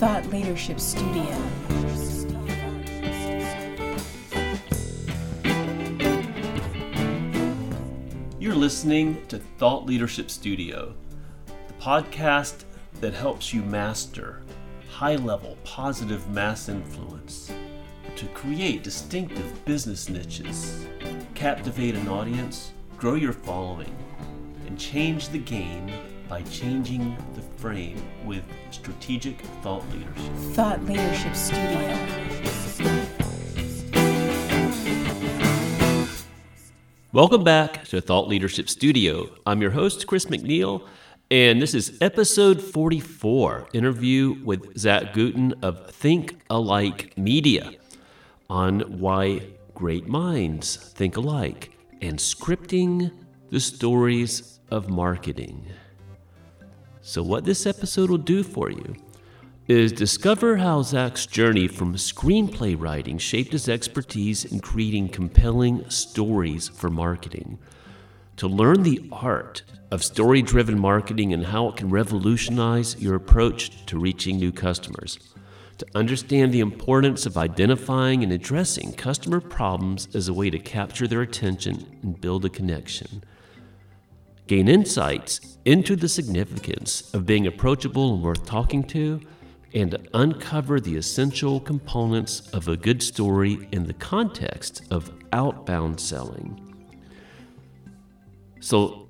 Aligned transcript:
Thought 0.00 0.24
Leadership 0.30 0.80
Studio. 0.80 1.36
You're 8.38 8.54
listening 8.54 9.26
to 9.26 9.38
Thought 9.58 9.84
Leadership 9.84 10.30
Studio, 10.30 10.94
the 11.68 11.74
podcast 11.74 12.64
that 13.02 13.12
helps 13.12 13.52
you 13.52 13.60
master 13.60 14.40
high 14.88 15.16
level 15.16 15.58
positive 15.64 16.26
mass 16.30 16.70
influence 16.70 17.52
to 18.16 18.24
create 18.28 18.82
distinctive 18.82 19.62
business 19.66 20.08
niches, 20.08 20.86
captivate 21.34 21.94
an 21.94 22.08
audience, 22.08 22.72
grow 22.96 23.16
your 23.16 23.34
following, 23.34 23.94
and 24.66 24.78
change 24.78 25.28
the 25.28 25.38
game 25.38 25.90
by 26.30 26.42
changing 26.42 27.16
the 27.34 27.42
frame 27.60 28.00
with 28.24 28.44
strategic 28.70 29.40
thought 29.62 29.84
leadership. 29.90 30.32
Thought 30.54 30.84
Leadership 30.84 31.34
Studio. 31.34 32.06
Welcome 37.12 37.42
back 37.42 37.84
to 37.86 38.00
Thought 38.00 38.28
Leadership 38.28 38.68
Studio. 38.68 39.28
I'm 39.44 39.60
your 39.60 39.72
host, 39.72 40.06
Chris 40.06 40.26
McNeil, 40.26 40.86
and 41.32 41.60
this 41.60 41.74
is 41.74 41.98
episode 42.00 42.62
44 42.62 43.70
interview 43.72 44.36
with 44.44 44.78
Zack 44.78 45.12
Gutin 45.12 45.52
of 45.64 45.90
Think 45.90 46.40
Alike 46.48 47.12
Media 47.18 47.72
on 48.48 49.00
why 49.00 49.40
great 49.74 50.06
minds 50.06 50.76
think 50.76 51.16
alike 51.16 51.76
and 52.00 52.18
scripting 52.18 53.10
the 53.50 53.58
stories 53.58 54.60
of 54.70 54.88
marketing. 54.88 55.66
So, 57.10 57.24
what 57.24 57.44
this 57.44 57.66
episode 57.66 58.08
will 58.08 58.18
do 58.18 58.44
for 58.44 58.70
you 58.70 58.94
is 59.66 59.90
discover 59.90 60.58
how 60.58 60.82
Zack's 60.82 61.26
journey 61.26 61.66
from 61.66 61.96
screenplay 61.96 62.80
writing 62.80 63.18
shaped 63.18 63.50
his 63.50 63.68
expertise 63.68 64.44
in 64.44 64.60
creating 64.60 65.08
compelling 65.08 65.90
stories 65.90 66.68
for 66.68 66.88
marketing, 66.88 67.58
to 68.36 68.46
learn 68.46 68.84
the 68.84 69.08
art 69.10 69.64
of 69.90 70.04
story 70.04 70.40
driven 70.40 70.78
marketing 70.78 71.32
and 71.32 71.46
how 71.46 71.66
it 71.66 71.76
can 71.76 71.90
revolutionize 71.90 72.94
your 73.02 73.16
approach 73.16 73.84
to 73.86 73.98
reaching 73.98 74.36
new 74.36 74.52
customers, 74.52 75.18
to 75.78 75.86
understand 75.96 76.54
the 76.54 76.60
importance 76.60 77.26
of 77.26 77.36
identifying 77.36 78.22
and 78.22 78.32
addressing 78.32 78.92
customer 78.92 79.40
problems 79.40 80.06
as 80.14 80.28
a 80.28 80.32
way 80.32 80.48
to 80.48 80.60
capture 80.60 81.08
their 81.08 81.22
attention 81.22 81.98
and 82.04 82.20
build 82.20 82.44
a 82.44 82.48
connection 82.48 83.24
gain 84.50 84.66
insights 84.66 85.58
into 85.64 85.94
the 85.94 86.08
significance 86.08 87.14
of 87.14 87.24
being 87.24 87.46
approachable 87.46 88.14
and 88.14 88.20
worth 88.20 88.44
talking 88.44 88.82
to, 88.82 89.20
and 89.74 89.96
uncover 90.12 90.80
the 90.80 90.96
essential 90.96 91.60
components 91.60 92.50
of 92.52 92.66
a 92.66 92.76
good 92.76 93.00
story 93.00 93.68
in 93.70 93.86
the 93.86 93.92
context 93.94 94.82
of 94.90 95.12
outbound 95.32 96.00
selling. 96.00 96.60
So, 98.58 99.08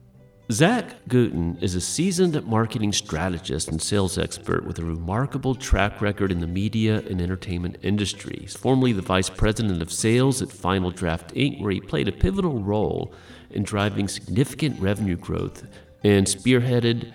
Zack 0.53 1.07
Gutin 1.09 1.63
is 1.63 1.75
a 1.75 1.81
seasoned 1.81 2.45
marketing 2.45 2.93
strategist 2.93 3.69
and 3.69 3.81
sales 3.81 4.19
expert 4.19 4.67
with 4.67 4.79
a 4.79 4.85
remarkable 4.85 5.55
track 5.55 6.03
record 6.03 6.31
in 6.31 6.41
the 6.41 6.47
media 6.47 6.99
and 7.09 7.23
entertainment 7.23 7.79
industry. 7.81 8.41
He's 8.43 8.57
formerly 8.57 8.93
the 8.93 9.01
vice 9.01 9.31
president 9.31 9.81
of 9.81 9.91
sales 9.91 10.43
at 10.43 10.53
Final 10.53 10.91
Draft 10.91 11.33
Inc., 11.35 11.63
where 11.63 11.73
he 11.73 11.81
played 11.81 12.09
a 12.09 12.13
pivotal 12.13 12.63
role 12.63 13.15
in 13.51 13.63
driving 13.63 14.09
significant 14.09 14.81
revenue 14.81 15.17
growth 15.17 15.67
and 16.05 16.27
spearheaded 16.27 17.13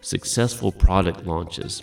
successful 0.00 0.72
product 0.72 1.26
launches. 1.26 1.82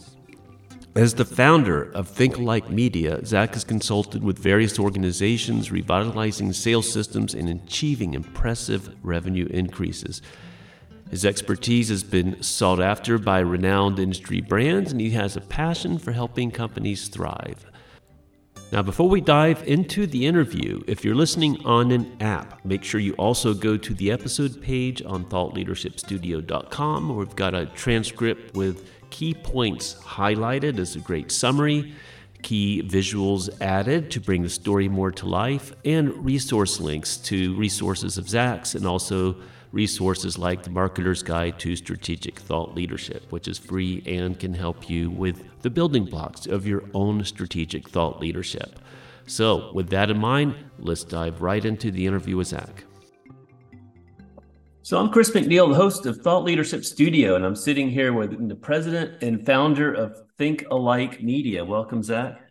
As 0.95 1.15
the 1.15 1.25
founder 1.25 1.91
of 1.93 2.07
Think 2.07 2.37
Alike 2.37 2.69
Media, 2.69 3.25
Zack 3.25 3.55
has 3.55 3.63
consulted 3.63 4.23
with 4.23 4.37
various 4.37 4.77
organizations, 4.77 5.71
revitalizing 5.71 6.53
sales 6.53 6.91
systems 6.91 7.33
and 7.33 7.49
achieving 7.49 8.13
impressive 8.13 8.95
revenue 9.01 9.47
increases. 9.49 10.21
His 11.09 11.25
expertise 11.25 11.89
has 11.89 12.03
been 12.03 12.41
sought 12.43 12.79
after 12.79 13.17
by 13.17 13.39
renowned 13.39 13.97
industry 13.97 14.39
brands, 14.41 14.91
and 14.91 15.01
he 15.01 15.09
has 15.11 15.35
a 15.35 15.41
passion 15.41 15.97
for 15.97 16.11
helping 16.11 16.51
companies 16.51 17.07
thrive. 17.07 17.65
Now, 18.71 18.81
before 18.81 19.07
we 19.07 19.21
dive 19.21 19.67
into 19.67 20.07
the 20.07 20.25
interview, 20.25 20.81
if 20.87 21.05
you're 21.05 21.13
listening 21.13 21.63
on 21.63 21.91
an 21.91 22.17
app, 22.19 22.65
make 22.65 22.83
sure 22.83 22.99
you 22.99 23.13
also 23.13 23.53
go 23.53 23.77
to 23.77 23.93
the 23.93 24.11
episode 24.11 24.59
page 24.61 25.03
on 25.03 25.25
thoughtleadershipstudio.com 25.25 27.09
where 27.09 27.17
we've 27.17 27.35
got 27.35 27.53
a 27.53 27.67
transcript 27.67 28.55
with 28.55 28.89
key 29.11 29.35
points 29.35 29.93
highlighted 30.01 30.79
as 30.79 30.95
a 30.95 30.99
great 30.99 31.31
summary, 31.31 31.93
key 32.41 32.81
visuals 32.83 33.47
added 33.61 34.09
to 34.09 34.19
bring 34.19 34.41
the 34.41 34.49
story 34.49 34.89
more 34.89 35.11
to 35.11 35.27
life, 35.27 35.71
and 35.85 36.25
resource 36.25 36.79
links 36.79 37.17
to 37.17 37.55
resources 37.55 38.17
of 38.17 38.27
Zack's 38.27 38.73
and 38.73 38.87
also 38.87 39.35
resources 39.73 40.37
like 40.37 40.63
the 40.63 40.69
Marketer's 40.69 41.23
Guide 41.23 41.59
to 41.59 41.75
Strategic 41.75 42.39
Thought 42.39 42.75
Leadership, 42.75 43.29
which 43.31 43.47
is 43.47 43.57
free 43.57 44.03
and 44.05 44.39
can 44.39 44.53
help 44.53 44.89
you 44.89 45.09
with 45.09 45.61
the 45.63 45.69
building 45.69 46.05
blocks 46.05 46.45
of 46.45 46.67
your 46.67 46.83
own 46.93 47.25
strategic 47.25 47.89
thought 47.89 48.21
leadership. 48.21 48.79
So, 49.25 49.73
with 49.73 49.89
that 49.89 50.11
in 50.11 50.19
mind, 50.19 50.55
let's 50.77 51.03
dive 51.03 51.41
right 51.41 51.63
into 51.65 51.89
the 51.89 52.05
interview 52.05 52.37
with 52.37 52.47
Zack. 52.47 52.83
So, 54.83 54.99
I'm 54.99 55.09
Chris 55.09 55.31
McNeil, 55.31 55.69
the 55.69 55.75
host 55.75 56.05
of 56.05 56.17
Thought 56.17 56.43
Leadership 56.43 56.85
Studio, 56.85 57.35
and 57.35 57.45
I'm 57.45 57.55
sitting 57.55 57.89
here 57.89 58.13
with 58.13 58.47
the 58.47 58.55
president 58.55 59.23
and 59.23 59.45
founder 59.45 59.91
of 59.93 60.17
Think 60.37 60.65
Alike 60.69 61.23
Media. 61.23 61.65
Welcome, 61.65 62.03
Zack. 62.03 62.41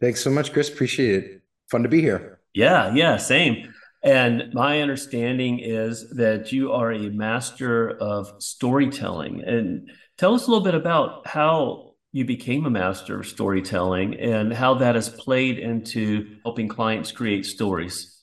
Thanks 0.00 0.22
so 0.22 0.30
much, 0.30 0.52
Chris. 0.52 0.68
Appreciate 0.68 1.24
it. 1.24 1.42
Fun 1.70 1.84
to 1.84 1.88
be 1.88 2.00
here. 2.00 2.40
Yeah, 2.52 2.92
yeah, 2.92 3.16
same. 3.16 3.72
And 4.02 4.52
my 4.54 4.80
understanding 4.80 5.58
is 5.58 6.08
that 6.10 6.52
you 6.52 6.72
are 6.72 6.92
a 6.92 7.10
master 7.10 7.90
of 7.90 8.32
storytelling. 8.38 9.42
And 9.44 9.90
tell 10.16 10.34
us 10.34 10.46
a 10.46 10.50
little 10.50 10.64
bit 10.64 10.74
about 10.74 11.26
how 11.26 11.94
you 12.12 12.24
became 12.24 12.66
a 12.66 12.70
master 12.70 13.20
of 13.20 13.26
storytelling 13.26 14.18
and 14.18 14.52
how 14.52 14.74
that 14.74 14.94
has 14.94 15.08
played 15.08 15.58
into 15.58 16.36
helping 16.44 16.66
clients 16.66 17.12
create 17.12 17.44
stories. 17.44 18.16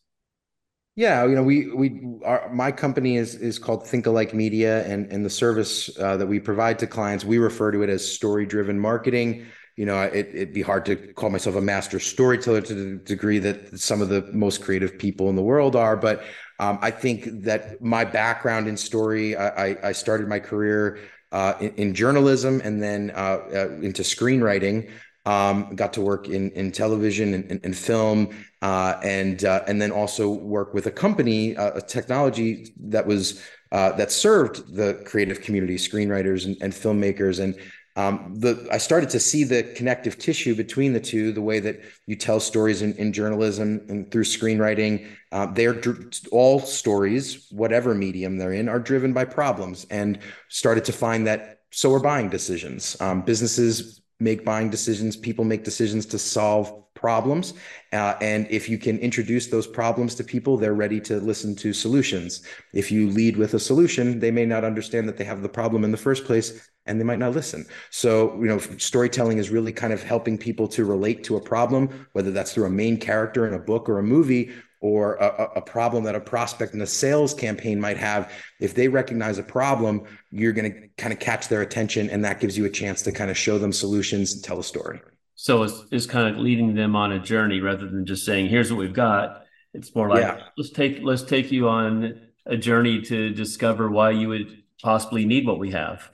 Yeah, 0.96 1.28
you 1.28 1.36
know, 1.36 1.44
we 1.44 1.72
we 1.72 2.02
our, 2.26 2.52
my 2.52 2.72
company 2.72 3.18
is 3.18 3.36
is 3.36 3.60
called 3.60 3.88
Think 3.88 4.08
Alike 4.08 4.34
Media, 4.34 4.84
and 4.88 5.06
and 5.14 5.24
the 5.24 5.30
service 5.30 5.96
uh, 6.00 6.18
that 6.18 6.26
we 6.26 6.40
provide 6.40 6.80
to 6.80 6.88
clients, 6.88 7.24
we 7.24 7.38
refer 7.38 7.72
to 7.72 7.84
it 7.84 7.90
as 7.90 8.12
story 8.12 8.48
driven 8.48 8.80
marketing 8.80 9.46
you 9.78 9.86
know, 9.86 10.02
it, 10.02 10.28
it'd 10.34 10.54
be 10.54 10.64
hard 10.64 10.86
to 10.88 10.96
call 10.96 11.30
myself 11.30 11.56
a 11.56 11.62
master 11.62 12.00
storyteller 12.00 12.62
to 12.62 12.74
the 12.74 12.98
degree 12.98 13.38
that 13.38 13.80
some 13.80 14.02
of 14.02 14.10
the 14.10 14.28
most 14.34 14.64
creative 14.64 14.98
people 14.98 15.30
in 15.30 15.36
the 15.36 15.42
world 15.44 15.76
are. 15.76 15.96
But 15.96 16.24
um, 16.60 16.80
I 16.82 16.90
think 16.90 17.44
that 17.44 17.80
my 17.82 18.04
background 18.04 18.68
in 18.68 18.76
story, 18.76 19.38
I, 19.38 19.78
I 19.88 19.92
started 19.92 20.28
my 20.28 20.40
career 20.40 21.00
uh, 21.32 21.54
in, 21.60 21.74
in, 21.76 21.94
journalism 21.94 22.62
and 22.64 22.82
then 22.82 23.12
uh, 23.16 23.40
uh, 23.54 23.70
into 23.82 24.02
screenwriting. 24.02 24.90
Um, 25.26 25.76
got 25.76 25.92
to 25.94 26.02
work 26.02 26.30
in 26.30 26.52
in 26.52 26.72
television 26.72 27.34
and, 27.34 27.52
and, 27.52 27.60
and 27.66 27.76
film, 27.76 28.30
uh, 28.62 28.96
and 29.04 29.44
uh, 29.44 29.62
and 29.68 29.82
then 29.82 29.92
also 29.92 30.30
work 30.30 30.74
with 30.74 30.86
a 30.86 30.92
company, 30.92 31.56
uh, 31.58 31.72
a 31.76 31.82
technology 31.82 32.74
that 32.80 33.06
was 33.06 33.44
that 33.72 34.10
served 34.10 34.74
the 34.74 35.04
creative 35.06 35.42
community, 35.42 35.76
screenwriters 35.76 36.46
and, 36.46 36.56
and 36.62 36.72
filmmakers, 36.72 37.42
and 37.42 37.56
um, 37.98 38.36
the 38.38 38.68
I 38.72 38.78
started 38.78 39.10
to 39.10 39.20
see 39.20 39.44
the 39.44 39.64
connective 39.64 40.20
tissue 40.20 40.54
between 40.56 40.94
the 40.94 41.00
two, 41.00 41.32
the 41.32 41.42
way 41.42 41.60
that 41.60 41.82
you 42.06 42.16
tell 42.16 42.40
stories 42.40 42.84
in, 42.84 42.94
in 42.94 43.12
journalism 43.12 43.82
and 43.90 44.10
through 44.12 44.24
screenwriting. 44.24 45.08
Uh, 45.32 45.48
they're 45.48 45.74
dr- 45.74 46.14
all 46.32 46.60
stories, 46.60 47.48
whatever 47.50 47.96
medium 47.96 48.38
they're 48.38 48.54
in, 48.54 48.70
are 48.70 48.80
driven 48.80 49.14
by 49.14 49.26
problems, 49.26 49.88
and 49.90 50.20
started 50.48 50.86
to 50.86 50.94
find 50.94 51.26
that 51.26 51.62
so 51.72 51.92
are 51.92 52.00
buying 52.00 52.30
decisions. 52.30 52.96
Um, 53.02 53.24
businesses 53.24 54.00
make 54.20 54.46
buying 54.46 54.70
decisions. 54.70 55.18
People 55.18 55.44
make 55.44 55.64
decisions 55.64 56.06
to 56.08 56.20
solve 56.20 56.84
problems. 56.94 57.54
Uh, 57.94 58.16
and 58.22 58.48
if 58.50 58.70
you 58.70 58.78
can 58.78 58.98
introduce 59.00 59.48
those 59.48 59.68
problems 59.68 60.16
to 60.16 60.24
people, 60.24 60.58
they're 60.58 60.74
ready 60.74 61.00
to 61.00 61.20
listen 61.20 61.56
to 61.56 61.74
solutions. 61.74 62.44
If 62.74 62.92
you 62.92 63.10
lead 63.10 63.38
with 63.38 63.54
a 63.54 63.60
solution, 63.60 64.20
they 64.20 64.32
may 64.32 64.46
not 64.46 64.64
understand 64.64 65.08
that 65.08 65.18
they 65.18 65.24
have 65.24 65.42
the 65.42 65.50
problem 65.50 65.84
in 65.84 65.92
the 65.92 65.98
first 65.98 66.26
place 66.26 66.70
and 66.88 67.00
they 67.00 67.04
might 67.04 67.20
not 67.20 67.34
listen. 67.34 67.66
So, 67.90 68.36
you 68.36 68.48
know, 68.48 68.60
storytelling 68.60 69.38
is 69.38 69.50
really 69.50 69.74
kind 69.74 69.94
of 69.94 70.04
helping 70.04 70.38
people 70.38 70.68
to 70.70 70.86
relate 70.86 71.24
to 71.26 71.38
a 71.38 71.42
problem, 71.42 72.08
whether 72.14 72.32
that's 72.32 72.54
through 72.54 72.66
a 72.66 72.70
main 72.70 72.98
character 72.98 73.48
in 73.48 73.54
a 73.54 73.60
book 73.60 73.90
or 73.90 74.00
a 74.00 74.04
movie, 74.04 74.52
or 74.80 75.16
a, 75.16 75.52
a, 75.56 75.62
problem 75.62 76.04
that 76.04 76.14
a 76.14 76.20
prospect 76.20 76.74
in 76.74 76.82
a 76.82 76.88
sales 76.88 77.34
campaign 77.34 77.80
might 77.80 77.98
have, 77.98 78.32
if 78.60 78.76
they 78.76 78.88
recognize 78.88 79.40
a 79.40 79.44
problem, 79.44 80.04
you're 80.30 80.54
going 80.54 80.72
to 80.72 80.88
kind 80.98 81.12
of 81.12 81.20
catch 81.20 81.48
their 81.48 81.62
attention, 81.62 82.10
and 82.10 82.24
that 82.24 82.40
gives 82.40 82.58
you 82.58 82.66
a 82.66 82.70
chance 82.70 83.02
to 83.02 83.12
kind 83.12 83.32
of 83.32 83.38
show 83.38 83.58
them 83.58 83.74
solutions 83.74 84.34
and 84.34 84.44
tell 84.44 84.60
a 84.60 84.64
story. 84.64 85.02
So 85.34 85.64
it's, 85.64 85.84
it's 85.92 86.06
kind 86.06 86.34
of 86.34 86.42
leading 86.42 86.76
them 86.76 86.96
on 86.96 87.12
a 87.12 87.20
journey 87.20 87.60
rather 87.60 87.88
than 87.88 88.06
just 88.06 88.26
saying, 88.26 88.50
"Here's 88.50 88.72
what 88.72 88.80
we've 88.80 88.94
got." 88.94 89.44
It's 89.74 89.94
more 89.96 90.10
like, 90.10 90.22
yeah. 90.22 90.44
"Let's 90.58 90.72
take 90.72 91.00
let's 91.04 91.24
take 91.24 91.52
you 91.52 91.70
on 91.70 92.22
a 92.46 92.58
journey 92.58 93.02
to 93.04 93.30
discover 93.32 93.90
why 93.90 94.12
you 94.12 94.30
would 94.30 94.64
possibly 94.82 95.26
need 95.26 95.46
what 95.46 95.60
we 95.60 95.72
have." 95.72 96.10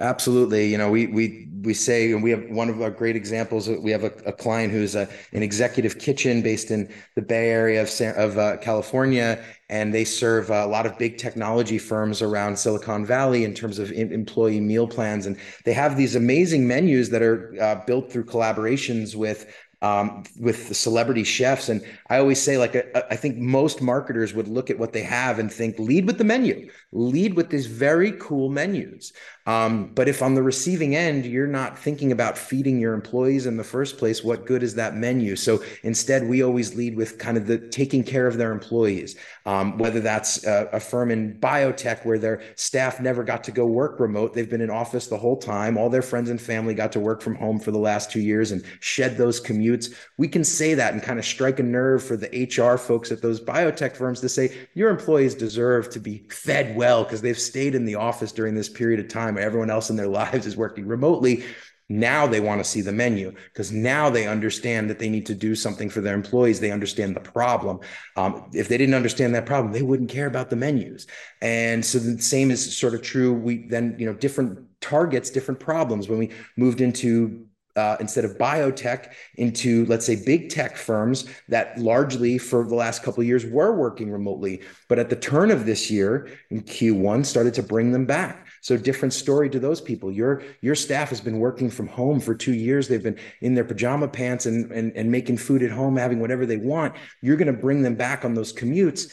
Absolutely. 0.00 0.66
You 0.68 0.78
know, 0.78 0.90
we 0.90 1.06
we 1.06 1.48
we 1.62 1.74
say, 1.74 2.10
and 2.10 2.22
we 2.22 2.30
have 2.30 2.44
one 2.50 2.68
of 2.68 2.82
our 2.82 2.90
great 2.90 3.14
examples. 3.14 3.68
We 3.68 3.92
have 3.92 4.02
a, 4.02 4.12
a 4.26 4.32
client 4.32 4.72
who's 4.72 4.96
a, 4.96 5.08
an 5.32 5.42
executive 5.42 5.98
kitchen 5.98 6.42
based 6.42 6.70
in 6.70 6.92
the 7.14 7.22
Bay 7.22 7.50
Area 7.50 7.82
of 7.82 7.88
of 8.16 8.38
uh, 8.38 8.56
California, 8.56 9.42
and 9.68 9.94
they 9.94 10.04
serve 10.04 10.50
a 10.50 10.66
lot 10.66 10.86
of 10.86 10.98
big 10.98 11.18
technology 11.18 11.78
firms 11.78 12.20
around 12.20 12.58
Silicon 12.58 13.06
Valley 13.06 13.44
in 13.44 13.54
terms 13.54 13.78
of 13.78 13.92
employee 13.92 14.60
meal 14.60 14.88
plans, 14.88 15.26
and 15.26 15.36
they 15.64 15.72
have 15.72 15.96
these 15.96 16.16
amazing 16.16 16.66
menus 16.66 17.10
that 17.10 17.22
are 17.22 17.54
uh, 17.60 17.76
built 17.86 18.10
through 18.10 18.24
collaborations 18.24 19.14
with 19.14 19.46
um, 19.82 20.22
with 20.38 20.68
the 20.68 20.74
celebrity 20.74 21.24
chefs. 21.24 21.68
And 21.68 21.84
I 22.08 22.18
always 22.18 22.40
say, 22.40 22.56
like, 22.56 22.76
I, 22.76 23.02
I 23.10 23.16
think 23.16 23.36
most 23.36 23.82
marketers 23.82 24.32
would 24.32 24.48
look 24.48 24.70
at 24.70 24.78
what 24.78 24.92
they 24.92 25.02
have 25.02 25.38
and 25.40 25.52
think, 25.52 25.78
lead 25.78 26.06
with 26.06 26.18
the 26.18 26.24
menu, 26.24 26.70
lead 26.92 27.34
with 27.34 27.50
these 27.50 27.66
very 27.66 28.12
cool 28.12 28.48
menus. 28.48 29.12
Um, 29.46 29.90
but 29.94 30.08
if 30.08 30.22
on 30.22 30.34
the 30.34 30.42
receiving 30.42 30.94
end, 30.94 31.26
you're 31.26 31.46
not 31.46 31.78
thinking 31.78 32.12
about 32.12 32.38
feeding 32.38 32.78
your 32.78 32.94
employees 32.94 33.46
in 33.46 33.56
the 33.56 33.64
first 33.64 33.98
place, 33.98 34.22
what 34.22 34.46
good 34.46 34.62
is 34.62 34.74
that 34.76 34.94
menu? 34.94 35.34
So 35.34 35.62
instead, 35.82 36.28
we 36.28 36.42
always 36.42 36.74
lead 36.76 36.96
with 36.96 37.18
kind 37.18 37.36
of 37.36 37.46
the 37.46 37.58
taking 37.58 38.04
care 38.04 38.26
of 38.26 38.36
their 38.36 38.52
employees, 38.52 39.16
um, 39.44 39.78
whether 39.78 40.00
that's 40.00 40.44
a, 40.46 40.68
a, 40.72 40.80
firm 40.80 41.10
in 41.10 41.38
biotech 41.40 42.04
where 42.04 42.18
their 42.18 42.42
staff 42.54 43.00
never 43.00 43.24
got 43.24 43.42
to 43.44 43.50
go 43.50 43.66
work 43.66 43.98
remote. 43.98 44.34
They've 44.34 44.48
been 44.48 44.60
in 44.60 44.70
office 44.70 45.08
the 45.08 45.16
whole 45.16 45.36
time. 45.36 45.76
All 45.76 45.90
their 45.90 46.02
friends 46.02 46.30
and 46.30 46.40
family 46.40 46.74
got 46.74 46.92
to 46.92 47.00
work 47.00 47.20
from 47.22 47.34
home 47.34 47.58
for 47.58 47.70
the 47.70 47.78
last 47.78 48.10
two 48.10 48.20
years 48.20 48.52
and 48.52 48.64
shed 48.80 49.16
those 49.16 49.40
commutes. 49.40 49.94
We 50.18 50.28
can 50.28 50.44
say 50.44 50.74
that 50.74 50.92
and 50.92 51.02
kind 51.02 51.18
of 51.18 51.24
strike 51.24 51.58
a 51.58 51.62
nerve 51.62 52.02
for 52.02 52.16
the 52.16 52.28
HR 52.28 52.76
folks 52.78 53.10
at 53.10 53.22
those 53.22 53.40
biotech 53.40 53.96
firms 53.96 54.20
to 54.20 54.28
say, 54.28 54.56
your 54.74 54.90
employees 54.90 55.34
deserve 55.34 55.90
to 55.90 56.00
be 56.00 56.24
fed 56.30 56.76
well 56.76 57.02
because 57.02 57.22
they've 57.22 57.38
stayed 57.38 57.74
in 57.74 57.84
the 57.84 57.96
office 57.96 58.32
during 58.32 58.54
this 58.54 58.68
period 58.68 59.00
of 59.00 59.08
time 59.08 59.31
time 59.34 59.42
everyone 59.42 59.70
else 59.70 59.90
in 59.90 59.96
their 59.96 60.06
lives 60.22 60.46
is 60.46 60.56
working 60.56 60.86
remotely 60.86 61.44
now 61.92 62.26
they 62.26 62.40
want 62.40 62.58
to 62.58 62.64
see 62.64 62.80
the 62.80 62.92
menu 62.92 63.34
because 63.52 63.70
now 63.70 64.08
they 64.08 64.26
understand 64.26 64.88
that 64.88 64.98
they 64.98 65.10
need 65.10 65.26
to 65.26 65.34
do 65.34 65.54
something 65.54 65.90
for 65.90 66.00
their 66.00 66.14
employees 66.14 66.58
they 66.58 66.70
understand 66.70 67.14
the 67.14 67.20
problem. 67.20 67.80
Um, 68.16 68.50
if 68.54 68.68
they 68.68 68.78
didn't 68.78 68.94
understand 68.94 69.34
that 69.34 69.46
problem 69.46 69.72
they 69.72 69.82
wouldn't 69.82 70.08
care 70.10 70.26
about 70.26 70.48
the 70.48 70.56
menus. 70.56 71.06
And 71.40 71.84
so 71.84 71.98
the 71.98 72.20
same 72.22 72.50
is 72.50 72.76
sort 72.76 72.94
of 72.94 73.02
true 73.02 73.32
we 73.32 73.66
then 73.66 73.96
you 73.98 74.06
know 74.06 74.14
different 74.14 74.58
targets 74.80 75.30
different 75.30 75.60
problems. 75.60 76.08
When 76.08 76.18
we 76.18 76.30
moved 76.56 76.80
into 76.80 77.46
uh, 77.74 77.96
instead 78.00 78.24
of 78.24 78.36
biotech 78.36 79.12
into 79.36 79.86
let's 79.86 80.04
say 80.04 80.22
big 80.24 80.50
tech 80.50 80.76
firms 80.76 81.26
that 81.48 81.78
largely 81.78 82.36
for 82.36 82.66
the 82.66 82.74
last 82.74 83.02
couple 83.02 83.22
of 83.22 83.26
years 83.26 83.46
were 83.46 83.74
working 83.74 84.10
remotely 84.10 84.60
but 84.90 84.98
at 84.98 85.08
the 85.08 85.16
turn 85.16 85.50
of 85.50 85.64
this 85.64 85.90
year 85.90 86.28
in 86.50 86.60
q1 86.60 87.24
started 87.24 87.54
to 87.54 87.62
bring 87.62 87.90
them 87.90 88.04
back 88.04 88.46
so 88.62 88.76
different 88.76 89.12
story 89.12 89.50
to 89.50 89.58
those 89.58 89.80
people. 89.80 90.10
Your 90.10 90.42
your 90.62 90.74
staff 90.74 91.10
has 91.10 91.20
been 91.20 91.38
working 91.38 91.68
from 91.68 91.88
home 91.88 92.20
for 92.20 92.34
two 92.34 92.54
years. 92.54 92.88
They've 92.88 93.02
been 93.02 93.18
in 93.40 93.54
their 93.54 93.64
pajama 93.64 94.08
pants 94.08 94.46
and 94.46 94.70
and, 94.72 94.92
and 94.96 95.10
making 95.10 95.36
food 95.36 95.62
at 95.62 95.70
home 95.70 95.96
having 95.96 96.20
whatever 96.20 96.46
they 96.46 96.56
want. 96.56 96.94
You're 97.20 97.36
going 97.36 97.54
to 97.54 97.60
bring 97.60 97.82
them 97.82 97.96
back 97.96 98.24
on 98.24 98.32
those 98.34 98.52
commutes 98.52 99.12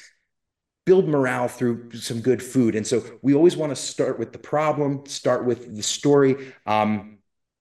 build 0.86 1.08
morale 1.08 1.48
through 1.48 1.92
some 1.92 2.20
good 2.20 2.42
food. 2.42 2.74
And 2.74 2.88
so 2.88 3.04
we 3.22 3.36
always 3.36 3.56
want 3.56 3.72
to 3.72 3.76
start 3.76 4.18
with 4.18 4.32
the 4.32 4.40
problem 4.40 5.06
start 5.06 5.46
with 5.46 5.76
the 5.76 5.84
story 5.84 6.54
um, 6.66 7.20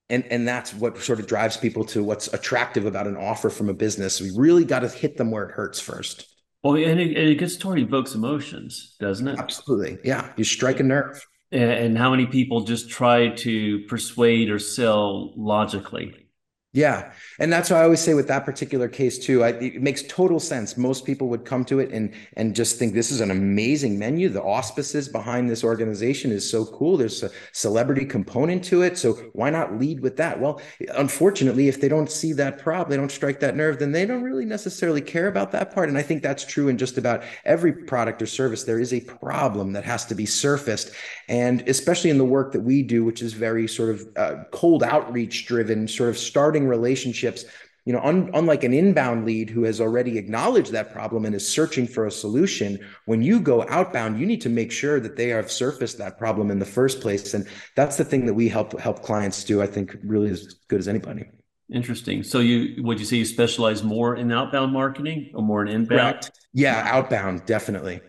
and 0.08 0.24
and 0.30 0.48
that's 0.48 0.72
what 0.72 0.96
sort 0.98 1.20
of 1.20 1.26
drives 1.26 1.56
people 1.56 1.84
to 1.84 2.02
what's 2.02 2.32
attractive 2.32 2.86
about 2.86 3.06
an 3.06 3.16
offer 3.16 3.50
from 3.50 3.68
a 3.68 3.74
business. 3.74 4.20
We 4.20 4.30
really 4.34 4.64
got 4.64 4.80
to 4.80 4.88
hit 4.88 5.18
them 5.18 5.30
where 5.30 5.44
it 5.44 5.52
hurts 5.52 5.78
first. 5.78 6.26
Well 6.62 6.76
and, 6.76 7.00
it, 7.00 7.16
and 7.16 7.28
a 7.28 7.34
good 7.34 7.50
story 7.50 7.82
evokes 7.82 8.14
emotions 8.14 8.96
doesn't 9.00 9.28
it? 9.28 9.38
Absolutely. 9.38 9.98
Yeah. 10.04 10.32
You 10.36 10.44
strike 10.44 10.80
a 10.80 10.84
nerve 10.84 11.22
and 11.50 11.96
how 11.96 12.10
many 12.10 12.26
people 12.26 12.62
just 12.62 12.90
try 12.90 13.28
to 13.28 13.80
persuade 13.86 14.50
or 14.50 14.58
sell 14.58 15.32
logically 15.36 16.27
yeah. 16.74 17.12
And 17.38 17.50
that's 17.50 17.70
why 17.70 17.78
I 17.78 17.84
always 17.84 18.00
say 18.00 18.12
with 18.12 18.28
that 18.28 18.44
particular 18.44 18.88
case 18.88 19.18
too, 19.18 19.42
I, 19.42 19.48
it 19.52 19.80
makes 19.80 20.02
total 20.02 20.38
sense. 20.38 20.76
Most 20.76 21.06
people 21.06 21.28
would 21.28 21.46
come 21.46 21.64
to 21.64 21.78
it 21.78 21.90
and 21.92 22.12
and 22.34 22.54
just 22.54 22.78
think 22.78 22.92
this 22.92 23.10
is 23.10 23.22
an 23.22 23.30
amazing 23.30 23.98
menu. 23.98 24.28
The 24.28 24.42
auspices 24.42 25.08
behind 25.08 25.48
this 25.48 25.64
organization 25.64 26.30
is 26.30 26.48
so 26.48 26.66
cool. 26.66 26.98
There's 26.98 27.22
a 27.22 27.30
celebrity 27.52 28.04
component 28.04 28.62
to 28.64 28.82
it. 28.82 28.98
So 28.98 29.14
why 29.32 29.48
not 29.48 29.78
lead 29.78 30.00
with 30.00 30.18
that? 30.18 30.38
Well, 30.38 30.60
unfortunately, 30.94 31.68
if 31.68 31.80
they 31.80 31.88
don't 31.88 32.10
see 32.10 32.34
that 32.34 32.58
problem, 32.58 32.90
they 32.90 32.98
don't 32.98 33.10
strike 33.10 33.40
that 33.40 33.56
nerve, 33.56 33.78
then 33.78 33.92
they 33.92 34.04
don't 34.04 34.22
really 34.22 34.44
necessarily 34.44 35.00
care 35.00 35.28
about 35.28 35.52
that 35.52 35.74
part. 35.74 35.88
And 35.88 35.96
I 35.96 36.02
think 36.02 36.22
that's 36.22 36.44
true 36.44 36.68
in 36.68 36.76
just 36.76 36.98
about 36.98 37.22
every 37.46 37.72
product 37.72 38.20
or 38.20 38.26
service. 38.26 38.64
There 38.64 38.78
is 38.78 38.92
a 38.92 39.00
problem 39.00 39.72
that 39.72 39.84
has 39.84 40.04
to 40.06 40.14
be 40.14 40.26
surfaced. 40.26 40.90
And 41.28 41.66
especially 41.66 42.10
in 42.10 42.18
the 42.18 42.26
work 42.26 42.52
that 42.52 42.60
we 42.60 42.82
do, 42.82 43.04
which 43.06 43.22
is 43.22 43.32
very 43.32 43.66
sort 43.66 43.90
of 43.90 44.08
uh, 44.16 44.44
cold 44.52 44.82
outreach 44.82 45.46
driven, 45.46 45.88
sort 45.88 46.10
of 46.10 46.18
starting 46.18 46.57
starting 46.58 46.68
relationships 46.68 47.44
you 47.84 47.92
know 47.92 48.00
un, 48.02 48.30
unlike 48.34 48.64
an 48.64 48.74
inbound 48.74 49.24
lead 49.24 49.48
who 49.48 49.64
has 49.64 49.80
already 49.80 50.18
acknowledged 50.18 50.72
that 50.72 50.92
problem 50.92 51.24
and 51.24 51.34
is 51.34 51.46
searching 51.46 51.86
for 51.86 52.06
a 52.06 52.10
solution 52.10 52.78
when 53.06 53.22
you 53.22 53.40
go 53.40 53.64
outbound 53.68 54.18
you 54.18 54.26
need 54.26 54.40
to 54.40 54.48
make 54.48 54.72
sure 54.72 55.00
that 55.00 55.16
they 55.16 55.28
have 55.28 55.50
surfaced 55.50 55.96
that 55.98 56.18
problem 56.18 56.50
in 56.50 56.58
the 56.58 56.66
first 56.66 57.00
place. 57.00 57.34
And 57.34 57.46
that's 57.76 57.96
the 57.96 58.04
thing 58.04 58.26
that 58.26 58.34
we 58.34 58.48
help 58.48 58.78
help 58.78 59.02
clients 59.02 59.44
do 59.44 59.62
i 59.62 59.66
think 59.66 59.96
really 60.02 60.30
as 60.30 60.40
good 60.68 60.80
as 60.80 60.88
anybody. 60.88 61.24
Interesting. 61.72 62.22
So 62.22 62.40
you 62.40 62.82
would 62.82 62.98
you 62.98 63.06
say 63.06 63.16
you 63.16 63.24
specialize 63.24 63.82
more 63.82 64.16
in 64.16 64.32
outbound 64.32 64.72
marketing 64.72 65.30
or 65.34 65.42
more 65.42 65.62
in 65.64 65.68
inbound? 65.68 66.20
Correct. 66.20 66.30
yeah 66.52 66.96
outbound 66.96 67.46
definitely. 67.46 68.00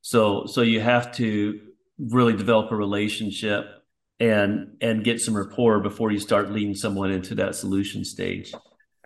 So 0.00 0.46
so 0.46 0.62
you 0.62 0.80
have 0.80 1.12
to 1.20 1.60
really 1.98 2.36
develop 2.42 2.72
a 2.72 2.76
relationship 2.76 3.79
and 4.20 4.76
and 4.80 5.02
get 5.02 5.20
some 5.20 5.36
rapport 5.36 5.80
before 5.80 6.12
you 6.12 6.20
start 6.20 6.52
leading 6.52 6.74
someone 6.74 7.10
into 7.10 7.34
that 7.34 7.54
solution 7.54 8.04
stage. 8.04 8.52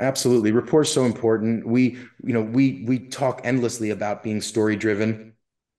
Absolutely. 0.00 0.50
Rapport 0.50 0.82
is 0.82 0.93
so 0.93 1.05
important. 1.05 1.66
We 1.66 1.96
you 2.22 2.34
know 2.34 2.43
we 2.43 2.84
we 2.87 2.99
talk 2.99 3.40
endlessly 3.44 3.90
about 3.90 4.22
being 4.22 4.40
story 4.40 4.76
driven 4.76 5.34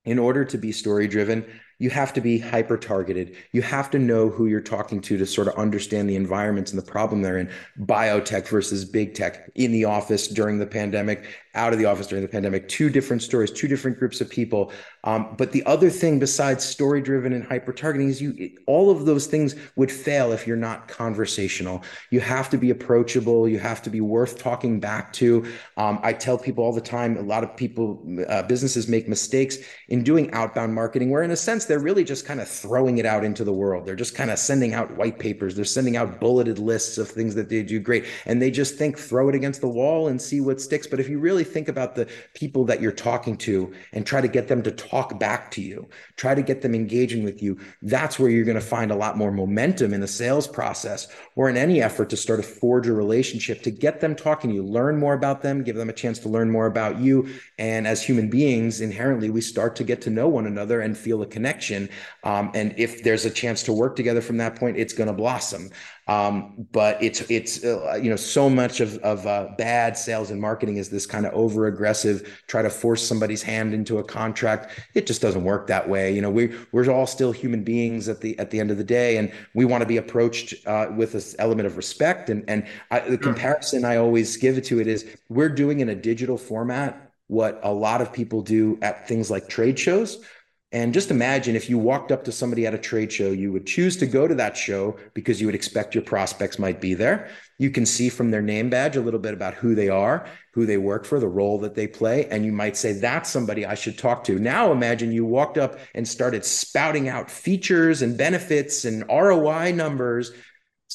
in 0.05 0.17
order 0.17 0.45
to 0.45 0.57
be 0.57 0.71
story 0.71 1.07
driven 1.07 1.45
you 1.77 1.89
have 1.89 2.13
to 2.13 2.21
be 2.21 2.39
hyper 2.39 2.77
targeted. 2.77 3.35
You 3.51 3.61
have 3.61 3.91
to 3.91 3.99
know 3.99 4.29
who 4.29 4.45
you're 4.45 4.61
talking 4.61 5.01
to 5.01 5.17
to 5.17 5.25
sort 5.25 5.47
of 5.47 5.55
understand 5.55 6.09
the 6.09 6.15
environments 6.15 6.71
and 6.71 6.81
the 6.81 6.91
problem 6.91 7.21
they're 7.21 7.37
in. 7.37 7.49
Biotech 7.81 8.47
versus 8.47 8.85
big 8.85 9.13
tech 9.13 9.51
in 9.55 9.71
the 9.73 9.83
office 9.83 10.27
during 10.27 10.57
the 10.57 10.65
pandemic, 10.65 11.25
out 11.53 11.73
of 11.73 11.79
the 11.79 11.85
office 11.85 12.07
during 12.07 12.21
the 12.21 12.29
pandemic, 12.29 12.69
two 12.69 12.89
different 12.89 13.21
stories, 13.21 13.51
two 13.51 13.67
different 13.67 13.99
groups 13.99 14.21
of 14.21 14.29
people. 14.29 14.71
Um, 15.03 15.35
but 15.37 15.51
the 15.51 15.65
other 15.65 15.89
thing 15.89 16.17
besides 16.17 16.63
story 16.63 17.01
driven 17.01 17.33
and 17.33 17.43
hyper 17.43 17.73
targeting 17.73 18.09
is 18.09 18.21
you, 18.21 18.57
all 18.67 18.89
of 18.89 19.05
those 19.05 19.27
things 19.27 19.55
would 19.75 19.91
fail 19.91 20.31
if 20.31 20.47
you're 20.47 20.57
not 20.57 20.87
conversational. 20.87 21.83
You 22.09 22.21
have 22.21 22.49
to 22.51 22.57
be 22.57 22.69
approachable. 22.69 23.47
You 23.47 23.59
have 23.59 23.81
to 23.83 23.89
be 23.89 24.01
worth 24.01 24.37
talking 24.37 24.79
back 24.79 25.11
to. 25.13 25.45
Um, 25.77 25.99
I 26.03 26.13
tell 26.13 26.37
people 26.37 26.63
all 26.63 26.73
the 26.73 26.81
time, 26.81 27.17
a 27.17 27.21
lot 27.21 27.43
of 27.43 27.55
people, 27.55 28.01
uh, 28.29 28.43
businesses 28.43 28.87
make 28.87 29.07
mistakes 29.09 29.57
in 29.89 30.03
doing 30.03 30.31
outbound 30.31 30.73
marketing, 30.73 31.09
where 31.09 31.21
in 31.21 31.31
a 31.31 31.35
sense, 31.35 31.64
they're 31.65 31.79
really 31.79 32.03
just 32.03 32.25
kind 32.25 32.39
of 32.39 32.47
throwing 32.47 32.97
it 32.97 33.05
out 33.05 33.23
into 33.23 33.43
the 33.43 33.53
world. 33.53 33.85
They're 33.85 33.95
just 33.95 34.15
kind 34.15 34.31
of 34.31 34.39
sending 34.39 34.73
out 34.73 34.95
white 34.95 35.19
papers. 35.19 35.55
They're 35.55 35.65
sending 35.65 35.97
out 35.97 36.19
bulleted 36.19 36.59
lists 36.59 36.97
of 36.97 37.09
things 37.09 37.35
that 37.35 37.49
they 37.49 37.63
do 37.63 37.79
great. 37.79 38.05
And 38.25 38.41
they 38.41 38.51
just 38.51 38.75
think, 38.75 38.97
throw 38.97 39.29
it 39.29 39.35
against 39.35 39.61
the 39.61 39.67
wall 39.67 40.07
and 40.07 40.21
see 40.21 40.41
what 40.41 40.61
sticks. 40.61 40.87
But 40.87 40.99
if 40.99 41.09
you 41.09 41.19
really 41.19 41.43
think 41.43 41.67
about 41.67 41.95
the 41.95 42.07
people 42.33 42.65
that 42.65 42.81
you're 42.81 42.91
talking 42.91 43.37
to 43.37 43.73
and 43.93 44.05
try 44.05 44.21
to 44.21 44.27
get 44.27 44.47
them 44.47 44.63
to 44.63 44.71
talk 44.71 45.19
back 45.19 45.51
to 45.51 45.61
you, 45.61 45.87
try 46.15 46.35
to 46.35 46.41
get 46.41 46.61
them 46.61 46.75
engaging 46.75 47.23
with 47.23 47.41
you, 47.41 47.57
that's 47.81 48.19
where 48.19 48.29
you're 48.29 48.45
going 48.45 48.55
to 48.55 48.61
find 48.61 48.91
a 48.91 48.95
lot 48.95 49.17
more 49.17 49.31
momentum 49.31 49.93
in 49.93 50.01
the 50.01 50.07
sales 50.07 50.47
process 50.47 51.07
or 51.35 51.49
in 51.49 51.57
any 51.57 51.81
effort 51.81 52.09
to 52.09 52.17
start 52.17 52.41
to 52.41 52.47
forge 52.47 52.87
a 52.87 52.93
relationship 52.93 53.63
to 53.63 53.71
get 53.71 54.01
them 54.01 54.15
talking 54.15 54.51
you, 54.51 54.63
learn 54.63 54.97
more 54.97 55.13
about 55.13 55.41
them, 55.41 55.63
give 55.63 55.75
them 55.75 55.89
a 55.89 55.93
chance 55.93 56.19
to 56.19 56.29
learn 56.29 56.49
more 56.49 56.65
about 56.65 56.99
you. 56.99 57.27
And 57.57 57.87
as 57.87 58.03
human 58.03 58.29
beings, 58.29 58.81
inherently, 58.81 59.29
we 59.29 59.41
start 59.41 59.75
to 59.77 59.83
get 59.83 60.01
to 60.01 60.09
know 60.09 60.27
one 60.27 60.45
another 60.45 60.81
and 60.81 60.97
feel 60.97 61.21
a 61.21 61.25
connection 61.25 61.45
connection. 61.45 61.89
Um, 62.23 62.51
and 62.55 62.73
if 62.77 63.03
there's 63.03 63.25
a 63.25 63.29
chance 63.29 63.63
to 63.63 63.73
work 63.73 63.95
together 63.95 64.21
from 64.21 64.37
that 64.37 64.55
point, 64.55 64.77
it's 64.77 64.93
going 64.93 65.07
to 65.07 65.13
blossom. 65.13 65.69
Um, 66.07 66.67
but 66.71 67.01
it's 67.01 67.21
it's 67.31 67.63
uh, 67.63 67.99
you 68.01 68.11
know 68.11 68.15
so 68.15 68.47
much 68.47 68.79
of 68.79 68.97
of 68.99 69.25
uh, 69.25 69.49
bad 69.57 69.97
sales 69.97 70.29
and 70.29 70.39
marketing 70.39 70.77
is 70.77 70.89
this 70.89 71.07
kind 71.07 71.25
of 71.25 71.33
over 71.33 71.65
aggressive 71.65 72.43
try 72.45 72.61
to 72.61 72.69
force 72.69 73.05
somebody's 73.05 73.41
hand 73.41 73.73
into 73.73 73.97
a 73.97 74.03
contract. 74.03 74.79
It 74.93 75.07
just 75.07 75.19
doesn't 75.19 75.43
work 75.43 75.65
that 75.67 75.89
way. 75.89 76.13
You 76.13 76.21
know 76.21 76.29
we 76.29 76.55
we're 76.71 76.91
all 76.91 77.07
still 77.07 77.31
human 77.31 77.63
beings 77.63 78.07
at 78.07 78.21
the 78.21 78.37
at 78.37 78.51
the 78.51 78.59
end 78.59 78.69
of 78.69 78.77
the 78.77 78.83
day, 78.83 79.17
and 79.17 79.31
we 79.55 79.65
want 79.65 79.81
to 79.81 79.87
be 79.87 79.97
approached 79.97 80.53
uh, 80.67 80.87
with 80.95 81.13
this 81.13 81.35
element 81.39 81.65
of 81.65 81.75
respect. 81.75 82.29
And 82.29 82.43
and 82.47 82.67
I, 82.91 82.99
the 82.99 83.17
comparison 83.17 83.83
I 83.83 83.97
always 83.97 84.37
give 84.37 84.59
it 84.59 84.63
to 84.65 84.79
it 84.79 84.87
is 84.87 85.07
we're 85.29 85.49
doing 85.49 85.79
in 85.79 85.89
a 85.89 85.95
digital 85.95 86.37
format 86.37 87.11
what 87.27 87.59
a 87.63 87.73
lot 87.73 88.01
of 88.01 88.13
people 88.13 88.43
do 88.43 88.77
at 88.83 89.07
things 89.07 89.31
like 89.31 89.49
trade 89.49 89.79
shows 89.79 90.23
And 90.71 90.93
just 90.93 91.11
imagine 91.11 91.55
if 91.55 91.69
you 91.69 91.77
walked 91.77 92.11
up 92.11 92.23
to 92.25 92.31
somebody 92.31 92.65
at 92.65 92.73
a 92.73 92.77
trade 92.77 93.11
show, 93.11 93.31
you 93.31 93.53
would 93.53 93.65
choose 93.65 93.95
to 93.97 94.07
go 94.07 94.27
to 94.27 94.35
that 94.35 94.57
show 94.57 94.97
because 95.13 95.39
you 95.39 95.47
would 95.47 95.55
expect 95.55 95.95
your 95.95 96.03
prospects 96.03 96.59
might 96.59 96.81
be 96.81 96.93
there. 96.93 97.29
You 97.59 97.69
can 97.69 97.85
see 97.85 98.09
from 98.09 98.31
their 98.31 98.41
name 98.41 98.69
badge 98.69 98.97
a 98.97 99.01
little 99.01 99.19
bit 99.19 99.33
about 99.33 99.53
who 99.53 99.73
they 99.73 99.87
are, 99.87 100.27
who 100.53 100.65
they 100.65 100.77
work 100.77 101.05
for, 101.05 101.19
the 101.19 101.27
role 101.29 101.59
that 101.59 101.75
they 101.75 101.87
play. 101.87 102.27
And 102.29 102.43
you 102.43 102.51
might 102.51 102.75
say, 102.75 102.93
that's 102.93 103.29
somebody 103.29 103.65
I 103.65 103.75
should 103.75 103.97
talk 103.97 104.25
to. 104.25 104.37
Now 104.37 104.71
imagine 104.71 105.13
you 105.13 105.25
walked 105.25 105.57
up 105.57 105.79
and 105.93 106.05
started 106.05 106.43
spouting 106.43 107.07
out 107.07 107.31
features 107.31 108.01
and 108.01 108.17
benefits 108.17 108.83
and 108.83 109.05
ROI 109.07 109.71
numbers 109.71 110.33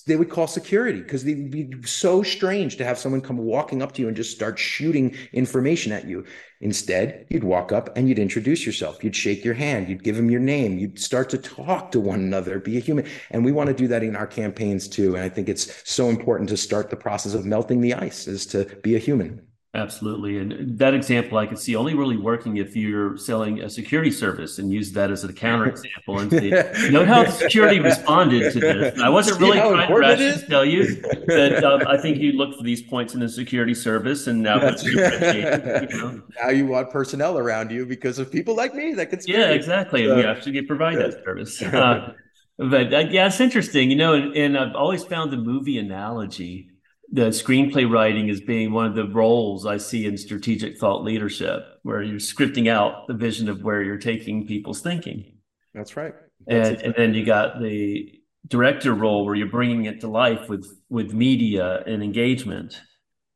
they 0.06 0.16
would 0.16 0.30
call 0.30 0.46
security 0.46 1.00
because 1.00 1.26
it'd 1.26 1.50
be 1.50 1.70
so 1.84 2.22
strange 2.22 2.76
to 2.76 2.84
have 2.84 2.98
someone 2.98 3.20
come 3.20 3.38
walking 3.38 3.82
up 3.82 3.92
to 3.92 4.02
you 4.02 4.08
and 4.08 4.16
just 4.16 4.34
start 4.34 4.58
shooting 4.58 5.16
information 5.32 5.92
at 5.92 6.06
you. 6.06 6.24
Instead, 6.60 7.26
you'd 7.30 7.44
walk 7.44 7.72
up 7.72 7.96
and 7.96 8.08
you'd 8.08 8.18
introduce 8.18 8.66
yourself. 8.66 9.02
You'd 9.02 9.16
shake 9.16 9.44
your 9.44 9.54
hand. 9.54 9.88
You'd 9.88 10.04
give 10.04 10.16
them 10.16 10.30
your 10.30 10.40
name. 10.40 10.78
You'd 10.78 10.98
start 10.98 11.30
to 11.30 11.38
talk 11.38 11.90
to 11.92 12.00
one 12.00 12.20
another, 12.20 12.58
be 12.58 12.76
a 12.76 12.80
human. 12.80 13.06
And 13.30 13.44
we 13.44 13.52
want 13.52 13.68
to 13.68 13.74
do 13.74 13.88
that 13.88 14.02
in 14.02 14.16
our 14.16 14.26
campaigns 14.26 14.88
too. 14.88 15.14
And 15.16 15.24
I 15.24 15.28
think 15.28 15.48
it's 15.48 15.88
so 15.90 16.08
important 16.08 16.48
to 16.50 16.56
start 16.56 16.90
the 16.90 16.96
process 16.96 17.34
of 17.34 17.44
melting 17.44 17.80
the 17.80 17.94
ice 17.94 18.26
is 18.26 18.46
to 18.46 18.64
be 18.82 18.94
a 18.96 18.98
human. 18.98 19.46
Absolutely. 19.72 20.38
And 20.38 20.76
that 20.78 20.94
example 20.94 21.38
I 21.38 21.46
could 21.46 21.58
see 21.58 21.76
only 21.76 21.94
really 21.94 22.16
working 22.16 22.56
if 22.56 22.74
you're 22.74 23.16
selling 23.16 23.60
a 23.60 23.70
security 23.70 24.10
service 24.10 24.58
and 24.58 24.72
use 24.72 24.90
that 24.92 25.12
as 25.12 25.22
a 25.22 25.32
counter 25.32 25.66
example 25.68 26.18
and 26.18 26.28
see, 26.28 26.50
note 26.90 27.06
how 27.06 27.24
security 27.30 27.78
responded 27.78 28.52
to 28.52 28.58
this. 28.58 28.94
And 28.94 29.04
I 29.04 29.08
wasn't 29.08 29.40
really 29.40 29.58
trying 29.58 30.18
to 30.18 30.46
tell 30.48 30.64
you 30.64 31.00
that 31.28 31.62
um, 31.64 31.86
I 31.86 31.96
think 31.98 32.18
you 32.18 32.32
look 32.32 32.56
for 32.56 32.64
these 32.64 32.82
points 32.82 33.14
in 33.14 33.20
the 33.20 33.28
security 33.28 33.74
service 33.74 34.26
and 34.26 34.42
now, 34.42 34.58
That's, 34.58 34.82
you 34.82 34.96
know. 34.96 36.20
now 36.42 36.48
you 36.48 36.66
want 36.66 36.90
personnel 36.90 37.38
around 37.38 37.70
you 37.70 37.86
because 37.86 38.18
of 38.18 38.32
people 38.32 38.56
like 38.56 38.74
me 38.74 38.92
that 38.94 39.06
can 39.10 39.20
Yeah, 39.24 39.50
exactly. 39.50 40.04
So, 40.04 40.16
we 40.16 40.24
actually 40.24 40.62
provide 40.62 40.98
that 40.98 41.22
service. 41.24 41.62
Uh, 41.62 42.14
but 42.58 42.92
uh, 42.92 42.98
yeah, 43.08 43.28
it's 43.28 43.38
interesting, 43.38 43.88
you 43.88 43.96
know, 43.96 44.14
and, 44.14 44.36
and 44.36 44.58
I've 44.58 44.74
always 44.74 45.04
found 45.04 45.32
the 45.32 45.36
movie 45.36 45.78
analogy 45.78 46.69
the 47.12 47.28
screenplay 47.28 47.90
writing 47.90 48.30
as 48.30 48.40
being 48.40 48.72
one 48.72 48.86
of 48.86 48.94
the 48.94 49.08
roles 49.08 49.66
I 49.66 49.78
see 49.78 50.06
in 50.06 50.16
strategic 50.16 50.78
thought 50.78 51.02
leadership, 51.02 51.64
where 51.82 52.02
you're 52.02 52.18
scripting 52.18 52.68
out 52.68 53.06
the 53.08 53.14
vision 53.14 53.48
of 53.48 53.62
where 53.62 53.82
you're 53.82 53.98
taking 53.98 54.46
people's 54.46 54.80
thinking. 54.80 55.38
That's 55.74 55.96
right. 55.96 56.14
That's 56.46 56.68
and, 56.68 56.82
and 56.82 56.94
then 56.96 57.14
you 57.14 57.24
got 57.24 57.60
the 57.60 58.20
director 58.48 58.94
role 58.94 59.24
where 59.24 59.34
you're 59.34 59.48
bringing 59.48 59.84
it 59.84 60.00
to 60.00 60.08
life 60.08 60.48
with 60.48 60.66
with 60.88 61.12
media 61.12 61.82
and 61.86 62.02
engagement 62.02 62.80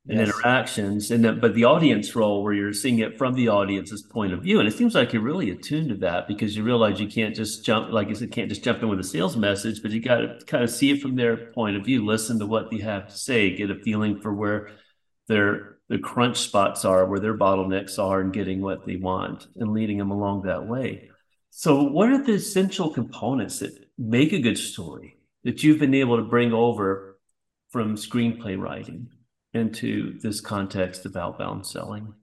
and 0.09 0.19
yes. 0.19 0.29
interactions 0.29 1.11
and 1.11 1.25
then, 1.25 1.41
but 1.41 1.55
the 1.55 1.65
audience 1.65 2.15
role 2.15 2.43
where 2.43 2.53
you're 2.53 2.75
seeing 2.75 2.99
it 2.99 3.17
from 3.17 3.35
the 3.35 3.49
audience's 3.49 4.03
point 4.03 4.35
of 4.35 4.43
view 4.43 4.59
and 4.59 4.69
it 4.69 4.73
seems 4.73 4.95
like 4.95 5.13
you're 5.13 5.23
really 5.23 5.51
attuned 5.51 5.89
to 5.89 5.95
that 5.95 6.29
because 6.29 6.55
you 6.55 6.63
realize 6.63 7.01
you 7.01 7.09
can't 7.09 7.35
just 7.35 7.65
jump 7.65 7.91
like 7.91 8.09
you 8.09 8.15
said 8.15 8.31
can't 8.31 8.51
just 8.51 8.63
jump 8.63 8.83
in 8.83 8.89
with 8.89 9.01
a 9.01 9.05
sales 9.05 9.35
message 9.35 9.81
but 9.81 9.91
you 9.91 10.01
got 10.01 10.19
to 10.19 10.39
kind 10.47 10.63
of 10.63 10.69
see 10.69 10.91
it 10.91 11.01
from 11.01 11.17
their 11.17 11.51
point 11.53 11.75
of 11.77 11.85
view 11.85 12.05
listen 12.05 12.39
to 12.39 12.47
what 12.47 12.71
they 12.71 12.79
have 12.79 13.09
to 13.09 13.17
say 13.17 13.57
get 13.57 13.71
a 13.71 13.77
feeling 13.77 14.21
for 14.21 14.35
where 14.35 14.73
their 15.29 15.79
the 15.89 15.99
crunch 15.99 16.37
spots 16.37 16.85
are 16.85 17.07
where 17.07 17.21
their 17.21 17.37
bottlenecks 17.37 17.99
are 17.99 18.21
and 18.21 18.35
getting 18.35 18.61
what 18.61 18.85
they 18.85 18.97
want 18.97 19.47
and 19.57 19.73
leading 19.73 19.97
them 19.97 20.11
along 20.11 20.43
that 20.43 20.67
way 20.67 21.09
so 21.49 21.83
what 21.83 22.11
are 22.11 22.23
the 22.23 22.35
essential 22.35 22.91
components 22.91 23.61
that 23.61 23.73
make 23.97 24.35
a 24.35 24.41
good 24.41 24.59
story 24.59 25.17
that 25.45 25.63
you've 25.63 25.79
been 25.79 25.95
able 25.95 26.19
to 26.19 26.25
bring 26.25 26.53
over 26.53 27.19
from 27.71 27.97
screenplay 27.97 28.59
writing 28.59 29.09
into 29.55 30.19
this 30.21 30.41
context 30.41 31.07
of 31.07 31.17
outbound 31.17 31.67
selling? 31.67 32.15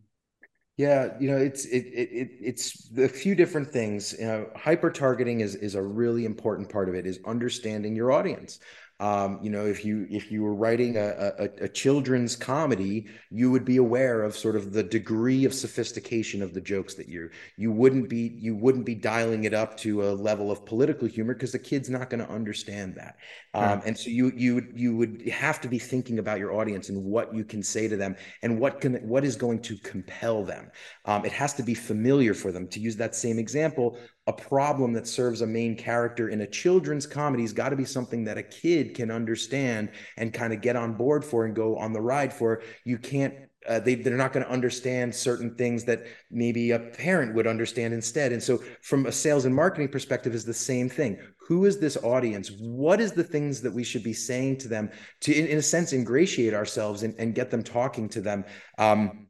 Yeah, 0.78 1.10
you 1.20 1.30
know, 1.30 1.38
it's 1.38 1.66
it, 1.66 1.86
it 1.88 2.30
it's 2.42 2.90
a 2.98 3.08
few 3.08 3.36
different 3.36 3.70
things. 3.70 4.16
You 4.18 4.26
know, 4.26 4.50
hyper 4.56 4.90
targeting 4.90 5.42
is 5.42 5.56
is 5.56 5.76
a 5.76 5.82
really 5.82 6.26
important 6.26 6.70
part 6.70 6.90
of 6.90 6.96
it. 6.96 7.06
Is 7.06 7.20
understanding 7.26 7.96
your 7.96 8.12
audience. 8.12 8.60
Um, 9.02 9.40
you 9.42 9.50
know, 9.50 9.66
if 9.66 9.84
you 9.84 10.06
if 10.12 10.32
you 10.32 10.44
were 10.44 10.54
writing 10.54 10.96
a, 10.96 11.34
a, 11.40 11.64
a, 11.64 11.68
children's 11.68 12.36
comedy, 12.36 13.08
you 13.32 13.50
would 13.50 13.66
be 13.66 13.78
aware 13.78 14.22
of 14.22 14.38
sort 14.38 14.56
of 14.56 14.74
the 14.74 14.84
degree 14.84 15.44
of 15.44 15.56
sophistication 15.56 16.44
of 16.44 16.54
the 16.54 16.62
jokes 16.62 16.94
that 16.94 17.10
you 17.10 17.32
you 17.58 17.72
wouldn't 17.72 18.10
be 18.10 18.36
you 18.38 18.56
wouldn't 18.56 18.86
be 18.86 18.94
dialing 18.94 19.46
it 19.46 19.56
up 19.56 19.76
to 19.78 20.04
a 20.04 20.12
level 20.14 20.52
of 20.52 20.64
political 20.68 21.08
humor 21.08 21.34
because 21.34 21.52
the 21.52 21.58
kid's 21.58 21.90
not 21.90 22.12
going 22.12 22.24
to 22.24 22.32
understand 22.32 22.94
that. 22.94 23.16
Um, 23.56 23.82
and 23.88 23.98
so 23.98 24.12
you 24.12 24.32
you 24.36 24.68
you 24.76 24.96
would 24.96 25.28
have 25.30 25.60
to 25.62 25.68
be 25.68 25.80
thinking 25.80 26.20
about 26.20 26.38
your 26.38 26.54
audience 26.54 26.90
and 26.90 27.04
what 27.04 27.34
you 27.34 27.44
can 27.44 27.64
say 27.64 27.88
to 27.88 27.98
them 27.98 28.16
and 28.44 28.60
what 28.60 28.82
can 28.82 28.98
what 28.98 29.26
is 29.26 29.36
going 29.36 29.64
to 29.64 29.78
compel 29.80 30.44
them. 30.44 30.70
Um, 31.06 31.26
it 31.26 31.32
has 31.32 31.56
to 31.56 31.64
be 31.64 31.74
familiar 31.74 32.36
for 32.36 32.52
them. 32.52 32.68
To 32.68 32.80
use 32.80 32.98
that 32.98 33.16
same 33.16 33.40
example, 33.40 33.98
a 34.32 34.42
problem 34.42 34.94
that 34.94 35.08
serves 35.08 35.42
a 35.42 35.48
main 35.48 35.76
character 35.76 36.30
in 36.30 36.42
a 36.42 36.48
children's 36.48 37.06
comedy 37.06 37.44
has 37.44 37.54
got 37.54 37.70
to 37.70 37.76
be 37.76 37.86
something 37.86 38.24
that 38.24 38.38
a 38.38 38.44
kid 38.44 38.96
can 38.96 39.12
understand 39.12 39.90
and 40.18 40.34
kind 40.34 40.54
of 40.54 40.62
get 40.62 40.76
on 40.76 40.94
board 40.94 41.24
for 41.26 41.46
and 41.46 41.56
go 41.56 41.78
on 41.78 41.92
the 41.92 42.02
ride 42.02 42.34
for. 42.34 42.62
You 42.86 42.98
can't 42.98 43.34
uh, 43.70 43.80
they, 43.80 43.94
they're 43.94 44.18
not 44.18 44.34
going 44.34 44.44
to 44.44 44.52
understand 44.52 45.14
certain 45.14 45.54
things 45.54 45.84
that 45.84 46.04
maybe 46.32 46.72
a 46.72 46.80
parent 46.80 47.36
would 47.36 47.46
understand 47.46 47.94
instead. 47.94 48.32
And 48.32 48.42
so, 48.42 48.60
from 48.82 49.06
a 49.06 49.12
sales 49.12 49.46
and 49.46 49.54
marketing 49.54 49.90
perspective, 49.90 50.34
is 50.34 50.46
the 50.46 50.54
same 50.54 50.90
thing. 50.90 51.20
Who 51.48 51.66
is 51.66 51.80
this 51.80 51.96
audience? 51.98 52.50
What 52.60 53.00
is 53.00 53.12
the 53.12 53.24
things 53.24 53.62
that 53.62 53.72
we 53.72 53.84
should 53.84 54.02
be 54.04 54.14
saying 54.14 54.58
to 54.60 54.68
them 54.68 54.90
to, 55.22 55.32
in, 55.32 55.46
in 55.46 55.60
a 55.60 55.62
sense, 55.62 55.94
ingratiate 55.94 56.56
ourselves 56.56 57.04
and, 57.04 57.14
and 57.20 57.36
get 57.36 57.52
them 57.52 57.64
talking 57.64 58.10
to 58.10 58.22
them? 58.22 58.46
Um, 58.80 59.28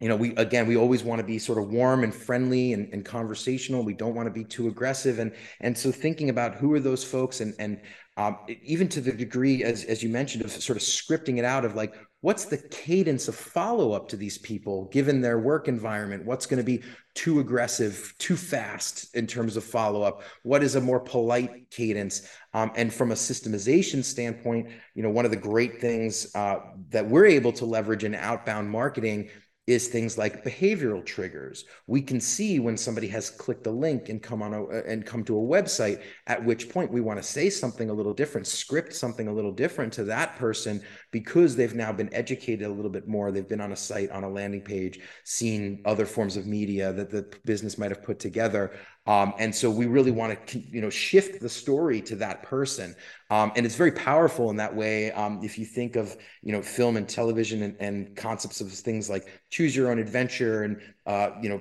you 0.00 0.08
know, 0.08 0.16
we 0.16 0.34
again, 0.36 0.66
we 0.68 0.76
always 0.76 1.02
want 1.02 1.18
to 1.18 1.26
be 1.26 1.38
sort 1.38 1.58
of 1.58 1.70
warm 1.70 2.04
and 2.04 2.14
friendly 2.14 2.72
and, 2.72 2.92
and 2.92 3.04
conversational. 3.04 3.82
We 3.82 3.94
don't 3.94 4.14
want 4.14 4.26
to 4.26 4.32
be 4.32 4.44
too 4.44 4.68
aggressive, 4.68 5.18
and 5.18 5.34
and 5.60 5.76
so 5.76 5.90
thinking 5.90 6.30
about 6.30 6.54
who 6.54 6.72
are 6.72 6.80
those 6.80 7.02
folks, 7.02 7.40
and 7.40 7.52
and 7.58 7.80
um, 8.16 8.38
even 8.62 8.88
to 8.90 9.00
the 9.00 9.12
degree 9.12 9.64
as 9.64 9.84
as 9.84 10.02
you 10.02 10.08
mentioned 10.08 10.44
of 10.44 10.52
sort 10.52 10.76
of 10.76 10.82
scripting 10.82 11.38
it 11.38 11.44
out 11.44 11.64
of 11.64 11.74
like 11.74 11.94
what's 12.20 12.46
the 12.46 12.58
cadence 12.58 13.28
of 13.28 13.34
follow 13.34 13.92
up 13.92 14.08
to 14.08 14.16
these 14.16 14.38
people 14.38 14.86
given 14.86 15.20
their 15.20 15.38
work 15.38 15.68
environment? 15.68 16.24
What's 16.24 16.46
going 16.46 16.58
to 16.58 16.64
be 16.64 16.82
too 17.14 17.40
aggressive 17.40 18.14
too 18.18 18.36
fast 18.36 19.14
in 19.16 19.26
terms 19.26 19.56
of 19.56 19.64
follow 19.64 20.02
up 20.02 20.22
what 20.42 20.62
is 20.62 20.76
a 20.76 20.80
more 20.80 21.00
polite 21.00 21.70
cadence? 21.70 22.28
Um, 22.54 22.70
and 22.76 22.94
from 22.94 23.10
a 23.10 23.14
systemization 23.14 24.04
standpoint 24.04 24.68
you 24.94 25.02
know 25.02 25.10
one 25.10 25.24
of 25.24 25.32
the 25.32 25.36
great 25.36 25.80
things 25.80 26.34
uh, 26.36 26.58
that 26.90 27.08
we're 27.08 27.26
able 27.26 27.52
to 27.52 27.64
leverage 27.64 28.04
in 28.04 28.14
outbound 28.14 28.70
marketing 28.70 29.28
is 29.68 29.86
things 29.86 30.16
like 30.16 30.42
behavioral 30.42 31.04
triggers. 31.04 31.66
We 31.86 32.00
can 32.00 32.20
see 32.20 32.58
when 32.58 32.78
somebody 32.78 33.06
has 33.08 33.28
clicked 33.28 33.66
a 33.66 33.70
link 33.70 34.08
and 34.08 34.22
come 34.22 34.40
on 34.40 34.54
a, 34.54 34.64
and 34.64 35.04
come 35.04 35.22
to 35.24 35.38
a 35.38 35.42
website, 35.42 36.00
at 36.26 36.42
which 36.42 36.70
point 36.70 36.90
we 36.90 37.02
want 37.02 37.18
to 37.18 37.22
say 37.22 37.50
something 37.50 37.90
a 37.90 37.92
little 37.92 38.14
different, 38.14 38.46
script 38.46 38.94
something 38.94 39.28
a 39.28 39.32
little 39.32 39.52
different 39.52 39.92
to 39.92 40.04
that 40.04 40.36
person 40.36 40.80
because 41.10 41.54
they've 41.54 41.74
now 41.74 41.92
been 41.92 42.12
educated 42.14 42.66
a 42.66 42.72
little 42.72 42.90
bit 42.90 43.06
more. 43.06 43.30
They've 43.30 43.46
been 43.46 43.60
on 43.60 43.72
a 43.72 43.76
site, 43.76 44.10
on 44.10 44.24
a 44.24 44.30
landing 44.30 44.62
page, 44.62 45.00
seen 45.24 45.82
other 45.84 46.06
forms 46.06 46.38
of 46.38 46.46
media 46.46 46.90
that 46.94 47.10
the 47.10 47.30
business 47.44 47.76
might 47.76 47.90
have 47.90 48.02
put 48.02 48.18
together. 48.18 48.72
Um, 49.08 49.32
and 49.38 49.54
so 49.54 49.70
we 49.70 49.86
really 49.86 50.10
want 50.10 50.46
to, 50.48 50.58
you 50.58 50.82
know, 50.82 50.90
shift 50.90 51.40
the 51.40 51.48
story 51.48 52.02
to 52.02 52.16
that 52.16 52.42
person. 52.42 52.94
Um, 53.30 53.52
and 53.56 53.64
it's 53.64 53.74
very 53.74 53.92
powerful 53.92 54.50
in 54.50 54.56
that 54.56 54.76
way. 54.76 55.10
Um, 55.12 55.40
if 55.42 55.58
you 55.58 55.64
think 55.64 55.96
of, 55.96 56.14
you 56.42 56.52
know, 56.52 56.60
film 56.60 56.98
and 56.98 57.08
television 57.08 57.62
and, 57.62 57.76
and 57.80 58.14
concepts 58.16 58.60
of 58.60 58.70
things 58.70 59.08
like 59.08 59.26
choose 59.48 59.74
your 59.74 59.90
own 59.90 59.98
adventure 59.98 60.62
and, 60.64 60.82
uh, 61.06 61.30
you 61.40 61.48
know, 61.48 61.60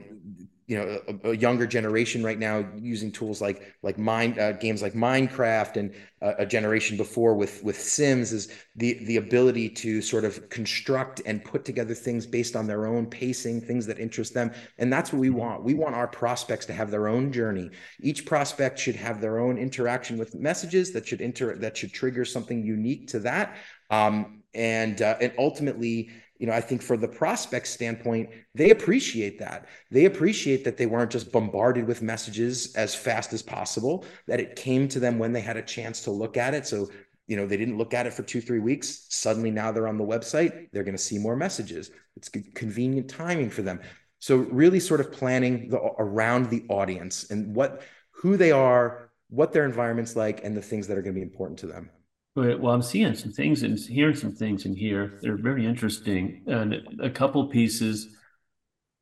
you 0.68 0.78
know 0.78 1.00
a, 1.08 1.30
a, 1.30 1.36
younger 1.36 1.66
generation 1.66 2.22
right 2.22 2.38
now 2.38 2.66
using 2.76 3.10
tools 3.10 3.40
like 3.42 3.74
like 3.84 3.98
mind 3.98 4.38
uh, 4.38 4.52
games 4.52 4.82
like 4.82 4.94
Minecraft 4.94 5.78
and 5.78 5.96
uh, 6.22 6.34
a 6.40 6.46
generation 6.46 6.98
before 6.98 7.36
with 7.36 7.64
with 7.64 7.80
Sims 7.80 8.34
is 8.34 8.52
the 8.76 9.02
the 9.06 9.16
ability 9.16 9.70
to 9.70 10.02
sort 10.02 10.26
of 10.26 10.50
construct 10.50 11.22
and 11.26 11.44
put 11.44 11.64
together 11.64 11.94
things 11.94 12.26
based 12.26 12.58
on 12.58 12.68
their 12.68 12.86
own 12.86 13.06
pacing 13.06 13.62
things 13.62 13.86
that 13.86 13.98
interest 13.98 14.34
them. 14.34 14.52
And 14.78 14.92
that's 14.92 15.14
what 15.14 15.20
we 15.20 15.30
mm-hmm. 15.30 15.38
want. 15.38 15.64
We 15.64 15.74
want 15.74 15.96
our 15.96 16.08
prospects 16.08 16.66
to 16.66 16.74
have 16.74 16.92
their 16.92 17.08
own 17.08 17.32
journey. 17.32 17.72
Each 18.02 18.26
prospect 18.26 18.78
should 18.78 18.96
have 18.98 19.22
their 19.22 19.40
own 19.40 19.58
interaction 19.58 20.18
with 20.18 20.36
messages 20.36 20.92
that 20.92 21.08
should 21.08 21.22
enter 21.22 21.56
that 21.56 21.78
should 21.78 21.94
trigger 21.94 22.26
something 22.26 22.62
unique 22.62 23.08
to 23.10 23.20
that. 23.20 23.56
Um, 23.90 24.44
and 24.54 25.02
uh, 25.02 25.16
and 25.22 25.32
ultimately 25.38 26.10
you 26.40 26.46
know, 26.46 26.54
I 26.54 26.62
think 26.62 26.82
for 26.82 26.98
the 26.98 27.08
prospect 27.08 27.68
standpoint, 27.68 28.30
they 28.54 28.70
appreciate 28.70 29.40
that. 29.40 29.68
They 29.92 30.06
appreciate 30.06 30.64
that 30.66 30.78
they 30.78 30.86
weren't 30.86 31.12
just 31.12 31.32
bombarded 31.32 31.88
with 31.88 32.02
messages 32.02 32.76
as 32.76 32.94
fast 32.94 33.34
as 33.34 33.42
possible, 33.42 34.06
that 34.28 34.40
it 34.40 34.56
came 34.56 34.88
to 34.90 35.00
them 35.00 35.18
when 35.18 35.34
they 35.34 35.42
had 35.42 35.58
a 35.58 35.62
chance 35.62 36.04
to 36.04 36.12
look 36.12 36.38
at 36.38 36.54
it. 36.54 36.68
So, 36.68 36.90
you 37.26 37.38
know, 37.38 37.48
they 37.48 37.58
didn't 37.58 37.78
look 37.78 37.94
at 37.94 38.06
it 38.06 38.14
for 38.14 38.24
two, 38.24 38.42
three 38.42 38.60
weeks. 38.60 39.08
Suddenly 39.10 39.52
now 39.52 39.72
they're 39.72 39.88
on 39.88 39.98
the 39.98 40.06
website, 40.06 40.70
they're 40.72 40.84
going 40.84 40.96
to 40.96 41.02
see 41.02 41.18
more 41.18 41.36
messages. 41.36 41.92
It's 42.16 42.30
convenient 42.30 43.10
timing 43.10 43.50
for 43.50 43.64
them. 43.64 43.82
So, 44.20 44.38
really 44.38 44.80
sort 44.80 45.00
of 45.00 45.12
planning 45.12 45.70
the, 45.70 45.78
around 45.78 46.50
the 46.50 46.66
audience 46.70 47.30
and 47.30 47.56
what, 47.56 47.82
who 48.12 48.38
they 48.38 48.52
are, 48.52 49.12
what 49.30 49.54
their 49.54 49.66
environment's 49.66 50.16
like, 50.16 50.44
and 50.44 50.56
the 50.58 50.62
things 50.62 50.88
that 50.88 50.98
are 50.98 51.02
going 51.02 51.14
to 51.14 51.20
be 51.20 51.28
important 51.28 51.60
to 51.60 51.68
them. 51.68 51.90
Well, 52.38 52.72
I'm 52.72 52.84
seeing 52.84 53.16
some 53.16 53.32
things 53.32 53.64
and 53.64 53.80
hearing 53.80 54.16
some 54.16 54.36
things 54.36 54.66
in 54.66 54.76
here. 54.76 55.18
They're 55.24 55.38
very 55.38 55.66
interesting. 55.66 56.44
And 56.46 57.00
a 57.02 57.10
couple 57.10 57.48
pieces, 57.48 58.16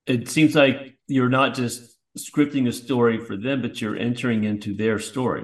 it 0.08 0.30
seems 0.30 0.56
like 0.56 0.98
you're 1.08 1.28
not 1.28 1.54
just 1.54 1.98
scripting 2.18 2.70
a 2.70 2.72
story 2.72 3.18
for 3.18 3.36
them, 3.36 3.62
but 3.62 3.82
you're 3.82 3.98
entering 3.98 4.46
into 4.46 4.74
their 4.74 5.00
story. 5.00 5.44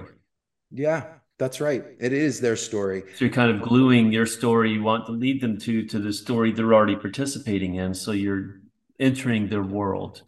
Yeah, 0.71 1.03
that's 1.37 1.59
right. 1.59 1.83
It 1.99 2.13
is 2.13 2.39
their 2.39 2.55
story. 2.55 3.01
So 3.17 3.25
you're 3.25 3.33
kind 3.33 3.51
of 3.51 3.61
gluing 3.61 4.13
your 4.13 4.25
story 4.25 4.71
you 4.71 4.83
want 4.83 5.05
to 5.07 5.11
lead 5.11 5.41
them 5.41 5.57
to 5.57 5.85
to 5.87 5.99
the 5.99 6.13
story 6.13 6.53
they're 6.53 6.73
already 6.73 6.95
participating 6.95 7.75
in. 7.75 7.93
So 7.93 8.13
you're 8.13 8.61
entering 9.01 9.49
their 9.49 9.63
world. 9.63 10.21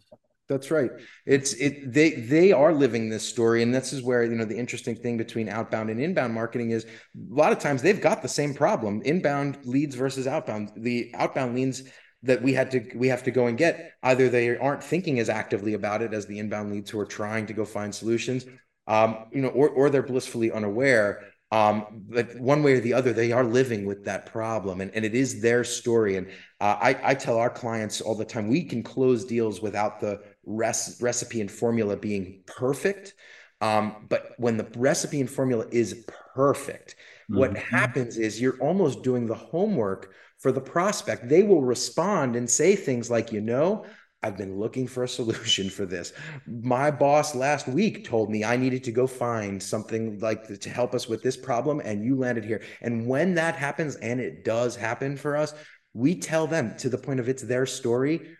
That's 0.54 0.70
right. 0.70 0.90
It's 1.26 1.52
it 1.54 1.92
they 1.92 2.12
they 2.12 2.52
are 2.52 2.72
living 2.72 3.08
this 3.08 3.28
story, 3.28 3.60
and 3.60 3.74
this 3.74 3.92
is 3.92 4.02
where 4.02 4.22
you 4.22 4.36
know 4.36 4.44
the 4.44 4.56
interesting 4.56 4.94
thing 4.94 5.16
between 5.16 5.48
outbound 5.48 5.90
and 5.90 6.00
inbound 6.00 6.32
marketing 6.32 6.70
is 6.70 6.84
a 6.84 6.88
lot 7.34 7.50
of 7.50 7.58
times 7.58 7.82
they've 7.82 8.00
got 8.00 8.22
the 8.22 8.28
same 8.28 8.54
problem: 8.54 9.02
inbound 9.02 9.58
leads 9.64 9.96
versus 9.96 10.28
outbound. 10.28 10.70
The 10.76 11.10
outbound 11.14 11.56
leads 11.56 11.82
that 12.22 12.40
we 12.40 12.52
had 12.52 12.70
to 12.70 12.84
we 12.94 13.08
have 13.08 13.24
to 13.24 13.32
go 13.32 13.48
and 13.48 13.58
get 13.58 13.94
either 14.04 14.28
they 14.28 14.56
aren't 14.56 14.82
thinking 14.82 15.18
as 15.18 15.28
actively 15.28 15.74
about 15.74 16.02
it 16.02 16.14
as 16.14 16.26
the 16.26 16.38
inbound 16.38 16.70
leads 16.70 16.88
who 16.88 17.00
are 17.00 17.06
trying 17.06 17.46
to 17.46 17.52
go 17.52 17.64
find 17.64 17.94
solutions 17.94 18.46
um, 18.86 19.26
you 19.32 19.42
know 19.42 19.48
or, 19.48 19.68
or 19.68 19.90
they're 19.90 20.02
blissfully 20.02 20.50
unaware 20.50 21.20
um, 21.52 22.04
but 22.08 22.34
one 22.40 22.62
way 22.62 22.74
or 22.74 22.80
the 22.80 22.94
other 22.94 23.12
they 23.12 23.30
are 23.30 23.44
living 23.44 23.84
with 23.86 24.04
that 24.04 24.26
problem 24.26 24.80
and, 24.80 24.90
and 24.94 25.04
it 25.04 25.14
is 25.14 25.42
their 25.42 25.64
story 25.64 26.16
and 26.16 26.28
uh, 26.60 26.76
I, 26.80 27.10
I 27.10 27.14
tell 27.14 27.36
our 27.38 27.50
clients 27.50 28.00
all 28.00 28.14
the 28.14 28.24
time 28.24 28.48
we 28.48 28.64
can 28.64 28.82
close 28.82 29.24
deals 29.24 29.60
without 29.60 30.00
the 30.00 30.22
res- 30.46 30.98
recipe 31.00 31.40
and 31.40 31.50
formula 31.50 31.96
being 31.96 32.42
perfect 32.46 33.14
um, 33.60 34.06
but 34.08 34.32
when 34.38 34.56
the 34.56 34.66
recipe 34.76 35.20
and 35.20 35.30
formula 35.30 35.66
is 35.70 36.06
perfect 36.34 36.96
mm-hmm. 37.30 37.38
what 37.38 37.56
happens 37.56 38.16
is 38.16 38.40
you're 38.40 38.58
almost 38.60 39.02
doing 39.02 39.26
the 39.26 39.34
homework 39.34 40.14
for 40.44 40.52
the 40.52 40.60
prospect. 40.60 41.26
They 41.26 41.42
will 41.42 41.62
respond 41.62 42.36
and 42.36 42.48
say 42.48 42.76
things 42.76 43.10
like, 43.10 43.32
you 43.32 43.40
know, 43.40 43.86
I've 44.22 44.36
been 44.36 44.58
looking 44.58 44.86
for 44.86 45.04
a 45.04 45.08
solution 45.08 45.70
for 45.70 45.86
this. 45.86 46.12
My 46.46 46.90
boss 46.90 47.34
last 47.34 47.66
week 47.66 48.04
told 48.04 48.30
me 48.30 48.44
I 48.44 48.58
needed 48.58 48.84
to 48.84 48.92
go 48.92 49.06
find 49.06 49.62
something 49.62 50.18
like 50.18 50.60
to 50.60 50.70
help 50.70 50.94
us 50.94 51.08
with 51.08 51.22
this 51.22 51.36
problem, 51.36 51.80
and 51.80 52.04
you 52.04 52.16
landed 52.16 52.44
here. 52.44 52.62
And 52.82 53.06
when 53.06 53.34
that 53.36 53.56
happens, 53.56 53.96
and 53.96 54.20
it 54.20 54.44
does 54.44 54.76
happen 54.76 55.16
for 55.16 55.34
us, 55.34 55.54
we 55.94 56.18
tell 56.18 56.46
them 56.46 56.76
to 56.76 56.90
the 56.90 56.98
point 56.98 57.20
of 57.20 57.28
it's 57.30 57.42
their 57.42 57.64
story. 57.64 58.36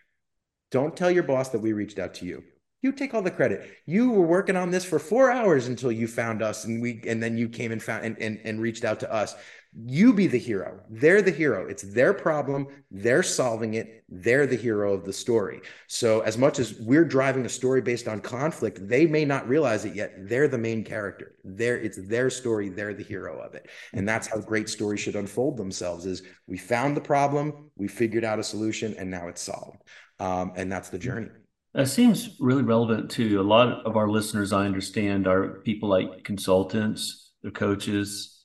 Don't 0.71 0.95
tell 0.95 1.11
your 1.11 1.23
boss 1.23 1.49
that 1.49 1.59
we 1.59 1.73
reached 1.73 1.99
out 1.99 2.15
to 2.15 2.25
you. 2.25 2.43
You 2.81 2.91
take 2.91 3.13
all 3.13 3.21
the 3.21 3.31
credit. 3.31 3.67
You 3.85 4.11
were 4.11 4.27
working 4.27 4.55
on 4.55 4.69
this 4.69 4.85
for 4.85 4.99
four 4.99 5.31
hours 5.31 5.67
until 5.67 5.91
you 5.91 6.07
found 6.07 6.43
us, 6.43 6.65
and 6.65 6.81
we 6.81 7.01
and 7.07 7.21
then 7.21 7.37
you 7.37 7.49
came 7.49 7.71
and 7.71 7.81
found 7.81 8.05
and, 8.05 8.17
and, 8.19 8.39
and 8.43 8.61
reached 8.61 8.85
out 8.85 8.99
to 8.99 9.11
us 9.11 9.33
you 9.77 10.13
be 10.13 10.27
the 10.27 10.37
hero. 10.37 10.79
They're 10.89 11.21
the 11.21 11.31
hero. 11.31 11.67
It's 11.67 11.83
their 11.83 12.13
problem. 12.13 12.67
They're 12.89 13.23
solving 13.23 13.73
it. 13.73 14.05
They're 14.07 14.47
the 14.47 14.55
hero 14.55 14.93
of 14.93 15.03
the 15.03 15.11
story. 15.11 15.61
So, 15.87 16.21
as 16.21 16.37
much 16.37 16.59
as 16.59 16.79
we're 16.79 17.03
driving 17.03 17.45
a 17.45 17.49
story 17.49 17.81
based 17.81 18.07
on 18.07 18.21
conflict, 18.21 18.87
they 18.87 19.05
may 19.05 19.25
not 19.25 19.49
realize 19.49 19.83
it 19.83 19.93
yet. 19.93 20.13
They're 20.29 20.47
the 20.47 20.57
main 20.57 20.83
character. 20.85 21.35
They're, 21.43 21.77
it's 21.77 21.99
their 22.07 22.29
story. 22.29 22.69
They're 22.69 22.93
the 22.93 23.03
hero 23.03 23.41
of 23.41 23.53
it. 23.53 23.67
And 23.93 24.07
that's 24.07 24.27
how 24.27 24.39
great 24.39 24.69
stories 24.69 25.01
should 25.01 25.17
unfold 25.17 25.57
themselves 25.57 26.05
is 26.05 26.23
we 26.47 26.57
found 26.57 26.95
the 26.95 27.01
problem, 27.01 27.69
we 27.75 27.89
figured 27.89 28.23
out 28.23 28.39
a 28.39 28.43
solution, 28.43 28.95
and 28.97 29.11
now 29.11 29.27
it's 29.27 29.41
solved. 29.41 29.83
Um, 30.19 30.53
and 30.55 30.71
that's 30.71 30.89
the 30.89 30.99
journey. 30.99 31.29
That 31.73 31.87
seems 31.87 32.37
really 32.39 32.63
relevant 32.63 33.11
to 33.11 33.41
a 33.41 33.43
lot 33.43 33.85
of 33.85 33.97
our 33.97 34.07
listeners. 34.07 34.53
I 34.53 34.65
understand 34.65 35.27
are 35.27 35.61
people 35.65 35.89
like 35.89 36.23
consultants, 36.23 37.31
they're 37.41 37.51
coaches, 37.51 38.35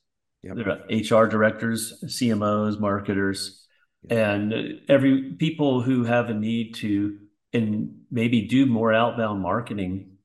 Yep. 0.42 0.56
There 0.56 0.68
are 0.70 1.22
HR 1.22 1.26
directors, 1.26 2.02
CMOs, 2.04 2.80
marketers, 2.80 3.66
yep. 4.08 4.18
and 4.18 4.80
every 4.88 5.34
people 5.38 5.82
who 5.82 6.04
have 6.04 6.30
a 6.30 6.34
need 6.34 6.74
to 6.76 7.18
and 7.52 8.02
maybe 8.10 8.42
do 8.42 8.64
more 8.64 8.92
outbound 8.92 9.42
marketing 9.42 10.16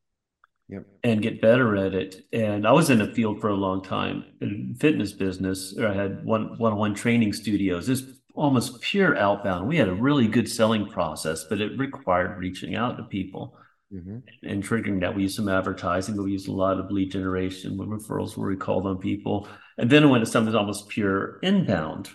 yep. 0.70 0.86
and 1.04 1.22
get 1.22 1.42
better 1.42 1.76
at 1.76 1.94
it. 1.94 2.26
And 2.32 2.66
I 2.66 2.72
was 2.72 2.90
in 2.90 3.00
the 3.00 3.14
field 3.14 3.42
for 3.42 3.50
a 3.50 3.56
long 3.56 3.84
time 3.84 4.24
in 4.40 4.76
fitness 4.80 5.12
business. 5.12 5.78
I 5.78 5.94
had 5.94 6.24
one 6.24 6.58
one-on-one 6.58 6.96
training 6.96 7.34
studios. 7.34 7.88
This 7.88 8.04
almost 8.36 8.82
pure 8.82 9.18
outbound. 9.18 9.68
We 9.68 9.78
had 9.78 9.88
a 9.88 9.94
really 9.94 10.28
good 10.28 10.50
selling 10.50 10.88
process, 10.88 11.46
but 11.50 11.62
it 11.62 11.78
required 11.78 12.38
reaching 12.38 12.76
out 12.76 12.98
to 12.98 13.04
people. 13.04 13.58
Mm-hmm. 13.94 14.50
and 14.50 14.64
triggering 14.64 15.00
that. 15.02 15.16
We 15.16 15.22
use 15.22 15.36
some 15.36 15.48
advertising, 15.48 16.18
but 16.18 16.24
we 16.24 16.32
use 16.32 16.48
a 16.48 16.52
lot 16.52 16.80
of 16.80 16.92
lead 16.92 17.12
generation 17.12 17.78
with 17.78 17.88
referrals 17.88 18.36
where 18.36 18.50
we 18.50 18.58
called 18.58 18.88
on 18.88 18.98
people. 18.98 19.48
And 19.78 19.90
then 19.90 20.04
it 20.04 20.08
went 20.08 20.26
to 20.26 20.30
something 20.30 20.56
almost 20.56 20.90
pure 20.90 21.40
inbound, 21.44 22.10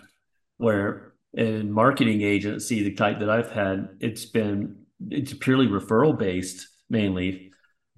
where 0.57 1.13
in 1.33 1.71
marketing 1.71 2.21
agency, 2.21 2.83
the 2.83 2.93
type 2.93 3.19
that 3.19 3.29
I've 3.29 3.51
had, 3.51 3.87
it's 3.99 4.25
been 4.25 4.81
it's 5.09 5.33
purely 5.33 5.67
referral 5.67 6.15
based 6.17 6.67
mainly. 6.89 7.50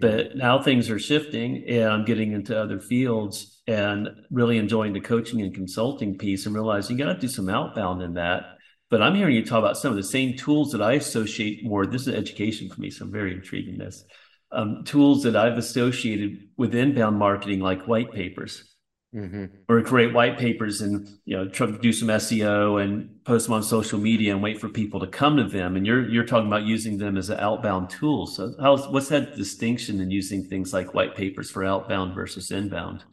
But 0.04 0.36
now 0.36 0.62
things 0.62 0.90
are 0.90 1.00
shifting 1.00 1.64
and 1.68 1.86
I'm 1.86 2.06
getting 2.06 2.34
into 2.34 2.60
other 2.60 2.80
fields 2.80 3.62
and 3.68 4.10
really 4.30 4.58
enjoying 4.58 4.94
the 4.94 5.00
coaching 5.00 5.42
and 5.42 5.54
consulting 5.54 6.18
piece 6.18 6.46
and 6.46 6.54
realizing 6.54 6.98
you 6.98 7.06
got 7.06 7.14
to 7.14 7.20
do 7.20 7.28
some 7.28 7.50
outbound 7.50 8.02
in 8.02 8.16
that 8.16 8.58
but 8.94 9.02
I'm 9.02 9.16
hearing 9.16 9.36
you 9.36 9.44
talk 9.44 9.58
about 9.58 9.76
some 9.76 9.90
of 9.90 9.98
the 9.98 10.04
same 10.04 10.38
tools 10.38 10.72
that 10.72 10.82
I 10.82 10.94
associate 10.94 11.66
more. 11.66 11.88
This 11.88 12.04
is 12.04 12.14
education 12.14 12.70
for 12.70 12.80
me, 12.80 12.92
so 12.92 13.06
I'm 13.06 13.12
very 13.12 13.34
intrigued 13.34 13.68
in 13.68 13.80
this. 13.80 14.04
Um, 14.52 14.84
tools 14.86 15.24
that 15.24 15.36
I've 15.36 15.58
associated 15.58 16.50
with 16.58 16.76
inbound 16.76 17.18
marketing, 17.18 17.60
like 17.60 17.88
white 17.88 18.12
papers, 18.12 18.73
mm-hmm. 19.14 19.46
or 19.70 19.82
create 19.82 20.14
white 20.14 20.38
papers 20.38 20.82
and 20.82 21.08
you 21.26 21.36
know 21.38 21.48
try 21.48 21.68
to 21.68 21.78
do 21.78 21.94
some 21.94 22.08
SEO 22.08 22.84
and 22.84 23.10
post 23.26 23.48
them 23.48 23.54
on 23.54 23.64
social 23.64 24.00
media 24.00 24.34
and 24.34 24.42
wait 24.42 24.60
for 24.60 24.70
people 24.70 25.00
to 25.00 25.08
come 25.08 25.38
to 25.38 25.44
them. 25.44 25.76
And 25.76 25.86
you're 25.86 26.08
you're 26.10 26.26
talking 26.26 26.48
about 26.48 26.64
using 26.64 26.98
them 26.98 27.18
as 27.18 27.30
an 27.30 27.40
outbound 27.40 27.90
tool. 27.90 28.28
So 28.28 28.54
how's 28.60 28.88
what's 28.88 29.10
that 29.10 29.36
distinction 29.36 30.00
in 30.00 30.12
using 30.12 30.44
things 30.44 30.74
like 30.74 30.94
white 30.94 31.16
papers 31.16 31.52
for 31.52 31.64
outbound 31.64 32.16
versus 32.16 32.52
inbound? 32.52 33.04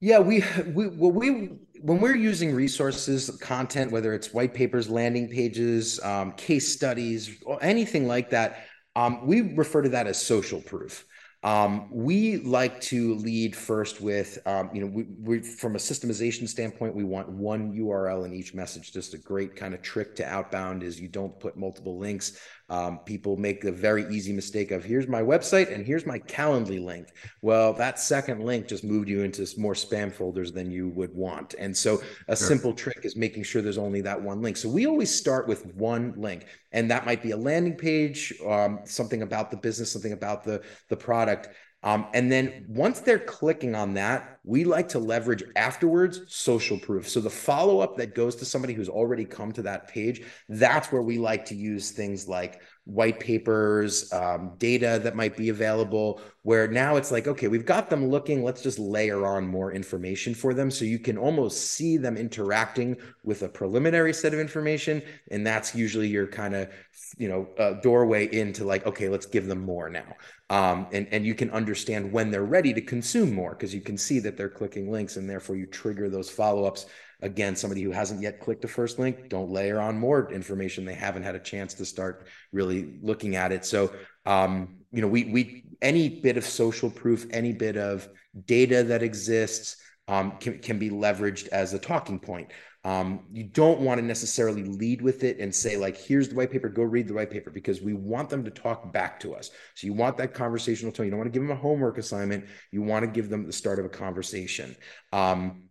Yeah, 0.00 0.20
we 0.20 0.44
we 0.74 0.88
well 0.88 1.10
we 1.10 1.50
when 1.80 2.00
we're 2.00 2.16
using 2.16 2.54
resources, 2.54 3.30
content, 3.40 3.90
whether 3.92 4.14
it's 4.14 4.32
white 4.32 4.54
papers, 4.54 4.88
landing 4.88 5.28
pages, 5.28 6.00
um, 6.02 6.32
case 6.32 6.72
studies, 6.72 7.40
or 7.44 7.62
anything 7.62 8.06
like 8.06 8.30
that, 8.30 8.64
um, 8.96 9.26
we 9.26 9.54
refer 9.54 9.82
to 9.82 9.88
that 9.90 10.06
as 10.06 10.20
social 10.20 10.60
proof. 10.60 11.04
Um, 11.44 11.88
we 11.92 12.38
like 12.38 12.80
to 12.82 13.14
lead 13.14 13.54
first 13.54 14.00
with, 14.00 14.38
um, 14.44 14.70
you 14.74 14.80
know, 14.80 14.88
we, 14.88 15.04
we, 15.20 15.38
from 15.40 15.76
a 15.76 15.78
systemization 15.78 16.48
standpoint, 16.48 16.96
we 16.96 17.04
want 17.04 17.28
one 17.28 17.72
URL 17.72 18.26
in 18.26 18.34
each 18.34 18.54
message. 18.54 18.92
Just 18.92 19.14
a 19.14 19.18
great 19.18 19.54
kind 19.54 19.72
of 19.72 19.80
trick 19.80 20.16
to 20.16 20.28
outbound 20.28 20.82
is 20.82 21.00
you 21.00 21.06
don't 21.06 21.38
put 21.38 21.56
multiple 21.56 21.96
links. 21.96 22.40
Um, 22.70 22.98
people 22.98 23.36
make 23.36 23.64
a 23.64 23.72
very 23.72 24.06
easy 24.14 24.32
mistake 24.32 24.72
of 24.72 24.84
here's 24.84 25.08
my 25.08 25.22
website 25.22 25.72
and 25.72 25.86
here's 25.86 26.04
my 26.04 26.18
Calendly 26.18 26.84
link. 26.84 27.08
Well, 27.40 27.72
that 27.74 27.98
second 27.98 28.44
link 28.44 28.66
just 28.66 28.84
moved 28.84 29.08
you 29.08 29.22
into 29.22 29.46
more 29.56 29.74
spam 29.74 30.12
folders 30.12 30.52
than 30.52 30.70
you 30.70 30.88
would 30.90 31.14
want. 31.14 31.54
And 31.58 31.74
so 31.74 32.02
a 32.26 32.36
sure. 32.36 32.48
simple 32.48 32.74
trick 32.74 32.98
is 33.04 33.16
making 33.16 33.44
sure 33.44 33.62
there's 33.62 33.78
only 33.78 34.00
that 34.02 34.20
one 34.20 34.42
link. 34.42 34.56
So 34.56 34.68
we 34.68 34.86
always 34.86 35.14
start 35.14 35.46
with 35.46 35.66
one 35.74 36.12
link, 36.16 36.46
and 36.72 36.90
that 36.90 37.06
might 37.06 37.22
be 37.22 37.30
a 37.30 37.36
landing 37.36 37.76
page, 37.76 38.34
um, 38.46 38.80
something 38.84 39.22
about 39.22 39.50
the 39.50 39.56
business, 39.56 39.92
something 39.92 40.12
about 40.12 40.44
the 40.44 40.62
the 40.88 40.96
product. 40.96 41.48
Um, 41.84 42.06
and 42.12 42.30
then 42.30 42.66
once 42.68 43.00
they're 43.00 43.20
clicking 43.20 43.76
on 43.76 43.94
that, 43.94 44.40
we 44.42 44.64
like 44.64 44.88
to 44.90 44.98
leverage 44.98 45.44
afterwards 45.54 46.22
social 46.26 46.76
proof. 46.76 47.08
So 47.08 47.20
the 47.20 47.30
follow 47.30 47.78
up 47.78 47.96
that 47.98 48.16
goes 48.16 48.34
to 48.36 48.44
somebody 48.44 48.74
who's 48.74 48.88
already 48.88 49.24
come 49.24 49.52
to 49.52 49.62
that 49.62 49.86
page, 49.86 50.22
that's 50.48 50.90
where 50.90 51.02
we 51.02 51.18
like 51.18 51.44
to 51.46 51.54
use 51.54 51.92
things 51.92 52.26
like 52.26 52.60
white 52.88 53.20
papers, 53.20 54.10
um, 54.14 54.52
data 54.56 54.98
that 55.02 55.14
might 55.14 55.36
be 55.36 55.50
available, 55.50 56.22
where 56.40 56.66
now 56.66 56.96
it's 56.96 57.12
like, 57.12 57.28
okay, 57.28 57.46
we've 57.46 57.66
got 57.66 57.90
them 57.90 58.08
looking, 58.08 58.42
let's 58.42 58.62
just 58.62 58.78
layer 58.78 59.26
on 59.26 59.46
more 59.46 59.72
information 59.72 60.34
for 60.34 60.54
them. 60.54 60.70
So 60.70 60.86
you 60.86 60.98
can 60.98 61.18
almost 61.18 61.72
see 61.72 61.98
them 61.98 62.16
interacting 62.16 62.96
with 63.22 63.42
a 63.42 63.48
preliminary 63.48 64.14
set 64.14 64.32
of 64.32 64.40
information. 64.40 65.02
And 65.30 65.46
that's 65.46 65.74
usually 65.74 66.08
your 66.08 66.26
kind 66.26 66.54
of, 66.54 66.70
you 67.18 67.28
know, 67.28 67.48
uh, 67.58 67.74
doorway 67.82 68.34
into 68.34 68.64
like, 68.64 68.86
okay, 68.86 69.10
let's 69.10 69.26
give 69.26 69.46
them 69.48 69.60
more 69.60 69.90
now. 69.90 70.16
Um, 70.48 70.86
and, 70.90 71.06
and 71.12 71.26
you 71.26 71.34
can 71.34 71.50
understand 71.50 72.10
when 72.10 72.30
they're 72.30 72.42
ready 72.42 72.72
to 72.72 72.80
consume 72.80 73.34
more 73.34 73.50
because 73.50 73.74
you 73.74 73.82
can 73.82 73.98
see 73.98 74.18
that 74.20 74.38
they're 74.38 74.48
clicking 74.48 74.90
links 74.90 75.18
and 75.18 75.28
therefore 75.28 75.56
you 75.56 75.66
trigger 75.66 76.08
those 76.08 76.30
follow-ups 76.30 76.86
again 77.20 77.56
somebody 77.56 77.82
who 77.82 77.90
hasn't 77.90 78.22
yet 78.22 78.40
clicked 78.40 78.62
the 78.62 78.68
first 78.68 78.98
link 78.98 79.28
don't 79.28 79.50
layer 79.50 79.80
on 79.80 79.98
more 79.98 80.30
information 80.32 80.84
they 80.84 80.94
haven't 80.94 81.22
had 81.22 81.34
a 81.34 81.40
chance 81.40 81.74
to 81.74 81.84
start 81.84 82.26
really 82.52 82.98
looking 83.02 83.36
at 83.36 83.52
it. 83.52 83.64
So 83.64 83.92
um, 84.26 84.76
you 84.92 85.02
know 85.02 85.08
we 85.08 85.24
we 85.24 85.64
any 85.82 86.08
bit 86.20 86.36
of 86.36 86.44
social 86.44 86.90
proof 86.90 87.26
any 87.30 87.52
bit 87.52 87.76
of 87.76 88.08
data 88.46 88.82
that 88.84 89.02
exists 89.02 89.76
um, 90.06 90.32
can, 90.40 90.58
can 90.58 90.78
be 90.78 90.90
leveraged 90.90 91.48
as 91.48 91.74
a 91.74 91.78
talking 91.78 92.18
point. 92.18 92.50
Um, 92.84 93.26
you 93.32 93.44
don't 93.44 93.80
want 93.80 94.00
to 94.00 94.06
necessarily 94.06 94.62
lead 94.62 95.02
with 95.02 95.24
it 95.24 95.40
and 95.40 95.54
say 95.54 95.76
like 95.76 95.96
here's 95.96 96.28
the 96.28 96.36
white 96.36 96.50
paper 96.50 96.68
go 96.68 96.84
read 96.84 97.08
the 97.08 97.14
white 97.14 97.30
paper 97.30 97.50
because 97.50 97.82
we 97.82 97.92
want 97.92 98.30
them 98.30 98.44
to 98.44 98.50
talk 98.50 98.92
back 98.92 99.20
to 99.20 99.34
us. 99.34 99.50
So 99.74 99.86
you 99.86 99.92
want 99.92 100.16
that 100.18 100.32
conversational 100.32 100.92
tone. 100.92 101.06
You 101.06 101.10
don't 101.10 101.18
want 101.18 101.32
to 101.32 101.38
give 101.38 101.46
them 101.46 101.56
a 101.56 101.60
homework 101.60 101.98
assignment. 101.98 102.46
You 102.70 102.82
want 102.82 103.04
to 103.04 103.10
give 103.10 103.28
them 103.28 103.46
the 103.46 103.52
start 103.52 103.78
of 103.78 103.84
a 103.84 103.90
conversation. 103.90 104.76
Um, 105.12 105.64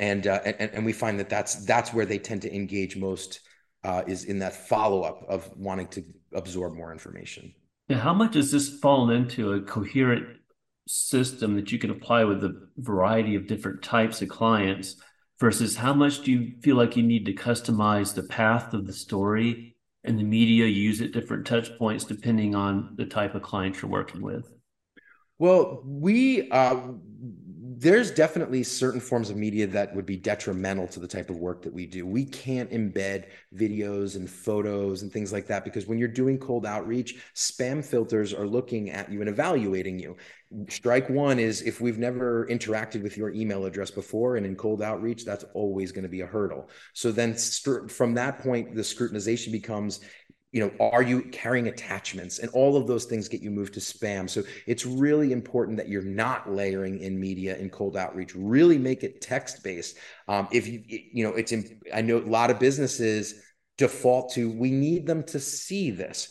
and, 0.00 0.26
uh, 0.26 0.40
and 0.44 0.70
and 0.72 0.84
we 0.84 0.92
find 0.92 1.20
that 1.20 1.28
that's 1.28 1.64
that's 1.66 1.92
where 1.92 2.06
they 2.06 2.18
tend 2.18 2.42
to 2.42 2.52
engage 2.52 2.96
most 2.96 3.40
uh, 3.84 4.02
is 4.06 4.24
in 4.24 4.38
that 4.40 4.54
follow 4.68 5.02
up 5.02 5.24
of 5.28 5.48
wanting 5.56 5.88
to 5.88 6.04
absorb 6.34 6.74
more 6.74 6.90
information. 6.90 7.54
Now, 7.88 7.98
how 7.98 8.14
much 8.14 8.32
does 8.32 8.50
this 8.50 8.78
fall 8.78 9.10
into 9.10 9.52
a 9.52 9.60
coherent 9.60 10.38
system 10.88 11.54
that 11.56 11.70
you 11.70 11.78
can 11.78 11.90
apply 11.90 12.24
with 12.24 12.42
a 12.42 12.68
variety 12.78 13.36
of 13.36 13.46
different 13.46 13.82
types 13.82 14.22
of 14.22 14.28
clients 14.28 14.96
versus 15.38 15.76
how 15.76 15.92
much 15.92 16.22
do 16.22 16.32
you 16.32 16.52
feel 16.62 16.76
like 16.76 16.96
you 16.96 17.02
need 17.02 17.26
to 17.26 17.34
customize 17.34 18.14
the 18.14 18.22
path 18.22 18.72
of 18.72 18.86
the 18.86 18.92
story 18.92 19.76
and 20.04 20.18
the 20.18 20.24
media 20.24 20.66
use 20.66 21.00
at 21.02 21.12
different 21.12 21.46
touch 21.46 21.76
points 21.78 22.04
depending 22.04 22.54
on 22.54 22.94
the 22.96 23.04
type 23.06 23.34
of 23.34 23.42
client 23.42 23.80
you're 23.80 23.90
working 23.90 24.22
with? 24.22 24.50
Well, 25.38 25.82
we 25.84 26.50
uh, 26.50 26.76
there's 27.80 28.10
definitely 28.10 28.62
certain 28.62 29.00
forms 29.00 29.30
of 29.30 29.38
media 29.38 29.66
that 29.66 29.94
would 29.96 30.04
be 30.04 30.18
detrimental 30.18 30.86
to 30.86 31.00
the 31.00 31.08
type 31.08 31.30
of 31.30 31.38
work 31.38 31.62
that 31.62 31.72
we 31.72 31.86
do. 31.86 32.06
We 32.06 32.26
can't 32.26 32.70
embed 32.70 33.24
videos 33.56 34.16
and 34.16 34.28
photos 34.28 35.00
and 35.00 35.10
things 35.10 35.32
like 35.32 35.46
that 35.46 35.64
because 35.64 35.86
when 35.86 35.96
you're 35.96 36.06
doing 36.06 36.36
cold 36.36 36.66
outreach, 36.66 37.24
spam 37.34 37.82
filters 37.82 38.34
are 38.34 38.46
looking 38.46 38.90
at 38.90 39.10
you 39.10 39.20
and 39.20 39.30
evaluating 39.30 39.98
you. 39.98 40.18
Strike 40.68 41.08
one 41.08 41.38
is 41.38 41.62
if 41.62 41.80
we've 41.80 41.96
never 41.96 42.46
interacted 42.48 43.02
with 43.02 43.16
your 43.16 43.30
email 43.30 43.64
address 43.64 43.90
before 43.90 44.36
and 44.36 44.44
in 44.44 44.56
cold 44.56 44.82
outreach, 44.82 45.24
that's 45.24 45.46
always 45.54 45.90
going 45.90 46.02
to 46.02 46.10
be 46.10 46.20
a 46.20 46.26
hurdle. 46.26 46.68
So 46.92 47.10
then 47.10 47.34
from 47.34 48.12
that 48.12 48.40
point, 48.40 48.74
the 48.74 48.82
scrutinization 48.82 49.52
becomes 49.52 50.00
you 50.52 50.60
know 50.60 50.72
are 50.80 51.02
you 51.02 51.22
carrying 51.22 51.68
attachments? 51.68 52.40
And 52.40 52.50
all 52.50 52.76
of 52.76 52.86
those 52.86 53.04
things 53.04 53.28
get 53.28 53.40
you 53.40 53.50
moved 53.50 53.74
to 53.74 53.80
spam. 53.80 54.28
So 54.28 54.42
it's 54.66 54.84
really 54.84 55.32
important 55.32 55.76
that 55.76 55.88
you're 55.88 56.02
not 56.02 56.50
layering 56.50 57.00
in 57.00 57.20
media 57.20 57.56
in 57.56 57.70
cold 57.70 57.96
outreach. 57.96 58.34
Really 58.34 58.78
make 58.78 59.04
it 59.04 59.20
text 59.20 59.62
based 59.62 59.96
um, 60.28 60.48
if 60.50 60.66
you 60.66 60.82
you 60.86 61.24
know 61.24 61.34
it's 61.34 61.52
i 61.94 62.00
know 62.00 62.18
a 62.18 62.20
lot 62.20 62.50
of 62.50 62.58
businesses 62.58 63.42
default 63.78 64.32
to 64.34 64.50
we 64.50 64.70
need 64.70 65.06
them 65.06 65.22
to 65.24 65.38
see 65.40 65.90
this. 65.90 66.28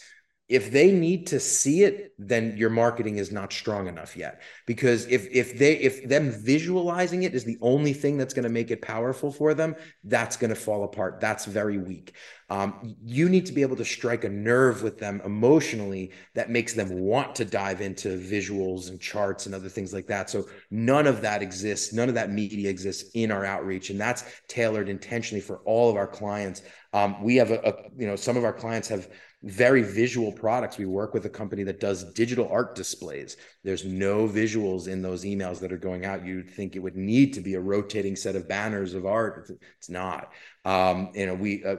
If 0.48 0.72
they 0.72 0.92
need 0.92 1.28
to 1.28 1.40
see 1.40 1.84
it 1.84 2.12
then 2.18 2.58
your 2.58 2.72
marketing 2.72 3.18
is 3.18 3.32
not 3.32 3.54
strong 3.54 3.88
enough 3.88 4.18
yet. 4.18 4.42
Because 4.66 5.06
if 5.06 5.28
if 5.32 5.58
they 5.58 5.78
if 5.78 6.08
them 6.10 6.32
visualizing 6.32 7.24
it 7.24 7.36
is 7.36 7.46
the 7.46 7.58
only 7.62 7.94
thing 7.94 8.18
that's 8.18 8.34
going 8.34 8.44
to 8.44 8.50
make 8.50 8.72
it 8.72 8.82
powerful 8.82 9.32
for 9.32 9.54
them 9.54 9.76
that's 10.04 10.36
going 10.38 10.50
to 10.50 10.56
fall 10.56 10.84
apart. 10.84 11.20
That's 11.22 11.46
very 11.46 11.78
weak 11.78 12.16
um, 12.50 12.96
you 13.04 13.30
need 13.30 13.46
to 13.46 13.54
be 13.54 13.62
able 13.62 13.76
to 13.76 13.86
strike 13.86 14.24
a 14.24 14.30
nerve 14.30 14.82
with 14.82 14.98
them 14.98 15.22
emotionally 15.24 16.12
that 16.34 16.50
makes 16.50 16.74
them 16.74 16.90
want 17.00 17.36
to 17.36 17.46
dive 17.46 17.82
into 17.82 18.18
visuals 18.18 18.90
and 18.90 19.00
charts 19.00 19.46
and 19.46 19.54
other 19.54 19.70
things 19.70 19.94
like 19.94 20.08
that 20.08 20.30
so 20.30 20.46
none 20.72 21.08
of 21.08 21.22
that 21.22 21.42
exists 21.42 21.94
none 21.94 22.10
of 22.10 22.16
that 22.16 22.32
media 22.32 22.70
exists 22.70 23.12
in 23.14 23.32
our 23.32 23.46
outreach 23.46 23.90
and 23.90 24.00
that's 24.00 24.24
tailored 24.48 24.90
intentionally 24.90 25.42
for 25.42 25.58
all 25.66 25.90
of 25.90 25.96
our 25.96 26.08
clients 26.08 26.62
um, 26.94 27.22
we 27.22 27.36
have 27.36 27.52
a, 27.52 27.60
a 27.60 27.74
you 27.98 28.08
know 28.08 28.16
some 28.16 28.38
of 28.38 28.44
our 28.44 28.54
clients 28.54 28.88
have 28.88 29.10
very 29.44 29.82
visual 29.82 30.32
products. 30.32 30.78
We 30.78 30.86
work 30.86 31.14
with 31.14 31.26
a 31.26 31.30
company 31.30 31.64
that 31.64 31.80
does 31.80 32.04
digital 32.14 32.50
art 32.52 32.76
displays. 32.76 33.38
There's 33.64 33.86
no 33.86 34.28
visuals 34.28 34.88
in 34.88 35.02
those 35.02 35.24
emails 35.24 35.60
that 35.62 35.72
are 35.72 35.78
going 35.78 36.06
out. 36.06 36.26
You'd 36.26 36.50
think 36.50 36.76
it 36.76 36.80
would 36.80 36.98
need 36.98 37.34
to 37.36 37.42
be 37.42 37.54
a 37.54 37.62
rotating 37.62 38.18
set 38.18 38.36
of 38.36 38.50
banners 38.50 38.94
of 38.94 39.06
art. 39.06 39.50
It's 39.78 39.90
not. 39.90 40.34
Um, 40.66 41.10
you 41.14 41.26
know, 41.26 41.36
we 41.36 41.64
uh, 41.64 41.78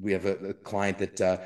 we 0.00 0.12
have 0.12 0.26
a, 0.26 0.36
a 0.36 0.54
client 0.54 0.98
that 0.98 1.20
uh, 1.20 1.38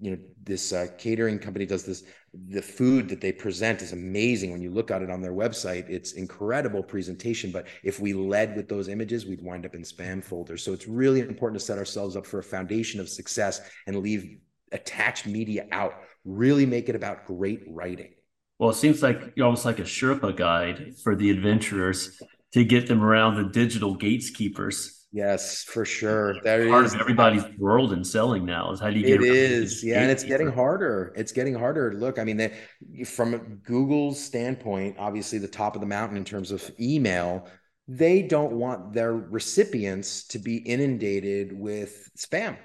you 0.00 0.12
know 0.12 0.18
this 0.42 0.72
uh, 0.72 0.86
catering 0.98 1.38
company 1.38 1.66
does 1.66 1.84
this. 1.84 2.04
The 2.48 2.62
food 2.62 3.08
that 3.08 3.20
they 3.20 3.32
present 3.32 3.82
is 3.82 3.92
amazing. 3.92 4.52
When 4.52 4.62
you 4.62 4.70
look 4.70 4.90
at 4.90 5.02
it 5.02 5.10
on 5.10 5.20
their 5.20 5.32
website, 5.32 5.88
it's 5.90 6.12
incredible 6.12 6.82
presentation. 6.82 7.50
But 7.50 7.66
if 7.82 7.98
we 7.98 8.12
led 8.12 8.56
with 8.56 8.68
those 8.68 8.88
images, 8.88 9.26
we'd 9.26 9.42
wind 9.42 9.66
up 9.66 9.74
in 9.74 9.82
spam 9.82 10.22
folders. 10.22 10.62
So 10.62 10.72
it's 10.72 10.86
really 10.86 11.20
important 11.20 11.58
to 11.58 11.66
set 11.66 11.76
ourselves 11.76 12.16
up 12.16 12.26
for 12.26 12.38
a 12.38 12.44
foundation 12.44 13.00
of 13.00 13.08
success 13.08 13.60
and 13.88 13.98
leave 13.98 14.38
attached 14.72 15.26
media 15.26 15.66
out, 15.72 15.94
really 16.24 16.66
make 16.66 16.88
it 16.88 16.94
about 16.94 17.26
great 17.26 17.62
writing. 17.68 18.12
Well, 18.58 18.70
it 18.70 18.76
seems 18.76 19.02
like 19.02 19.32
you're 19.34 19.46
almost 19.46 19.64
like 19.64 19.78
a 19.78 19.84
Sherpa 19.84 20.36
guide 20.36 20.94
for 21.02 21.16
the 21.16 21.30
adventurers 21.30 22.20
to 22.52 22.64
get 22.64 22.86
them 22.86 23.02
around 23.02 23.36
the 23.36 23.50
digital 23.50 23.96
gateskeepers. 23.96 24.99
Yes, 25.12 25.64
for 25.64 25.84
sure. 25.84 26.34
That 26.44 26.68
part 26.68 26.84
is, 26.84 26.94
of 26.94 27.00
everybody's 27.00 27.44
world 27.58 27.92
in 27.92 28.04
selling 28.04 28.44
now. 28.44 28.70
Is 28.70 28.78
how 28.78 28.90
do 28.90 28.98
you 28.98 29.04
get 29.04 29.22
it 29.22 29.26
is, 29.26 29.82
yeah, 29.82 30.02
and 30.02 30.10
it's 30.10 30.22
getting 30.22 30.52
harder. 30.52 31.12
It's 31.16 31.32
getting 31.32 31.54
harder. 31.54 31.92
Look, 31.94 32.18
I 32.18 32.24
mean, 32.24 32.36
they, 32.36 32.56
from 33.04 33.60
Google's 33.64 34.22
standpoint, 34.22 34.96
obviously 34.98 35.38
the 35.38 35.48
top 35.48 35.74
of 35.74 35.80
the 35.80 35.86
mountain 35.86 36.16
in 36.16 36.24
terms 36.24 36.52
of 36.52 36.70
email, 36.78 37.48
they 37.88 38.22
don't 38.22 38.52
want 38.52 38.92
their 38.92 39.12
recipients 39.12 40.28
to 40.28 40.38
be 40.38 40.58
inundated 40.58 41.52
with 41.52 42.08
spam 42.16 42.56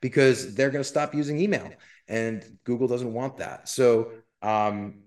because 0.00 0.56
they're 0.56 0.70
going 0.70 0.82
to 0.82 0.88
stop 0.88 1.14
using 1.14 1.38
email 1.38 1.70
and 2.08 2.44
Google 2.64 2.88
doesn't 2.88 3.12
want 3.12 3.36
that. 3.36 3.68
So 3.68 4.10
um, 4.42 5.02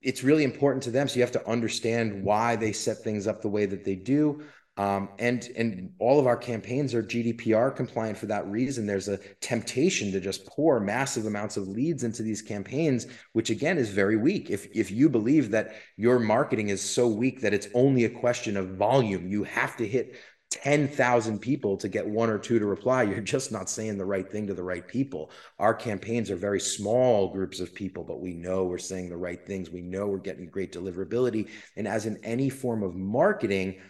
it's 0.00 0.24
really 0.24 0.44
important 0.44 0.84
to 0.84 0.90
them. 0.90 1.06
So 1.06 1.16
you 1.16 1.20
have 1.20 1.32
to 1.32 1.46
understand 1.46 2.24
why 2.24 2.56
they 2.56 2.72
set 2.72 2.98
things 2.98 3.26
up 3.26 3.42
the 3.42 3.48
way 3.50 3.66
that 3.66 3.84
they 3.84 3.94
do. 3.94 4.42
Um, 4.76 5.10
and 5.20 5.44
and 5.56 5.92
all 6.00 6.18
of 6.18 6.26
our 6.26 6.36
campaigns 6.36 6.94
are 6.94 7.02
GDPR 7.02 7.74
compliant 7.76 8.18
for 8.18 8.26
that 8.26 8.46
reason. 8.48 8.86
There's 8.86 9.08
a 9.08 9.18
temptation 9.40 10.10
to 10.10 10.20
just 10.20 10.46
pour 10.46 10.80
massive 10.80 11.26
amounts 11.26 11.56
of 11.56 11.68
leads 11.68 12.02
into 12.02 12.24
these 12.24 12.42
campaigns, 12.42 13.06
which 13.34 13.50
again 13.50 13.78
is 13.78 13.90
very 13.90 14.16
weak. 14.16 14.50
If 14.50 14.66
if 14.74 14.90
you 14.90 15.08
believe 15.08 15.52
that 15.52 15.76
your 15.96 16.18
marketing 16.18 16.70
is 16.70 16.82
so 16.82 17.06
weak 17.06 17.40
that 17.42 17.54
it's 17.54 17.68
only 17.72 18.04
a 18.04 18.10
question 18.10 18.56
of 18.56 18.76
volume, 18.76 19.28
you 19.28 19.44
have 19.44 19.76
to 19.76 19.86
hit 19.86 20.16
10,000 20.50 21.40
people 21.40 21.76
to 21.76 21.88
get 21.88 22.06
one 22.06 22.30
or 22.30 22.38
two 22.38 22.58
to 22.58 22.66
reply, 22.66 23.02
you're 23.02 23.20
just 23.20 23.50
not 23.50 23.68
saying 23.68 23.98
the 23.98 24.04
right 24.04 24.30
thing 24.30 24.46
to 24.46 24.54
the 24.54 24.62
right 24.62 24.86
people. 24.86 25.30
Our 25.58 25.74
campaigns 25.74 26.30
are 26.30 26.36
very 26.36 26.60
small 26.60 27.32
groups 27.32 27.58
of 27.58 27.74
people, 27.74 28.04
but 28.04 28.20
we 28.20 28.34
know 28.34 28.64
we're 28.64 28.78
saying 28.78 29.08
the 29.08 29.16
right 29.16 29.44
things. 29.44 29.70
We 29.70 29.80
know 29.80 30.06
we're 30.06 30.18
getting 30.18 30.48
great 30.48 30.72
deliverability. 30.72 31.48
And 31.76 31.88
as 31.88 32.06
in 32.06 32.18
any 32.22 32.50
form 32.50 32.84
of 32.84 32.94
marketing, 32.94 33.80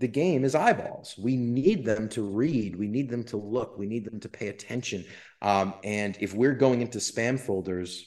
the 0.00 0.08
game 0.08 0.44
is 0.44 0.54
eyeballs. 0.54 1.14
We 1.22 1.36
need 1.36 1.84
them 1.84 2.08
to 2.10 2.22
read. 2.22 2.74
We 2.74 2.88
need 2.88 3.10
them 3.10 3.22
to 3.24 3.36
look. 3.36 3.78
We 3.78 3.86
need 3.86 4.06
them 4.06 4.18
to 4.20 4.28
pay 4.28 4.48
attention. 4.48 5.04
Um, 5.42 5.74
and 5.84 6.16
if 6.20 6.34
we're 6.34 6.54
going 6.54 6.80
into 6.80 6.98
spam 6.98 7.38
folders, 7.38 8.06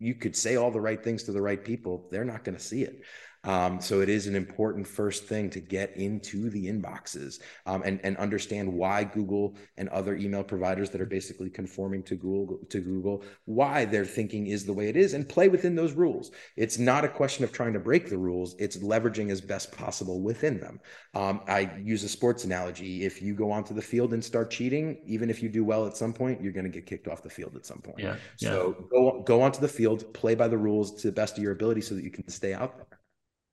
you 0.00 0.16
could 0.16 0.34
say 0.34 0.56
all 0.56 0.72
the 0.72 0.80
right 0.80 1.02
things 1.02 1.22
to 1.24 1.32
the 1.32 1.40
right 1.40 1.64
people. 1.64 2.08
They're 2.10 2.24
not 2.24 2.42
going 2.42 2.56
to 2.56 2.62
see 2.62 2.82
it. 2.82 3.00
Um, 3.44 3.80
so 3.80 4.00
it 4.00 4.08
is 4.10 4.26
an 4.26 4.36
important 4.36 4.86
first 4.86 5.24
thing 5.24 5.48
to 5.50 5.60
get 5.60 5.96
into 5.96 6.50
the 6.50 6.66
inboxes 6.66 7.40
um, 7.64 7.82
and, 7.84 7.98
and 8.04 8.16
understand 8.18 8.70
why 8.70 9.04
Google 9.04 9.56
and 9.78 9.88
other 9.88 10.14
email 10.16 10.42
providers 10.42 10.90
that 10.90 11.00
are 11.00 11.06
basically 11.06 11.48
conforming 11.48 12.02
to 12.04 12.16
Google 12.16 12.58
to 12.68 12.80
Google, 12.80 13.24
why 13.46 13.86
their 13.86 14.04
thinking 14.04 14.48
is 14.48 14.66
the 14.66 14.72
way 14.72 14.88
it 14.88 14.96
is 14.96 15.14
and 15.14 15.26
play 15.28 15.48
within 15.48 15.74
those 15.74 15.92
rules. 15.94 16.30
It's 16.56 16.78
not 16.78 17.04
a 17.04 17.08
question 17.08 17.44
of 17.44 17.52
trying 17.52 17.72
to 17.72 17.80
break 17.80 18.10
the 18.10 18.18
rules. 18.18 18.54
It's 18.58 18.76
leveraging 18.76 19.30
as 19.30 19.40
best 19.40 19.72
possible 19.72 20.20
within 20.20 20.60
them. 20.60 20.78
Um, 21.14 21.40
I 21.48 21.70
use 21.82 22.04
a 22.04 22.08
sports 22.08 22.44
analogy. 22.44 23.04
If 23.04 23.22
you 23.22 23.34
go 23.34 23.50
onto 23.50 23.72
the 23.72 23.82
field 23.82 24.12
and 24.12 24.22
start 24.22 24.50
cheating, 24.50 25.00
even 25.06 25.30
if 25.30 25.42
you 25.42 25.48
do 25.48 25.64
well 25.64 25.86
at 25.86 25.96
some 25.96 26.12
point, 26.12 26.42
you're 26.42 26.52
going 26.52 26.64
to 26.64 26.70
get 26.70 26.84
kicked 26.84 27.08
off 27.08 27.22
the 27.22 27.30
field 27.30 27.56
at 27.56 27.64
some 27.64 27.80
point. 27.80 28.00
Yeah. 28.00 28.16
So 28.36 28.76
yeah. 28.78 28.86
go, 28.90 29.22
go 29.22 29.42
onto 29.42 29.60
the 29.60 29.68
field, 29.68 30.12
play 30.12 30.34
by 30.34 30.48
the 30.48 30.58
rules 30.58 31.00
to 31.00 31.08
the 31.08 31.12
best 31.12 31.38
of 31.38 31.42
your 31.42 31.52
ability 31.52 31.80
so 31.80 31.94
that 31.94 32.04
you 32.04 32.10
can 32.10 32.28
stay 32.28 32.52
out 32.52 32.76
there. 32.76 32.89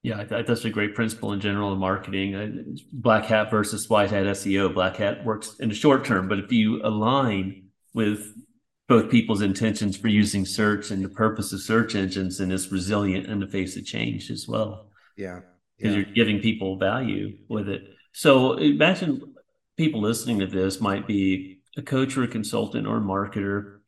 Yeah, 0.07 0.23
that's 0.23 0.63
a 0.63 0.69
great 0.69 0.95
principle 0.95 1.33
in 1.33 1.41
general 1.41 1.73
in 1.73 1.79
marketing. 1.79 2.33
Uh, 2.33 2.47
black 2.93 3.25
hat 3.25 3.51
versus 3.51 3.89
white 3.89 4.09
hat 4.09 4.25
SEO. 4.25 4.73
Black 4.73 4.95
hat 4.95 5.25
works 5.25 5.57
in 5.59 5.67
the 5.67 5.75
short 5.75 6.05
term, 6.05 6.29
but 6.29 6.39
if 6.39 6.49
you 6.49 6.81
align 6.81 7.65
with 7.93 8.33
both 8.87 9.11
people's 9.11 9.41
intentions 9.41 9.97
for 9.97 10.07
using 10.07 10.45
search 10.45 10.91
and 10.91 11.03
the 11.03 11.09
purpose 11.09 11.51
of 11.51 11.59
search 11.59 11.93
engines, 11.93 12.39
and 12.39 12.53
it's 12.53 12.71
resilient 12.71 13.25
in 13.25 13.41
the 13.41 13.47
face 13.47 13.75
of 13.75 13.83
change 13.83 14.31
as 14.31 14.47
well. 14.47 14.91
Yeah, 15.17 15.41
because 15.77 15.93
yeah. 15.93 16.03
you're 16.03 16.13
giving 16.13 16.39
people 16.39 16.77
value 16.77 17.39
with 17.49 17.67
it. 17.67 17.81
So 18.13 18.53
imagine 18.53 19.35
people 19.75 19.99
listening 19.99 20.39
to 20.39 20.47
this 20.47 20.79
might 20.79 21.05
be 21.05 21.59
a 21.75 21.81
coach 21.81 22.15
or 22.15 22.23
a 22.23 22.29
consultant 22.29 22.87
or 22.87 22.95
a 22.95 23.01
marketer, 23.01 23.79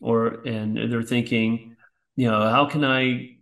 or 0.00 0.40
and 0.46 0.90
they're 0.90 1.02
thinking, 1.02 1.76
you 2.14 2.30
know, 2.30 2.48
how 2.48 2.64
can 2.64 2.82
I 2.82 3.35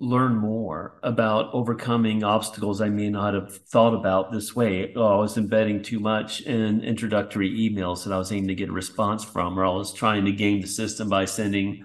learn 0.00 0.36
more 0.36 1.00
about 1.02 1.52
overcoming 1.52 2.22
obstacles 2.22 2.80
I 2.80 2.88
may 2.88 3.10
not 3.10 3.34
have 3.34 3.56
thought 3.66 3.94
about 3.94 4.30
this 4.30 4.54
way. 4.54 4.92
Oh, 4.94 5.06
I 5.06 5.16
was 5.16 5.36
embedding 5.36 5.82
too 5.82 5.98
much 5.98 6.42
in 6.42 6.82
introductory 6.82 7.50
emails 7.50 8.04
that 8.04 8.12
I 8.12 8.18
was 8.18 8.30
aiming 8.30 8.48
to 8.48 8.54
get 8.54 8.68
a 8.68 8.72
response 8.72 9.24
from, 9.24 9.58
or 9.58 9.64
I 9.64 9.70
was 9.70 9.92
trying 9.92 10.24
to 10.26 10.32
game 10.32 10.60
the 10.60 10.68
system 10.68 11.08
by 11.08 11.24
sending 11.24 11.84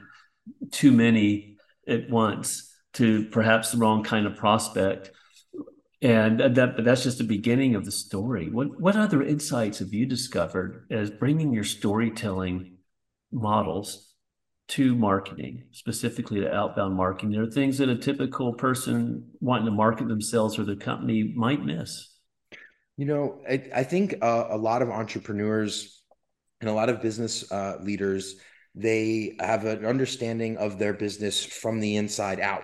too 0.71 0.91
many 0.91 1.57
at 1.87 2.09
once 2.09 2.71
to 2.93 3.25
perhaps 3.29 3.71
the 3.71 3.79
wrong 3.79 4.03
kind 4.03 4.27
of 4.27 4.35
prospect. 4.35 5.09
And 6.03 6.39
that, 6.39 6.75
but 6.75 6.85
that's 6.85 7.03
just 7.03 7.17
the 7.17 7.23
beginning 7.23 7.75
of 7.75 7.85
the 7.85 7.91
story. 7.91 8.49
What, 8.49 8.79
what 8.79 8.95
other 8.95 9.23
insights 9.23 9.79
have 9.79 9.93
you 9.93 10.05
discovered 10.05 10.85
as 10.91 11.09
bringing 11.09 11.51
your 11.53 11.63
storytelling 11.63 12.77
models 13.31 14.12
to 14.73 14.95
marketing, 14.95 15.63
specifically 15.71 16.41
to 16.41 16.53
outbound 16.53 16.95
marketing. 16.95 17.31
There 17.31 17.43
are 17.43 17.51
things 17.51 17.77
that 17.79 17.89
a 17.89 17.97
typical 17.97 18.53
person 18.53 19.29
wanting 19.39 19.65
to 19.65 19.71
market 19.71 20.07
themselves 20.07 20.57
or 20.57 20.63
their 20.63 20.75
company 20.75 21.33
might 21.35 21.63
miss. 21.63 22.09
You 22.97 23.05
know, 23.05 23.41
I, 23.49 23.63
I 23.75 23.83
think 23.83 24.15
uh, 24.21 24.47
a 24.49 24.57
lot 24.57 24.81
of 24.81 24.89
entrepreneurs 24.89 26.01
and 26.61 26.69
a 26.69 26.73
lot 26.73 26.89
of 26.89 27.01
business 27.01 27.51
uh, 27.51 27.77
leaders 27.81 28.35
they 28.75 29.35
have 29.39 29.65
an 29.65 29.85
understanding 29.85 30.57
of 30.57 30.79
their 30.79 30.93
business 30.93 31.43
from 31.43 31.79
the 31.79 31.95
inside 31.95 32.39
out. 32.39 32.63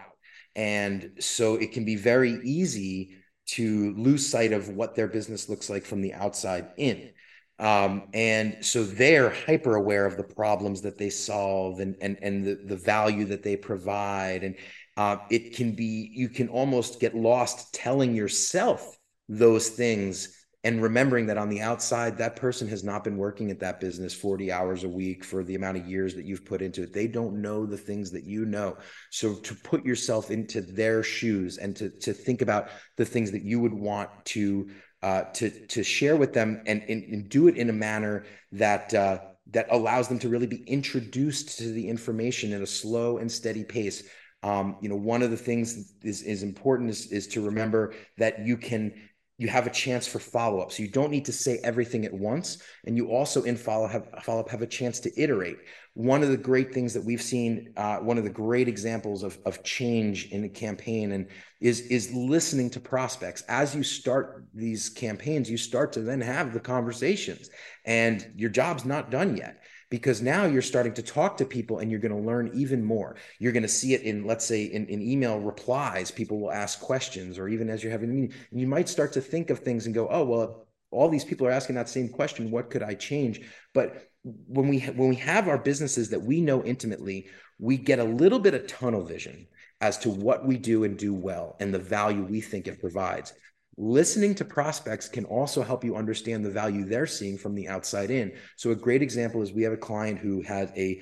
And 0.55 1.11
so 1.19 1.55
it 1.55 1.71
can 1.71 1.85
be 1.85 1.95
very 1.95 2.39
easy 2.43 3.17
to 3.49 3.93
lose 3.95 4.27
sight 4.27 4.51
of 4.51 4.69
what 4.69 4.95
their 4.95 5.07
business 5.07 5.49
looks 5.49 5.69
like 5.69 5.85
from 5.85 6.01
the 6.01 6.13
outside 6.13 6.69
in. 6.77 7.11
Um, 7.59 8.03
and 8.13 8.63
so 8.63 8.83
they're 8.83 9.29
hyper 9.29 9.75
aware 9.75 10.05
of 10.05 10.15
the 10.15 10.23
problems 10.23 10.81
that 10.81 10.97
they 10.97 11.09
solve 11.09 11.79
and 11.79 11.95
and 12.01 12.17
and 12.21 12.45
the, 12.45 12.55
the 12.55 12.77
value 12.77 13.25
that 13.25 13.43
they 13.43 13.57
provide. 13.57 14.43
And 14.43 14.55
uh, 14.95 15.17
it 15.29 15.55
can 15.55 15.73
be 15.73 16.11
you 16.13 16.29
can 16.29 16.47
almost 16.47 16.99
get 16.99 17.15
lost 17.15 17.73
telling 17.73 18.15
yourself 18.15 18.97
those 19.27 19.69
things 19.69 20.35
and 20.65 20.83
remembering 20.83 21.27
that 21.27 21.37
on 21.37 21.47
the 21.47 21.61
outside 21.61 22.17
that 22.17 22.35
person 22.35 22.67
has 22.67 22.83
not 22.83 23.03
been 23.03 23.15
working 23.15 23.49
at 23.49 23.59
that 23.61 23.79
business 23.79 24.13
40 24.13 24.51
hours 24.51 24.83
a 24.83 24.89
week 24.89 25.23
for 25.23 25.43
the 25.43 25.55
amount 25.55 25.77
of 25.77 25.87
years 25.87 26.15
that 26.15 26.25
you've 26.25 26.43
put 26.43 26.61
into 26.61 26.83
it 26.83 26.91
they 26.91 27.07
don't 27.07 27.41
know 27.41 27.65
the 27.65 27.77
things 27.77 28.11
that 28.11 28.25
you 28.25 28.45
know 28.45 28.75
so 29.09 29.35
to 29.35 29.55
put 29.55 29.85
yourself 29.85 30.31
into 30.31 30.61
their 30.61 31.01
shoes 31.01 31.57
and 31.57 31.75
to 31.77 31.89
to 31.89 32.11
think 32.11 32.41
about 32.41 32.69
the 32.97 33.05
things 33.05 33.31
that 33.31 33.43
you 33.43 33.59
would 33.59 33.73
want 33.73 34.09
to 34.25 34.69
uh, 35.01 35.23
to 35.33 35.49
to 35.67 35.83
share 35.83 36.17
with 36.17 36.33
them 36.33 36.61
and, 36.65 36.83
and, 36.89 37.03
and 37.03 37.29
do 37.29 37.47
it 37.47 37.57
in 37.57 37.69
a 37.69 37.73
manner 37.73 38.25
that 38.51 38.93
uh, 38.93 39.19
that 39.51 39.67
allows 39.71 40.07
them 40.07 40.19
to 40.19 40.29
really 40.29 40.47
be 40.47 40.63
introduced 40.67 41.57
to 41.57 41.71
the 41.71 41.87
information 41.87 42.53
in 42.53 42.61
a 42.61 42.67
slow 42.67 43.17
and 43.17 43.31
steady 43.31 43.63
pace. 43.63 44.03
Um, 44.43 44.77
you 44.81 44.89
know 44.89 44.95
one 44.95 45.21
of 45.21 45.31
the 45.31 45.37
things 45.37 45.93
is 46.01 46.21
is 46.21 46.43
important 46.43 46.89
is, 46.89 47.11
is 47.11 47.27
to 47.27 47.45
remember 47.45 47.93
that 48.17 48.45
you 48.45 48.57
can 48.57 48.93
you 49.39 49.47
have 49.47 49.65
a 49.65 49.69
chance 49.69 50.05
for 50.05 50.19
follow 50.19 50.59
up. 50.59 50.69
So 50.71 50.83
you 50.83 50.89
don't 50.89 51.09
need 51.09 51.23
to 51.25 51.31
say 51.31 51.59
everything 51.63 52.03
at 52.05 52.13
once, 52.13 52.61
and 52.85 52.97
you 52.97 53.07
also 53.07 53.43
in 53.43 53.55
follow 53.55 53.87
have 53.87 54.07
follow 54.21 54.41
up 54.41 54.49
have 54.49 54.61
a 54.61 54.67
chance 54.67 54.99
to 54.99 55.21
iterate. 55.21 55.57
One 55.93 56.23
of 56.23 56.29
the 56.29 56.37
great 56.37 56.73
things 56.73 56.93
that 56.93 57.03
we've 57.03 57.21
seen, 57.21 57.73
uh, 57.77 57.97
one 57.99 58.17
of 58.17 58.25
the 58.25 58.29
great 58.29 58.67
examples 58.67 59.23
of 59.23 59.39
of 59.45 59.63
change 59.63 60.25
in 60.31 60.43
a 60.43 60.49
campaign, 60.49 61.13
and 61.13 61.27
is 61.61 61.79
is 61.79 62.13
listening 62.13 62.69
to 62.71 62.81
prospects 62.81 63.41
as 63.47 63.73
you 63.73 63.81
start 63.81 64.45
these 64.53 64.89
campaigns. 64.89 65.49
You 65.49 65.57
start 65.57 65.93
to 65.93 66.01
then 66.01 66.19
have 66.19 66.53
the 66.53 66.59
conversations, 66.59 67.49
and 67.85 68.29
your 68.35 68.49
job's 68.49 68.83
not 68.83 69.09
done 69.09 69.37
yet 69.37 69.63
because 69.89 70.21
now 70.21 70.45
you're 70.45 70.61
starting 70.61 70.93
to 70.93 71.01
talk 71.01 71.37
to 71.37 71.45
people 71.45 71.79
and 71.79 71.89
you're 71.89 71.99
going 71.99 72.15
to 72.15 72.27
learn 72.27 72.51
even 72.53 72.83
more. 72.83 73.15
You're 73.39 73.51
going 73.51 73.63
to 73.63 73.69
see 73.69 73.93
it 73.93 74.01
in, 74.01 74.25
let's 74.25 74.45
say, 74.45 74.63
in, 74.63 74.87
in 74.87 75.01
email 75.01 75.39
replies. 75.39 76.11
People 76.11 76.39
will 76.39 76.51
ask 76.51 76.79
questions, 76.79 77.39
or 77.39 77.47
even 77.47 77.69
as 77.69 77.83
you're 77.83 77.91
having 77.91 78.09
a 78.09 78.13
meeting, 78.13 78.35
you 78.51 78.67
might 78.67 78.89
start 78.89 79.13
to 79.13 79.21
think 79.21 79.49
of 79.49 79.59
things 79.59 79.85
and 79.85 79.95
go, 79.95 80.07
"Oh, 80.09 80.25
well, 80.25 80.67
all 80.91 81.09
these 81.09 81.25
people 81.25 81.47
are 81.47 81.51
asking 81.51 81.75
that 81.75 81.89
same 81.89 82.09
question. 82.09 82.51
What 82.51 82.69
could 82.69 82.83
I 82.83 82.93
change?" 82.93 83.41
But 83.73 84.09
when 84.23 84.67
we 84.67 84.79
when 84.79 85.09
we 85.09 85.15
have 85.17 85.47
our 85.47 85.57
businesses 85.57 86.09
that 86.09 86.21
we 86.21 86.41
know 86.41 86.63
intimately, 86.63 87.27
we 87.57 87.77
get 87.77 87.99
a 87.99 88.03
little 88.03 88.39
bit 88.39 88.53
of 88.53 88.67
tunnel 88.67 89.03
vision 89.03 89.47
as 89.81 89.97
to 89.99 90.09
what 90.09 90.45
we 90.45 90.57
do 90.57 90.83
and 90.83 90.97
do 90.97 91.13
well 91.13 91.55
and 91.59 91.73
the 91.73 91.79
value 91.79 92.23
we 92.23 92.41
think 92.41 92.67
it 92.67 92.81
provides 92.81 93.33
listening 93.79 94.35
to 94.35 94.43
prospects 94.43 95.07
can 95.07 95.23
also 95.25 95.63
help 95.63 95.85
you 95.85 95.95
understand 95.95 96.43
the 96.43 96.51
value 96.51 96.83
they're 96.83 97.07
seeing 97.07 97.37
from 97.37 97.55
the 97.55 97.69
outside 97.69 98.11
in. 98.11 98.33
So 98.57 98.71
a 98.71 98.75
great 98.75 99.01
example 99.01 99.41
is 99.41 99.53
we 99.53 99.63
have 99.63 99.73
a 99.73 99.77
client 99.77 100.19
who 100.19 100.41
has 100.41 100.71
a 100.75 101.01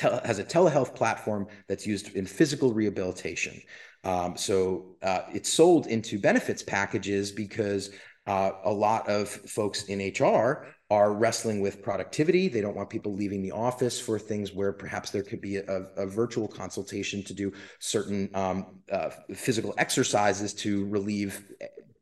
has 0.00 0.38
a 0.38 0.44
telehealth 0.44 0.94
platform 0.94 1.46
that's 1.68 1.86
used 1.86 2.14
in 2.14 2.24
physical 2.24 2.72
rehabilitation. 2.72 3.60
Um, 4.04 4.36
so 4.36 4.96
uh, 5.02 5.22
it's 5.32 5.52
sold 5.52 5.86
into 5.86 6.20
benefits 6.20 6.62
packages 6.62 7.32
because 7.32 7.90
uh, 8.26 8.50
a 8.64 8.72
lot 8.72 9.08
of 9.08 9.28
folks 9.28 9.84
in 9.84 9.98
HR 9.98 10.66
are 10.90 11.12
wrestling 11.12 11.60
with 11.60 11.82
productivity. 11.82 12.48
They 12.48 12.62
don't 12.62 12.76
want 12.76 12.88
people 12.88 13.14
leaving 13.14 13.42
the 13.42 13.52
office 13.52 14.00
for 14.00 14.18
things 14.18 14.54
where 14.54 14.72
perhaps 14.72 15.10
there 15.10 15.22
could 15.22 15.40
be 15.40 15.56
a, 15.56 15.86
a 15.96 16.06
virtual 16.06 16.48
consultation 16.48 17.22
to 17.24 17.34
do 17.34 17.52
certain 17.78 18.30
um, 18.34 18.80
uh, 18.90 19.10
physical 19.34 19.74
exercises 19.76 20.54
to 20.54 20.86
relieve 20.86 21.44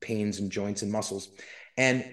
pains 0.00 0.38
and 0.38 0.52
joints 0.52 0.82
and 0.82 0.92
muscles. 0.92 1.30
And 1.76 2.04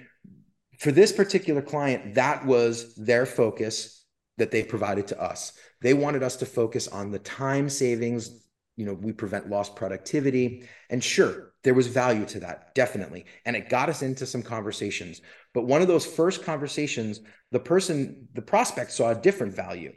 for 0.79 0.91
this 0.91 1.11
particular 1.11 1.61
client, 1.61 2.15
that 2.15 2.45
was 2.45 2.95
their 2.95 3.27
focus 3.27 4.03
that 4.37 4.49
they 4.49 4.63
provided 4.63 5.07
to 5.07 5.21
us. 5.21 5.53
They 5.81 5.93
wanted 5.93 6.23
us 6.23 6.37
to 6.37 6.45
focus 6.47 6.87
on 6.87 7.11
the 7.11 7.19
time 7.19 7.69
savings 7.69 8.43
you 8.75 8.85
know 8.85 8.93
we 8.93 9.11
prevent 9.11 9.49
lost 9.49 9.75
productivity 9.75 10.67
and 10.89 11.03
sure 11.03 11.52
there 11.63 11.73
was 11.73 11.87
value 11.87 12.25
to 12.25 12.39
that 12.39 12.73
definitely 12.75 13.25
and 13.45 13.55
it 13.55 13.69
got 13.69 13.89
us 13.89 14.01
into 14.01 14.25
some 14.25 14.43
conversations. 14.43 15.21
But 15.53 15.65
one 15.65 15.81
of 15.81 15.87
those 15.87 16.05
first 16.05 16.43
conversations 16.43 17.21
the 17.51 17.59
person 17.59 18.27
the 18.33 18.41
prospect 18.41 18.91
saw 18.91 19.11
a 19.11 19.15
different 19.15 19.55
value. 19.55 19.93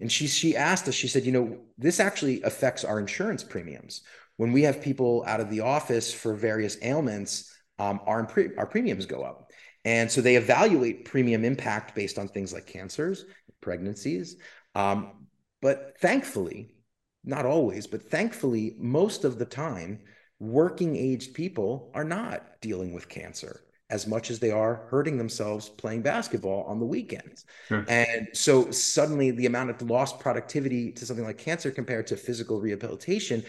And 0.00 0.10
she 0.10 0.26
she 0.26 0.56
asked 0.56 0.88
us 0.88 0.94
she 0.94 1.08
said 1.08 1.24
you 1.24 1.32
know 1.32 1.58
this 1.78 2.00
actually 2.00 2.42
affects 2.42 2.84
our 2.84 2.98
insurance 2.98 3.44
premiums. 3.44 4.02
When 4.36 4.52
we 4.52 4.62
have 4.62 4.82
people 4.82 5.24
out 5.26 5.40
of 5.40 5.50
the 5.50 5.60
office 5.60 6.12
for 6.12 6.34
various 6.34 6.76
ailments 6.82 7.50
um, 7.78 8.00
our, 8.06 8.28
our 8.56 8.66
premiums 8.66 9.04
go 9.04 9.22
up. 9.22 9.50
And 9.84 10.10
so 10.10 10.20
they 10.20 10.36
evaluate 10.36 11.04
premium 11.04 11.44
impact 11.44 11.94
based 11.94 12.18
on 12.18 12.28
things 12.28 12.52
like 12.52 12.66
cancers 12.66 13.24
pregnancies 13.60 14.36
um, 14.74 15.26
but 15.62 15.94
thankfully 16.00 16.74
not 17.24 17.46
always, 17.46 17.86
but 17.86 18.10
thankfully, 18.10 18.76
most 18.78 19.24
of 19.24 19.38
the 19.38 19.46
time, 19.46 20.00
working 20.38 20.96
aged 20.96 21.34
people 21.34 21.90
are 21.94 22.04
not 22.04 22.60
dealing 22.60 22.92
with 22.92 23.08
cancer 23.08 23.60
as 23.90 24.06
much 24.06 24.30
as 24.30 24.38
they 24.38 24.50
are 24.50 24.86
hurting 24.88 25.18
themselves 25.18 25.68
playing 25.68 26.02
basketball 26.02 26.64
on 26.64 26.80
the 26.80 26.86
weekends. 26.86 27.44
Sure. 27.68 27.84
And 27.86 28.28
so 28.32 28.70
suddenly 28.70 29.30
the 29.30 29.46
amount 29.46 29.70
of 29.70 29.82
lost 29.82 30.18
productivity 30.18 30.90
to 30.92 31.06
something 31.06 31.24
like 31.24 31.38
cancer 31.38 31.70
compared 31.70 32.06
to 32.08 32.16
physical 32.16 32.60
rehabilitation 32.60 33.44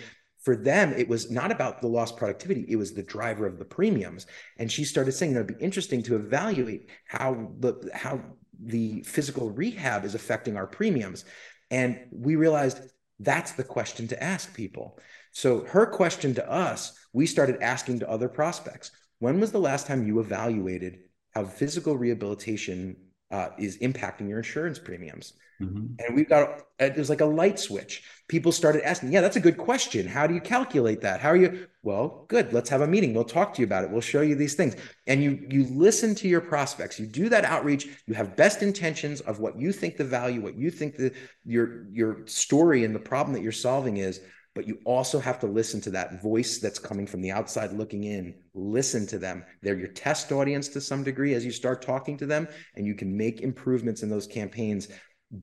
for 0.45 0.55
them, 0.55 0.93
it 0.93 1.09
was 1.09 1.31
not 1.31 1.51
about 1.51 1.81
the 1.81 1.87
lost 1.87 2.17
productivity, 2.17 2.65
it 2.69 2.75
was 2.75 2.93
the 2.93 3.01
driver 3.01 3.47
of 3.47 3.57
the 3.57 3.65
premiums. 3.65 4.27
And 4.57 4.71
she 4.71 4.83
started 4.83 5.13
saying 5.13 5.33
that 5.33 5.39
it'd 5.39 5.57
be 5.57 5.65
interesting 5.65 6.03
to 6.03 6.15
evaluate 6.15 6.89
how 7.07 7.51
the 7.59 7.89
how 7.93 8.21
the 8.63 9.01
physical 9.01 9.49
rehab 9.49 10.05
is 10.05 10.13
affecting 10.13 10.55
our 10.55 10.67
premiums. 10.67 11.25
And 11.71 11.99
we 12.11 12.35
realized 12.35 12.79
that's 13.19 13.53
the 13.53 13.63
question 13.63 14.07
to 14.09 14.23
ask 14.23 14.53
people. 14.53 14.99
So, 15.35 15.65
her 15.65 15.85
question 15.85 16.33
to 16.35 16.49
us, 16.49 16.97
we 17.11 17.25
started 17.25 17.61
asking 17.61 17.99
to 17.99 18.09
other 18.09 18.29
prospects 18.29 18.91
when 19.19 19.41
was 19.41 19.51
the 19.51 19.59
last 19.59 19.85
time 19.85 20.07
you 20.07 20.21
evaluated 20.21 20.99
how 21.33 21.43
physical 21.43 21.97
rehabilitation 21.97 22.95
uh, 23.31 23.49
is 23.59 23.77
impacting 23.79 24.29
your 24.29 24.37
insurance 24.37 24.79
premiums? 24.79 25.33
Mm-hmm. 25.61 25.85
And 25.99 26.15
we've 26.15 26.29
got 26.29 26.61
it 26.79 26.95
was 26.95 27.09
like 27.09 27.19
a 27.19 27.25
light 27.25 27.59
switch. 27.59 28.03
People 28.29 28.53
started 28.53 28.87
asking, 28.87 29.11
"Yeah, 29.11 29.19
that's 29.19 29.35
a 29.35 29.41
good 29.41 29.57
question. 29.57 30.07
How 30.07 30.25
do 30.25 30.33
you 30.33 30.39
calculate 30.39 31.01
that? 31.01 31.19
How 31.19 31.29
are 31.29 31.35
you?" 31.35 31.67
Well, 31.83 32.23
good. 32.29 32.53
Let's 32.53 32.69
have 32.69 32.81
a 32.81 32.87
meeting. 32.87 33.13
We'll 33.13 33.25
talk 33.25 33.53
to 33.55 33.61
you 33.61 33.65
about 33.65 33.83
it. 33.83 33.91
We'll 33.91 33.99
show 33.99 34.21
you 34.21 34.35
these 34.35 34.55
things. 34.55 34.77
And 35.05 35.21
you 35.21 35.45
you 35.49 35.65
listen 35.65 36.15
to 36.15 36.29
your 36.29 36.41
prospects. 36.41 36.97
You 36.97 37.07
do 37.07 37.27
that 37.27 37.43
outreach. 37.43 37.87
You 38.07 38.13
have 38.13 38.37
best 38.37 38.63
intentions 38.63 39.19
of 39.19 39.39
what 39.39 39.59
you 39.59 39.73
think 39.73 39.97
the 39.97 40.05
value, 40.05 40.39
what 40.39 40.57
you 40.57 40.71
think 40.71 40.95
the 40.95 41.11
your 41.43 41.87
your 41.91 42.25
story 42.25 42.85
and 42.85 42.95
the 42.95 42.99
problem 42.99 43.33
that 43.33 43.43
you're 43.43 43.51
solving 43.51 43.97
is. 43.97 44.21
But 44.55 44.67
you 44.67 44.79
also 44.85 45.19
have 45.19 45.37
to 45.39 45.47
listen 45.47 45.81
to 45.81 45.91
that 45.91 46.21
voice 46.21 46.59
that's 46.59 46.79
coming 46.79 47.05
from 47.05 47.21
the 47.21 47.31
outside 47.31 47.73
looking 47.73 48.05
in. 48.05 48.35
Listen 48.53 49.05
to 49.07 49.19
them. 49.19 49.43
They're 49.61 49.77
your 49.77 49.89
test 49.89 50.31
audience 50.31 50.69
to 50.69 50.81
some 50.81 51.03
degree 51.03 51.33
as 51.33 51.45
you 51.45 51.51
start 51.51 51.81
talking 51.81 52.17
to 52.17 52.25
them, 52.25 52.47
and 52.75 52.87
you 52.87 52.95
can 52.95 53.15
make 53.15 53.41
improvements 53.41 54.01
in 54.01 54.09
those 54.09 54.27
campaigns 54.27 54.87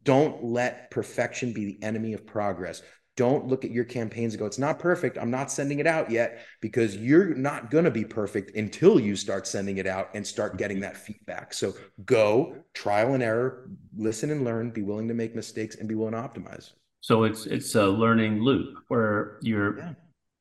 don't 0.05 0.45
let 0.45 0.91
perfection 0.91 1.53
be 1.53 1.65
the 1.65 1.83
enemy 1.83 2.13
of 2.13 2.27
progress. 2.27 2.83
Don't 3.15 3.47
look 3.47 3.65
at 3.65 3.71
your 3.71 3.85
campaigns 3.85 4.33
and 4.33 4.41
go, 4.41 4.47
it's 4.47 4.59
not 4.59 4.79
perfect. 4.79 5.19
I'm 5.19 5.31
not 5.31 5.51
sending 5.51 5.81
it 5.81 5.87
out 5.87 6.11
yet 6.11 6.47
because 6.63 6.97
you're 6.97 7.35
not 7.35 7.71
going 7.71 7.85
to 7.85 7.91
be 7.91 8.07
perfect 8.07 8.57
until 8.57 8.99
you 8.99 9.17
start 9.17 9.47
sending 9.47 9.77
it 9.77 9.87
out 9.87 10.09
and 10.15 10.27
start 10.27 10.57
getting 10.57 10.81
that 10.81 10.97
feedback. 10.97 11.53
So 11.53 11.75
go 12.07 12.57
trial 12.73 13.13
and 13.13 13.23
error, 13.23 13.69
listen 13.95 14.31
and 14.31 14.45
learn, 14.45 14.71
be 14.71 14.83
willing 14.83 15.09
to 15.09 15.15
make 15.15 15.35
mistakes 15.35 15.77
and 15.77 15.89
be 15.89 15.95
willing 15.95 16.15
to 16.15 16.21
optimize. 16.21 16.73
So 17.03 17.25
it's 17.25 17.47
it's 17.47 17.75
a 17.75 17.87
learning 17.87 18.43
loop 18.43 18.79
where 18.89 19.39
you're 19.43 19.79
yeah. 19.79 19.93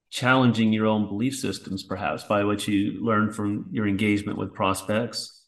challenging 0.09 0.71
your 0.71 0.87
own 0.87 1.07
belief 1.07 1.35
systems, 1.35 1.83
perhaps 1.83 2.23
by 2.23 2.43
what 2.43 2.67
you 2.67 3.03
learn 3.03 3.33
from 3.33 3.67
your 3.71 3.87
engagement 3.87 4.37
with 4.37 4.53
prospects 4.53 5.41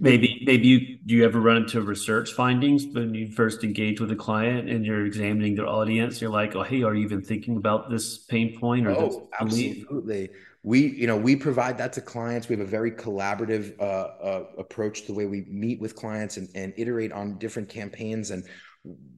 Maybe 0.00 0.42
maybe 0.44 0.66
you 0.66 0.98
do 1.06 1.14
you 1.14 1.24
ever 1.24 1.40
run 1.40 1.58
into 1.58 1.80
research 1.80 2.32
findings 2.32 2.86
when 2.92 3.14
you 3.14 3.30
first 3.30 3.62
engage 3.62 4.00
with 4.00 4.10
a 4.10 4.16
client 4.16 4.68
and 4.68 4.84
you're 4.84 5.06
examining 5.06 5.54
their 5.54 5.68
audience? 5.68 6.20
You're 6.20 6.30
like, 6.30 6.56
oh 6.56 6.62
hey, 6.62 6.82
are 6.82 6.94
you 6.94 7.04
even 7.04 7.22
thinking 7.22 7.56
about 7.56 7.90
this 7.90 8.18
pain 8.18 8.58
point 8.58 8.86
or 8.86 8.90
oh, 8.90 9.08
this 9.08 9.16
absolutely. 9.40 10.30
We 10.62 10.88
you 10.88 11.06
know 11.06 11.16
we 11.16 11.36
provide 11.36 11.78
that 11.78 11.92
to 11.94 12.00
clients. 12.00 12.48
We 12.48 12.56
have 12.56 12.66
a 12.66 12.70
very 12.70 12.90
collaborative 12.90 13.78
uh, 13.78 13.82
uh, 13.82 14.44
approach 14.58 15.02
to 15.02 15.06
the 15.08 15.14
way 15.14 15.26
we 15.26 15.44
meet 15.48 15.80
with 15.80 15.94
clients 15.94 16.38
and, 16.38 16.48
and 16.54 16.72
iterate 16.76 17.12
on 17.12 17.38
different 17.38 17.68
campaigns 17.68 18.30
and 18.30 18.44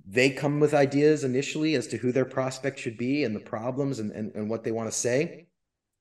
they 0.06 0.30
come 0.30 0.60
with 0.60 0.74
ideas 0.74 1.24
initially 1.24 1.74
as 1.74 1.86
to 1.88 1.96
who 1.96 2.12
their 2.12 2.24
prospect 2.24 2.78
should 2.78 2.96
be 2.96 3.24
and 3.24 3.34
the 3.34 3.40
problems 3.40 3.98
and, 3.98 4.12
and, 4.12 4.34
and 4.34 4.48
what 4.48 4.62
they 4.62 4.72
want 4.72 4.90
to 4.90 4.96
say. 4.96 5.46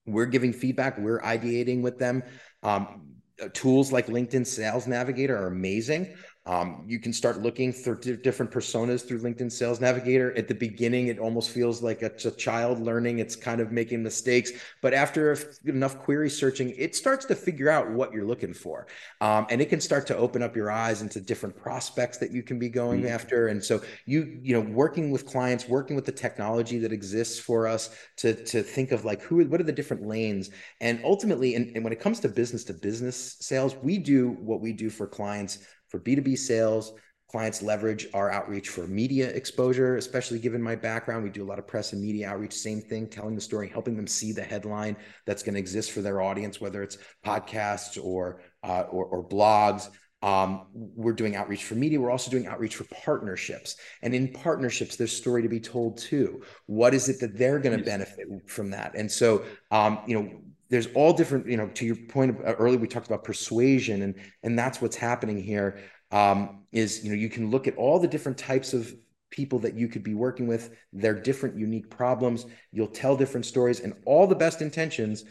We're 0.06 0.28
giving 0.28 0.54
feedback. 0.54 1.00
We're 1.00 1.22
ideating 1.22 1.82
with 1.82 1.98
them. 1.98 2.24
Um, 2.62 3.08
uh, 3.42 3.50
tools 3.54 3.92
like 3.92 4.08
LinkedIn 4.08 4.46
Sales 4.46 4.88
Navigator 4.88 5.36
are 5.36 5.48
amazing. 5.48 6.16
Um, 6.48 6.84
you 6.86 7.00
can 7.00 7.12
start 7.12 7.42
looking 7.42 7.74
for 7.74 7.96
different 7.96 8.52
personas 8.52 9.08
through 9.08 9.22
LinkedIn 9.22 9.52
Sales 9.52 9.82
Navigator. 9.82 10.36
At 10.38 10.48
the 10.48 10.54
beginning, 10.54 11.08
it 11.08 11.18
almost 11.18 11.50
feels 11.50 11.82
like 11.82 12.04
a, 12.04 12.12
a 12.24 12.32
child 12.32 12.80
learning. 12.80 13.18
It's 13.18 13.36
kind 13.36 13.60
of 13.60 13.72
making 13.72 14.04
mistakes, 14.04 14.52
but 14.82 14.94
after 14.94 15.36
enough 15.66 15.98
query 15.98 16.30
searching, 16.30 16.70
it 16.78 16.96
starts 16.96 17.26
to 17.26 17.36
figure 17.36 17.70
out 17.70 17.90
what 17.90 18.14
you're 18.14 18.26
looking 18.26 18.54
for, 18.54 18.86
um, 19.22 19.48
and 19.50 19.60
it 19.60 19.70
can 19.70 19.82
start 19.82 20.06
to 20.08 20.18
open 20.18 20.44
up 20.44 20.56
your 20.56 20.70
eyes 20.70 21.02
into 21.02 21.20
different 21.20 21.56
prospects 21.56 22.20
that 22.20 22.32
you 22.32 22.44
can 22.44 22.60
be 22.60 22.70
going 22.70 23.02
mm-hmm. 23.02 23.14
after. 23.14 23.48
And 23.48 23.64
so 23.64 23.82
you 24.06 24.40
you 24.44 24.54
know 24.54 24.62
working 24.62 25.10
with 25.10 25.26
clients, 25.26 25.68
working 25.68 25.96
with 25.96 26.06
the 26.06 26.12
technology 26.12 26.78
that 26.80 26.94
exists 26.94 27.40
for 27.40 27.68
us 27.68 27.90
to 28.18 28.36
to 28.46 28.62
think 28.62 28.92
of 28.92 29.04
like 29.04 29.22
who 29.24 29.44
what 29.46 29.60
are 29.60 29.64
the 29.64 29.72
different 29.72 30.06
lanes, 30.06 30.52
and 30.80 31.02
ultimately, 31.04 31.56
and, 31.56 31.76
and 31.76 31.84
when 31.84 31.92
it 31.92 32.00
comes 32.00 32.20
to 32.20 32.30
business 32.30 32.64
to 32.66 32.74
business 32.74 33.38
sales, 33.40 33.76
we 33.82 33.98
do 33.98 34.30
what 34.42 34.62
we 34.62 34.74
do 34.74 34.92
for 34.92 35.08
clients 35.08 35.58
for 35.96 36.02
B2B 36.02 36.38
sales, 36.38 36.94
clients 37.30 37.62
leverage 37.62 38.08
our 38.14 38.30
outreach 38.30 38.70
for 38.70 38.86
media 38.86 39.30
exposure, 39.30 39.96
especially 39.96 40.40
given 40.40 40.62
my 40.62 40.76
background. 40.76 41.24
We 41.24 41.30
do 41.30 41.44
a 41.44 41.48
lot 41.48 41.58
of 41.58 41.68
press 41.68 41.94
and 41.94 42.02
media 42.02 42.30
outreach, 42.30 42.54
same 42.54 42.82
thing, 42.82 43.08
telling 43.08 43.36
the 43.36 43.42
story, 43.42 43.70
helping 43.70 43.96
them 43.96 44.08
see 44.08 44.34
the 44.34 44.44
headline 44.44 44.98
that's 45.26 45.42
going 45.42 45.54
to 45.54 45.60
exist 45.60 45.92
for 45.92 46.02
their 46.02 46.22
audience, 46.22 46.60
whether 46.60 46.84
it's 46.84 46.98
podcasts 47.26 47.98
or, 48.04 48.42
uh, 48.64 48.84
or, 48.92 49.06
or 49.06 49.28
blogs. 49.28 49.90
Um, 50.22 50.68
we're 50.74 51.14
doing 51.14 51.36
outreach 51.36 51.64
for 51.64 51.76
media. 51.76 52.00
We're 52.00 52.12
also 52.12 52.32
doing 52.32 52.48
outreach 52.48 52.76
for 52.76 52.86
partnerships. 53.04 53.78
And 54.02 54.14
in 54.14 54.34
partnerships, 54.34 54.98
there's 54.98 55.16
story 55.16 55.44
to 55.44 55.50
be 55.50 55.60
told 55.60 55.98
too. 55.98 56.42
What 56.66 56.94
is 56.94 57.08
it 57.10 57.20
that 57.22 57.38
they're 57.38 57.60
going 57.60 57.78
to 57.78 57.86
benefit 57.86 58.28
from 58.48 58.72
that? 58.72 58.96
And 58.96 59.10
so, 59.10 59.46
um, 59.72 60.00
you 60.08 60.20
know, 60.20 60.42
there's 60.70 60.88
all 60.88 61.14
different, 61.14 61.48
you 61.48 61.58
know, 61.58 61.68
to 61.70 61.86
your 61.86 61.96
point 61.96 62.38
uh, 62.46 62.54
earlier, 62.54 62.80
we 62.80 62.88
talked 62.88 63.08
about 63.08 63.24
persuasion 63.24 64.02
and, 64.02 64.16
and 64.44 64.58
that's 64.58 64.82
what's 64.82 64.96
happening 64.96 65.42
here. 65.42 65.80
Um, 66.12 66.64
is, 66.72 67.04
you 67.04 67.10
know, 67.10 67.16
you 67.16 67.30
can 67.30 67.50
look 67.50 67.68
at 67.68 67.76
all 67.76 68.00
the 68.00 68.08
different 68.08 68.38
types 68.38 68.74
of 68.74 68.94
people 69.32 69.60
that 69.60 69.76
you 69.76 69.88
could 69.88 70.04
be 70.04 70.14
working 70.14 70.48
with, 70.48 70.76
their 70.94 71.14
different 71.14 71.58
unique 71.58 71.90
problems. 71.90 72.46
You'll 72.72 72.88
tell 72.88 73.18
different 73.18 73.46
stories 73.46 73.80
and 73.82 73.94
all 74.06 74.28
the 74.28 74.36
best 74.36 74.62
intentions. 74.62 75.26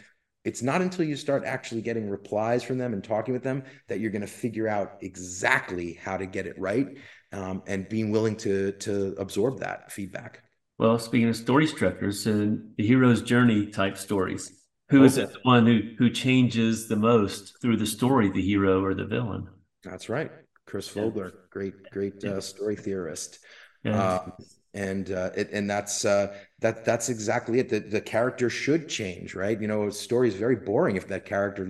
It's 0.44 0.62
not 0.62 0.82
until 0.82 1.06
you 1.06 1.16
start 1.16 1.44
actually 1.44 1.80
getting 1.80 2.10
replies 2.10 2.62
from 2.62 2.76
them 2.76 2.92
and 2.92 3.02
talking 3.02 3.32
with 3.32 3.42
them 3.42 3.62
that 3.88 4.00
you're 4.00 4.10
going 4.10 4.20
to 4.20 4.26
figure 4.26 4.68
out 4.68 4.98
exactly 5.00 5.94
how 5.94 6.18
to 6.18 6.26
get 6.26 6.46
it 6.46 6.58
right 6.58 6.98
um, 7.32 7.62
and 7.66 7.88
being 7.88 8.10
willing 8.10 8.36
to 8.36 8.72
to 8.72 9.14
absorb 9.18 9.60
that 9.60 9.90
feedback. 9.90 10.42
Well, 10.78 10.98
speaking 10.98 11.28
of 11.28 11.36
story 11.36 11.66
structures 11.66 12.26
and 12.26 12.74
the 12.76 12.86
hero's 12.86 13.22
journey 13.22 13.66
type 13.66 13.96
stories, 13.96 14.52
who 14.88 15.04
is 15.04 15.18
it 15.18 15.32
the 15.32 15.38
one 15.42 15.66
who 15.66 15.80
who 15.98 16.10
changes 16.10 16.88
the 16.88 16.96
most 16.96 17.60
through 17.60 17.76
the 17.76 17.86
story, 17.86 18.30
the 18.30 18.42
hero 18.42 18.82
or 18.82 18.94
the 18.94 19.04
villain? 19.04 19.48
That's 19.82 20.08
right, 20.08 20.30
Chris 20.66 20.88
Vogler, 20.88 21.32
great 21.50 21.74
great 21.90 22.22
uh, 22.24 22.40
story 22.40 22.76
theorist. 22.76 23.38
Yeah. 23.82 24.18
Um, 24.18 24.32
and 24.74 25.12
uh, 25.12 25.30
it, 25.36 25.50
and 25.52 25.70
that's 25.70 26.04
uh, 26.04 26.36
that 26.60 26.84
that's 26.84 27.08
exactly 27.08 27.60
it. 27.60 27.68
The 27.68 27.78
the 27.78 28.00
character 28.00 28.50
should 28.50 28.88
change, 28.88 29.34
right? 29.34 29.60
You 29.60 29.68
know, 29.68 29.86
a 29.86 29.92
story 29.92 30.28
is 30.28 30.34
very 30.34 30.56
boring 30.56 30.96
if 30.96 31.06
that 31.08 31.24
character 31.24 31.68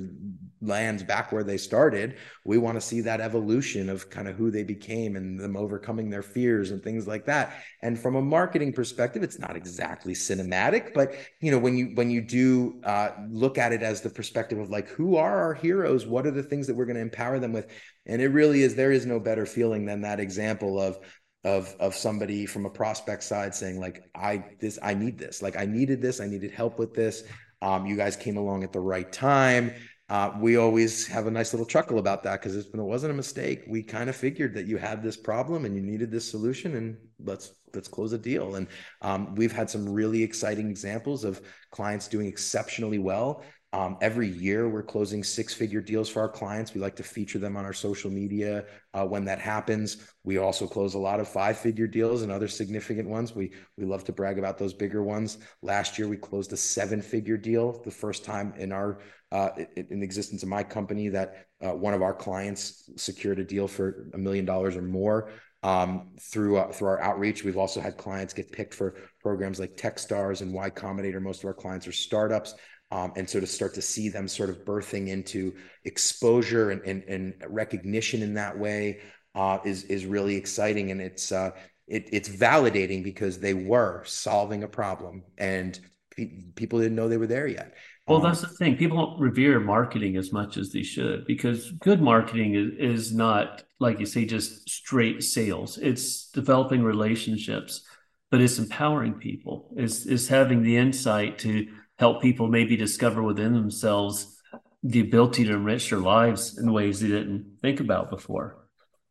lands 0.62 1.02
back 1.02 1.30
where 1.30 1.44
they 1.44 1.58
started. 1.58 2.16
We 2.44 2.56
want 2.56 2.76
to 2.76 2.80
see 2.80 3.02
that 3.02 3.20
evolution 3.20 3.90
of 3.90 4.08
kind 4.08 4.26
of 4.26 4.36
who 4.36 4.50
they 4.50 4.62
became 4.62 5.16
and 5.16 5.38
them 5.38 5.56
overcoming 5.56 6.08
their 6.08 6.22
fears 6.22 6.70
and 6.70 6.82
things 6.82 7.06
like 7.06 7.26
that. 7.26 7.54
And 7.82 7.98
from 7.98 8.16
a 8.16 8.22
marketing 8.22 8.72
perspective, 8.72 9.22
it's 9.22 9.38
not 9.38 9.56
exactly 9.56 10.14
cinematic, 10.14 10.94
but 10.94 11.14
you 11.40 11.50
know, 11.50 11.58
when 11.58 11.76
you 11.76 11.90
when 11.94 12.10
you 12.10 12.22
do 12.22 12.80
uh, 12.84 13.10
look 13.28 13.58
at 13.58 13.72
it 13.72 13.82
as 13.82 14.00
the 14.00 14.10
perspective 14.10 14.58
of 14.58 14.70
like, 14.70 14.88
who 14.88 15.16
are 15.16 15.42
our 15.42 15.54
heroes? 15.54 16.06
What 16.06 16.26
are 16.26 16.30
the 16.30 16.42
things 16.42 16.66
that 16.66 16.74
we're 16.74 16.86
going 16.86 16.96
to 16.96 17.02
empower 17.02 17.38
them 17.38 17.52
with? 17.52 17.70
And 18.06 18.22
it 18.22 18.28
really 18.28 18.62
is. 18.62 18.74
There 18.74 18.92
is 18.92 19.04
no 19.04 19.20
better 19.20 19.44
feeling 19.44 19.84
than 19.84 20.02
that 20.02 20.20
example 20.20 20.80
of 20.80 20.98
of 21.44 21.74
of 21.78 21.94
somebody 21.94 22.46
from 22.46 22.66
a 22.66 22.70
prospect 22.70 23.22
side 23.22 23.54
saying 23.54 23.78
like 23.78 24.08
i 24.14 24.42
this 24.60 24.78
i 24.82 24.94
need 24.94 25.18
this 25.18 25.42
like 25.42 25.56
i 25.56 25.66
needed 25.66 26.00
this 26.00 26.20
i 26.20 26.26
needed 26.26 26.50
help 26.50 26.78
with 26.78 26.94
this 26.94 27.24
um, 27.62 27.86
you 27.86 27.96
guys 27.96 28.16
came 28.16 28.36
along 28.36 28.62
at 28.62 28.72
the 28.72 28.80
right 28.80 29.10
time 29.12 29.72
uh, 30.10 30.30
we 30.38 30.56
always 30.56 31.06
have 31.06 31.26
a 31.26 31.30
nice 31.30 31.54
little 31.54 31.66
chuckle 31.66 31.98
about 31.98 32.22
that 32.22 32.40
because 32.40 32.56
it 32.56 32.68
wasn't 32.74 33.10
a 33.10 33.16
mistake. 33.16 33.64
We 33.66 33.82
kind 33.82 34.10
of 34.10 34.16
figured 34.16 34.52
that 34.54 34.66
you 34.66 34.76
had 34.76 35.02
this 35.02 35.16
problem 35.16 35.64
and 35.64 35.74
you 35.74 35.80
needed 35.80 36.10
this 36.10 36.30
solution, 36.30 36.76
and 36.76 36.98
let's 37.18 37.54
let's 37.74 37.88
close 37.88 38.12
a 38.12 38.18
deal. 38.18 38.56
And 38.56 38.66
um, 39.00 39.34
we've 39.34 39.52
had 39.52 39.70
some 39.70 39.88
really 39.88 40.22
exciting 40.22 40.68
examples 40.68 41.24
of 41.24 41.40
clients 41.70 42.06
doing 42.06 42.26
exceptionally 42.26 42.98
well. 42.98 43.42
Um, 43.74 43.98
every 44.00 44.28
year, 44.28 44.68
we're 44.68 44.84
closing 44.84 45.24
six-figure 45.24 45.80
deals 45.80 46.08
for 46.08 46.20
our 46.20 46.28
clients. 46.28 46.74
We 46.74 46.80
like 46.80 46.94
to 46.94 47.02
feature 47.02 47.40
them 47.40 47.56
on 47.56 47.64
our 47.64 47.72
social 47.72 48.08
media 48.08 48.66
uh, 48.94 49.04
when 49.04 49.24
that 49.24 49.40
happens. 49.40 49.96
We 50.22 50.38
also 50.38 50.68
close 50.68 50.94
a 50.94 50.98
lot 50.98 51.18
of 51.18 51.26
five-figure 51.26 51.88
deals 51.88 52.22
and 52.22 52.30
other 52.30 52.46
significant 52.46 53.08
ones. 53.08 53.34
We 53.34 53.50
we 53.76 53.84
love 53.84 54.04
to 54.04 54.12
brag 54.12 54.38
about 54.38 54.58
those 54.58 54.72
bigger 54.72 55.02
ones. 55.02 55.38
Last 55.60 55.98
year, 55.98 56.06
we 56.06 56.16
closed 56.16 56.52
a 56.52 56.56
seven-figure 56.56 57.38
deal, 57.38 57.82
the 57.82 57.90
first 57.90 58.24
time 58.24 58.54
in 58.56 58.70
our 58.70 59.00
uh, 59.32 59.50
in 59.74 59.98
the 59.98 60.06
existence 60.06 60.44
of 60.44 60.48
my 60.48 60.62
company 60.62 61.08
that 61.08 61.48
uh, 61.60 61.74
one 61.74 61.94
of 61.94 62.02
our 62.02 62.14
clients 62.14 62.88
secured 62.94 63.40
a 63.40 63.44
deal 63.44 63.66
for 63.66 64.08
a 64.14 64.18
million 64.18 64.44
dollars 64.44 64.76
or 64.76 64.82
more 64.82 65.32
um, 65.64 66.10
through 66.20 66.58
uh, 66.58 66.70
through 66.70 66.88
our 66.88 67.02
outreach. 67.02 67.42
We've 67.42 67.56
also 67.56 67.80
had 67.80 67.96
clients 67.96 68.34
get 68.34 68.52
picked 68.52 68.74
for 68.74 68.94
programs 69.20 69.58
like 69.58 69.76
TechStars 69.76 70.42
and 70.42 70.52
Y 70.52 70.70
Combinator. 70.70 71.20
Most 71.20 71.42
of 71.42 71.46
our 71.46 71.54
clients 71.54 71.88
are 71.88 71.92
startups. 71.92 72.54
Um, 72.94 73.12
and 73.16 73.28
so 73.28 73.40
to 73.40 73.46
start 73.46 73.74
to 73.74 73.82
see 73.82 74.08
them 74.08 74.28
sort 74.28 74.50
of 74.50 74.64
birthing 74.64 75.08
into 75.08 75.54
exposure 75.84 76.70
and, 76.70 76.80
and, 76.82 77.02
and 77.08 77.34
recognition 77.48 78.22
in 78.22 78.34
that 78.34 78.56
way 78.56 79.00
uh, 79.34 79.58
is 79.64 79.82
is 79.84 80.06
really 80.06 80.36
exciting 80.36 80.92
and 80.92 81.00
it's 81.00 81.32
uh, 81.32 81.50
it, 81.88 82.08
it's 82.12 82.28
validating 82.28 83.02
because 83.02 83.40
they 83.40 83.52
were 83.52 84.04
solving 84.04 84.62
a 84.62 84.68
problem 84.68 85.24
and 85.38 85.80
pe- 86.16 86.44
people 86.54 86.78
didn't 86.78 86.94
know 86.94 87.08
they 87.08 87.16
were 87.16 87.26
there 87.26 87.48
yet 87.48 87.74
well, 88.06 88.20
that's 88.20 88.42
the 88.42 88.48
thing. 88.48 88.76
People 88.76 88.98
don't 88.98 89.18
revere 89.18 89.58
marketing 89.58 90.16
as 90.18 90.30
much 90.30 90.58
as 90.58 90.70
they 90.70 90.82
should 90.82 91.26
because 91.26 91.70
good 91.70 92.02
marketing 92.02 92.54
is, 92.54 92.72
is 93.06 93.14
not, 93.14 93.64
like 93.80 93.98
you 93.98 94.04
say, 94.04 94.26
just 94.26 94.68
straight 94.68 95.22
sales. 95.22 95.78
It's 95.78 96.28
developing 96.30 96.82
relationships, 96.82 97.82
but 98.30 98.42
it's 98.42 98.58
empowering 98.58 99.14
people. 99.14 99.70
It's, 99.74 100.04
it's 100.04 100.28
having 100.28 100.62
the 100.62 100.76
insight 100.76 101.38
to 101.38 101.66
help 101.98 102.22
people 102.22 102.48
maybe 102.48 102.76
discover 102.76 103.22
within 103.22 103.52
themselves 103.52 104.40
the 104.82 105.00
ability 105.00 105.44
to 105.44 105.54
enrich 105.54 105.90
their 105.90 105.98
lives 105.98 106.58
in 106.58 106.72
ways 106.72 107.00
they 107.00 107.08
didn't 107.08 107.58
think 107.62 107.80
about 107.80 108.10
before. 108.10 108.68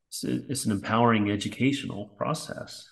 It's, 0.10 0.24
it's 0.24 0.66
an 0.66 0.72
empowering 0.72 1.32
educational 1.32 2.10
process. 2.18 2.88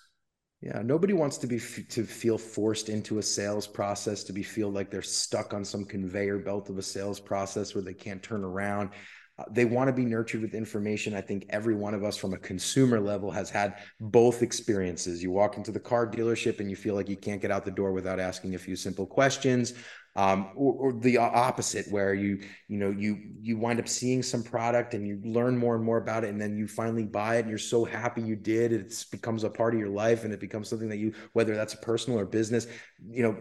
Yeah, 0.60 0.80
nobody 0.82 1.12
wants 1.12 1.38
to 1.38 1.46
be 1.48 1.58
to 1.58 2.04
feel 2.04 2.38
forced 2.38 2.88
into 2.88 3.18
a 3.18 3.22
sales 3.22 3.66
process, 3.66 4.22
to 4.24 4.32
be 4.32 4.44
feel 4.44 4.70
like 4.70 4.90
they're 4.90 5.02
stuck 5.02 5.52
on 5.54 5.64
some 5.64 5.84
conveyor 5.84 6.38
belt 6.38 6.70
of 6.70 6.78
a 6.78 6.82
sales 6.82 7.18
process 7.18 7.74
where 7.74 7.82
they 7.82 7.94
can't 7.94 8.22
turn 8.22 8.44
around. 8.44 8.90
Uh, 9.38 9.44
they 9.50 9.64
want 9.64 9.88
to 9.88 9.92
be 9.92 10.04
nurtured 10.04 10.42
with 10.42 10.54
information. 10.54 11.14
I 11.14 11.22
think 11.22 11.46
every 11.50 11.74
one 11.74 11.94
of 11.94 12.04
us 12.04 12.16
from 12.16 12.34
a 12.34 12.38
consumer 12.38 13.00
level 13.00 13.30
has 13.30 13.48
had 13.48 13.76
both 13.98 14.42
experiences. 14.42 15.22
You 15.22 15.30
walk 15.30 15.56
into 15.56 15.72
the 15.72 15.80
car 15.80 16.06
dealership 16.06 16.60
and 16.60 16.68
you 16.68 16.76
feel 16.76 16.94
like 16.94 17.08
you 17.08 17.16
can't 17.16 17.40
get 17.40 17.50
out 17.50 17.64
the 17.64 17.70
door 17.70 17.92
without 17.92 18.20
asking 18.20 18.54
a 18.54 18.58
few 18.58 18.76
simple 18.76 19.06
questions 19.06 19.74
um, 20.14 20.50
or, 20.54 20.74
or, 20.74 20.92
the 20.92 21.16
opposite 21.16 21.86
where 21.90 22.12
you 22.12 22.40
you 22.68 22.78
know 22.78 22.90
you 22.90 23.18
you 23.40 23.56
wind 23.56 23.80
up 23.80 23.88
seeing 23.88 24.22
some 24.22 24.42
product 24.42 24.92
and 24.92 25.06
you 25.06 25.18
learn 25.24 25.56
more 25.56 25.74
and 25.74 25.82
more 25.82 25.96
about 25.96 26.24
it 26.24 26.28
and 26.28 26.40
then 26.40 26.56
you 26.56 26.68
finally 26.68 27.04
buy 27.04 27.36
it 27.36 27.40
and 27.40 27.48
you're 27.48 27.58
so 27.58 27.84
happy 27.84 28.20
you 28.20 28.36
did 28.36 28.72
it 28.72 29.06
becomes 29.10 29.42
a 29.42 29.50
part 29.50 29.72
of 29.72 29.80
your 29.80 29.88
life 29.88 30.24
and 30.24 30.32
it 30.32 30.40
becomes 30.40 30.68
something 30.68 30.88
that 30.88 30.98
you 30.98 31.14
whether 31.32 31.54
that's 31.54 31.72
a 31.72 31.78
personal 31.78 32.18
or 32.18 32.26
business 32.26 32.66
you 33.10 33.22
know 33.22 33.36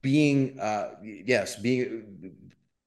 being 0.00 0.58
uh 0.58 0.92
yes 1.02 1.56
being 1.56 2.32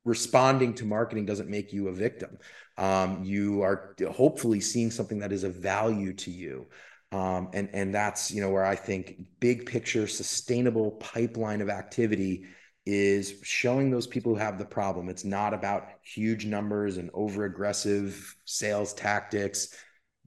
responding 0.06 0.74
to 0.74 0.86
marketing 0.86 1.26
doesn't 1.26 1.50
make 1.50 1.74
you 1.74 1.90
a 1.90 1.94
victim 1.94 2.38
um, 2.78 3.24
you 3.24 3.62
are 3.62 3.96
hopefully 4.12 4.60
seeing 4.60 4.92
something 4.92 5.20
that 5.20 5.32
is 5.34 5.44
of 5.44 5.56
value 5.56 6.14
to 6.14 6.32
you 6.32 6.66
um, 7.12 7.50
and 7.54 7.70
and 7.74 7.94
that's 7.94 8.32
you 8.32 8.42
know 8.42 8.50
where 8.50 8.66
I 8.66 8.76
think 8.76 9.22
big 9.40 9.66
picture 9.66 10.08
sustainable 10.08 10.92
pipeline 10.92 11.62
of 11.62 11.70
activity 11.70 12.46
is 12.86 13.36
showing 13.42 13.90
those 13.90 14.06
people 14.06 14.34
who 14.34 14.40
have 14.40 14.60
the 14.60 14.66
problem. 14.66 15.10
It's 15.10 15.24
not 15.24 15.54
about 15.54 15.88
huge 16.04 16.46
numbers 16.46 16.98
and 16.98 17.10
over 17.14 17.46
aggressive 17.46 18.36
sales 18.46 18.94
tactics. 18.94 19.70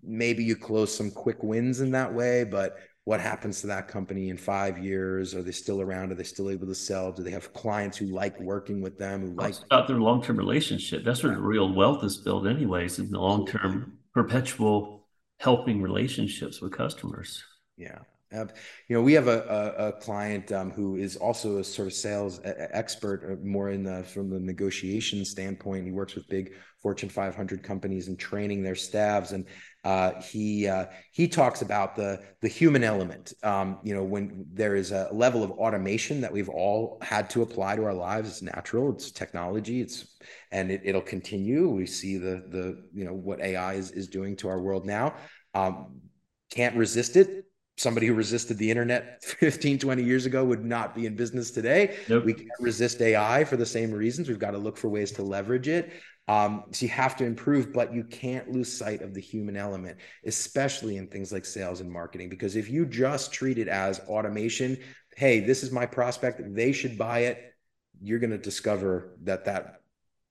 Maybe 0.02 0.44
you 0.44 0.56
close 0.56 0.94
some 0.94 1.10
quick 1.10 1.42
wins 1.42 1.80
in 1.80 1.92
that 1.92 2.12
way, 2.12 2.44
but 2.44 2.78
what 3.08 3.20
happens 3.22 3.62
to 3.62 3.66
that 3.66 3.88
company 3.88 4.28
in 4.28 4.36
five 4.36 4.76
years? 4.76 5.34
Are 5.34 5.42
they 5.42 5.50
still 5.50 5.80
around? 5.80 6.12
Are 6.12 6.14
they 6.14 6.24
still 6.24 6.50
able 6.50 6.66
to 6.66 6.74
sell? 6.74 7.10
Do 7.10 7.22
they 7.22 7.30
have 7.30 7.54
clients 7.54 7.96
who 7.96 8.04
like 8.04 8.38
working 8.38 8.82
with 8.82 8.98
them? 8.98 9.22
Who 9.22 9.32
like 9.32 9.54
about 9.64 9.88
their 9.88 9.96
long 9.96 10.22
term 10.22 10.36
relationship? 10.36 11.04
That's 11.04 11.22
where 11.22 11.34
the 11.34 11.40
real 11.40 11.72
wealth 11.72 12.04
is 12.04 12.18
built, 12.18 12.46
anyways, 12.46 12.98
in 12.98 13.10
the 13.10 13.18
long 13.18 13.46
term 13.46 13.94
perpetual 14.12 15.08
helping 15.38 15.80
relationships 15.80 16.60
with 16.60 16.72
customers. 16.72 17.42
Yeah. 17.78 18.00
Uh, 18.30 18.44
you 18.88 18.96
know, 18.96 19.00
we 19.00 19.14
have 19.14 19.26
a, 19.26 19.40
a, 19.78 19.88
a 19.88 19.92
client 19.92 20.52
um, 20.52 20.70
who 20.70 20.96
is 20.96 21.16
also 21.16 21.56
a 21.56 21.64
sort 21.64 21.88
of 21.88 21.94
sales 21.94 22.42
expert, 22.44 23.24
uh, 23.24 23.42
more 23.42 23.70
in 23.70 23.84
the 23.84 24.02
from 24.02 24.28
the 24.28 24.38
negotiation 24.38 25.24
standpoint. 25.24 25.86
He 25.86 25.92
works 25.92 26.14
with 26.14 26.28
big 26.28 26.52
Fortune 26.82 27.08
500 27.08 27.62
companies 27.62 28.08
and 28.08 28.18
training 28.18 28.62
their 28.62 28.74
staffs. 28.74 29.32
And 29.32 29.46
uh, 29.88 30.20
he 30.20 30.68
uh, 30.68 30.84
he 31.12 31.26
talks 31.26 31.62
about 31.62 31.96
the 31.96 32.20
the 32.42 32.48
human 32.48 32.84
element. 32.84 33.32
Um, 33.42 33.78
you 33.82 33.94
know, 33.94 34.04
when 34.04 34.44
there 34.52 34.76
is 34.76 34.92
a 34.92 35.08
level 35.12 35.42
of 35.42 35.50
automation 35.52 36.20
that 36.20 36.30
we've 36.30 36.50
all 36.50 36.98
had 37.00 37.30
to 37.30 37.40
apply 37.40 37.76
to 37.76 37.84
our 37.84 37.94
lives, 37.94 38.28
it's 38.28 38.42
natural. 38.42 38.92
It's 38.92 39.10
technology. 39.10 39.80
It's 39.80 40.18
and 40.52 40.70
it, 40.70 40.82
it'll 40.84 41.00
continue. 41.00 41.70
We 41.70 41.86
see 41.86 42.18
the 42.18 42.44
the 42.50 42.84
you 42.92 43.06
know 43.06 43.14
what 43.14 43.40
AI 43.40 43.74
is 43.74 43.90
is 43.92 44.08
doing 44.08 44.36
to 44.36 44.48
our 44.48 44.60
world 44.60 44.84
now. 44.84 45.14
Um, 45.54 46.02
can't 46.50 46.76
resist 46.76 47.16
it 47.16 47.46
somebody 47.78 48.08
who 48.08 48.14
resisted 48.14 48.58
the 48.58 48.70
internet 48.70 49.22
15 49.22 49.78
20 49.78 50.02
years 50.02 50.26
ago 50.26 50.44
would 50.44 50.64
not 50.64 50.94
be 50.94 51.06
in 51.06 51.14
business 51.14 51.52
today 51.52 51.96
nope. 52.08 52.24
we 52.24 52.32
can't 52.32 52.48
resist 52.58 53.00
ai 53.02 53.44
for 53.44 53.56
the 53.56 53.66
same 53.66 53.92
reasons 53.92 54.28
we've 54.28 54.38
got 54.38 54.50
to 54.50 54.58
look 54.58 54.76
for 54.76 54.88
ways 54.88 55.12
to 55.12 55.22
leverage 55.22 55.68
it 55.68 55.92
um, 56.28 56.64
so 56.72 56.84
you 56.84 56.90
have 56.90 57.16
to 57.16 57.24
improve 57.24 57.72
but 57.72 57.92
you 57.92 58.04
can't 58.04 58.50
lose 58.50 58.70
sight 58.72 59.02
of 59.02 59.14
the 59.14 59.20
human 59.20 59.56
element 59.56 59.98
especially 60.26 60.96
in 60.96 61.06
things 61.08 61.32
like 61.32 61.44
sales 61.44 61.80
and 61.80 61.90
marketing 61.90 62.28
because 62.28 62.56
if 62.56 62.70
you 62.70 62.86
just 62.86 63.32
treat 63.32 63.58
it 63.58 63.68
as 63.68 64.00
automation 64.00 64.76
hey 65.16 65.40
this 65.40 65.62
is 65.62 65.72
my 65.72 65.86
prospect 65.86 66.40
they 66.54 66.72
should 66.72 66.96
buy 66.96 67.20
it 67.20 67.54
you're 68.00 68.18
going 68.18 68.30
to 68.30 68.38
discover 68.38 69.16
that 69.22 69.44
that 69.44 69.78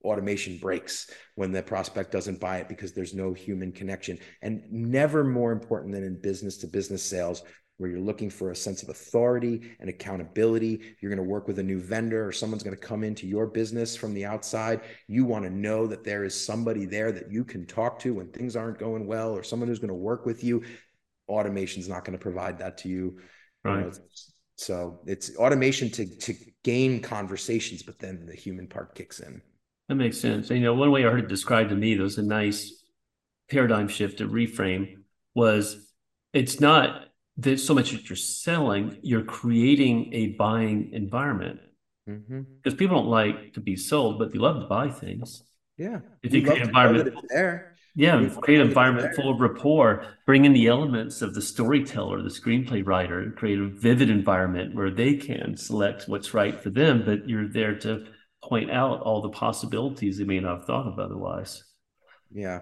automation 0.03 0.57
breaks 0.57 1.09
when 1.35 1.51
the 1.51 1.61
prospect 1.61 2.11
doesn't 2.11 2.39
buy 2.39 2.57
it 2.57 2.69
because 2.69 2.93
there's 2.93 3.13
no 3.13 3.33
human 3.33 3.71
connection. 3.71 4.17
And 4.41 4.63
never 4.71 5.23
more 5.23 5.51
important 5.51 5.93
than 5.93 6.03
in 6.03 6.19
business 6.21 6.57
to 6.57 6.67
business 6.67 7.03
sales, 7.03 7.43
where 7.77 7.89
you're 7.89 7.99
looking 7.99 8.29
for 8.29 8.51
a 8.51 8.55
sense 8.55 8.81
of 8.81 8.89
authority 8.89 9.75
and 9.79 9.89
accountability. 9.89 10.81
You're 10.99 11.11
going 11.13 11.23
to 11.23 11.31
work 11.31 11.47
with 11.47 11.59
a 11.59 11.63
new 11.63 11.79
vendor 11.79 12.27
or 12.27 12.31
someone's 12.31 12.63
going 12.63 12.75
to 12.75 12.81
come 12.81 13.03
into 13.03 13.27
your 13.27 13.45
business 13.45 13.95
from 13.95 14.13
the 14.13 14.25
outside. 14.25 14.81
You 15.07 15.25
want 15.25 15.45
to 15.45 15.51
know 15.51 15.85
that 15.87 16.03
there 16.03 16.23
is 16.23 16.39
somebody 16.39 16.85
there 16.85 17.11
that 17.11 17.31
you 17.31 17.43
can 17.43 17.65
talk 17.65 17.99
to 17.99 18.15
when 18.15 18.31
things 18.31 18.55
aren't 18.55 18.79
going 18.79 19.05
well 19.05 19.31
or 19.31 19.43
someone 19.43 19.69
who's 19.69 19.79
going 19.79 19.89
to 19.89 19.93
work 19.93 20.25
with 20.25 20.43
you. 20.43 20.63
Automation's 21.29 21.87
not 21.87 22.03
going 22.03 22.17
to 22.17 22.21
provide 22.21 22.57
that 22.59 22.79
to 22.79 22.89
you. 22.89 23.19
Right. 23.63 23.77
You 23.77 23.85
know, 23.85 23.91
so 24.55 25.01
it's 25.05 25.35
automation 25.35 25.91
to 25.91 26.17
to 26.17 26.33
gain 26.63 26.99
conversations, 27.01 27.83
but 27.83 27.99
then 27.99 28.25
the 28.25 28.35
human 28.35 28.67
part 28.67 28.95
kicks 28.95 29.19
in. 29.19 29.41
That 29.87 29.95
makes 29.95 30.19
sense. 30.19 30.49
And, 30.49 30.59
you 30.59 30.65
know, 30.65 30.73
one 30.73 30.91
way 30.91 31.05
I 31.05 31.09
heard 31.09 31.25
it 31.25 31.29
described 31.29 31.69
to 31.69 31.75
me 31.75 31.95
that 31.95 32.03
was 32.03 32.17
a 32.17 32.23
nice 32.23 32.83
paradigm 33.49 33.87
shift 33.87 34.17
to 34.17 34.27
reframe 34.27 34.95
was 35.33 35.91
it's 36.33 36.59
not 36.59 37.06
that 37.37 37.59
so 37.59 37.73
much 37.73 37.91
that 37.91 38.09
you're 38.09 38.15
selling, 38.15 38.97
you're 39.01 39.23
creating 39.23 40.13
a 40.13 40.27
buying 40.29 40.91
environment. 40.93 41.59
Because 42.05 42.23
mm-hmm. 42.23 42.77
people 42.77 42.97
don't 42.97 43.09
like 43.09 43.53
to 43.53 43.59
be 43.59 43.75
sold, 43.75 44.17
but 44.17 44.31
they 44.31 44.39
love 44.39 44.61
to 44.61 44.67
buy 44.67 44.89
things. 44.89 45.43
Yeah. 45.77 45.99
If 46.23 46.33
you 46.33 46.41
create 46.43 46.61
an 46.61 46.69
environment 46.69 47.15
there. 47.29 47.75
Yeah, 47.95 48.29
create 48.41 48.61
an 48.61 48.67
environment 48.67 49.15
full 49.15 49.31
of 49.31 49.39
rapport, 49.39 50.05
bring 50.27 50.45
in 50.45 50.53
the 50.53 50.67
elements 50.67 51.23
of 51.23 51.33
the 51.33 51.41
storyteller, 51.41 52.21
the 52.21 52.29
screenplay 52.29 52.85
writer, 52.85 53.21
and 53.21 53.35
create 53.35 53.59
a 53.59 53.67
vivid 53.67 54.11
environment 54.11 54.75
where 54.75 54.91
they 54.91 55.15
can 55.15 55.57
select 55.57 56.07
what's 56.07 56.31
right 56.31 56.61
for 56.61 56.69
them, 56.69 57.03
but 57.03 57.27
you're 57.27 57.47
there 57.47 57.75
to 57.79 58.05
point 58.43 58.69
out 58.69 59.01
all 59.01 59.21
the 59.21 59.29
possibilities 59.29 60.19
they 60.19 60.25
may 60.25 60.39
not 60.39 60.57
have 60.59 60.65
thought 60.65 60.85
of 60.85 60.99
otherwise. 60.99 61.63
Yeah. 62.31 62.59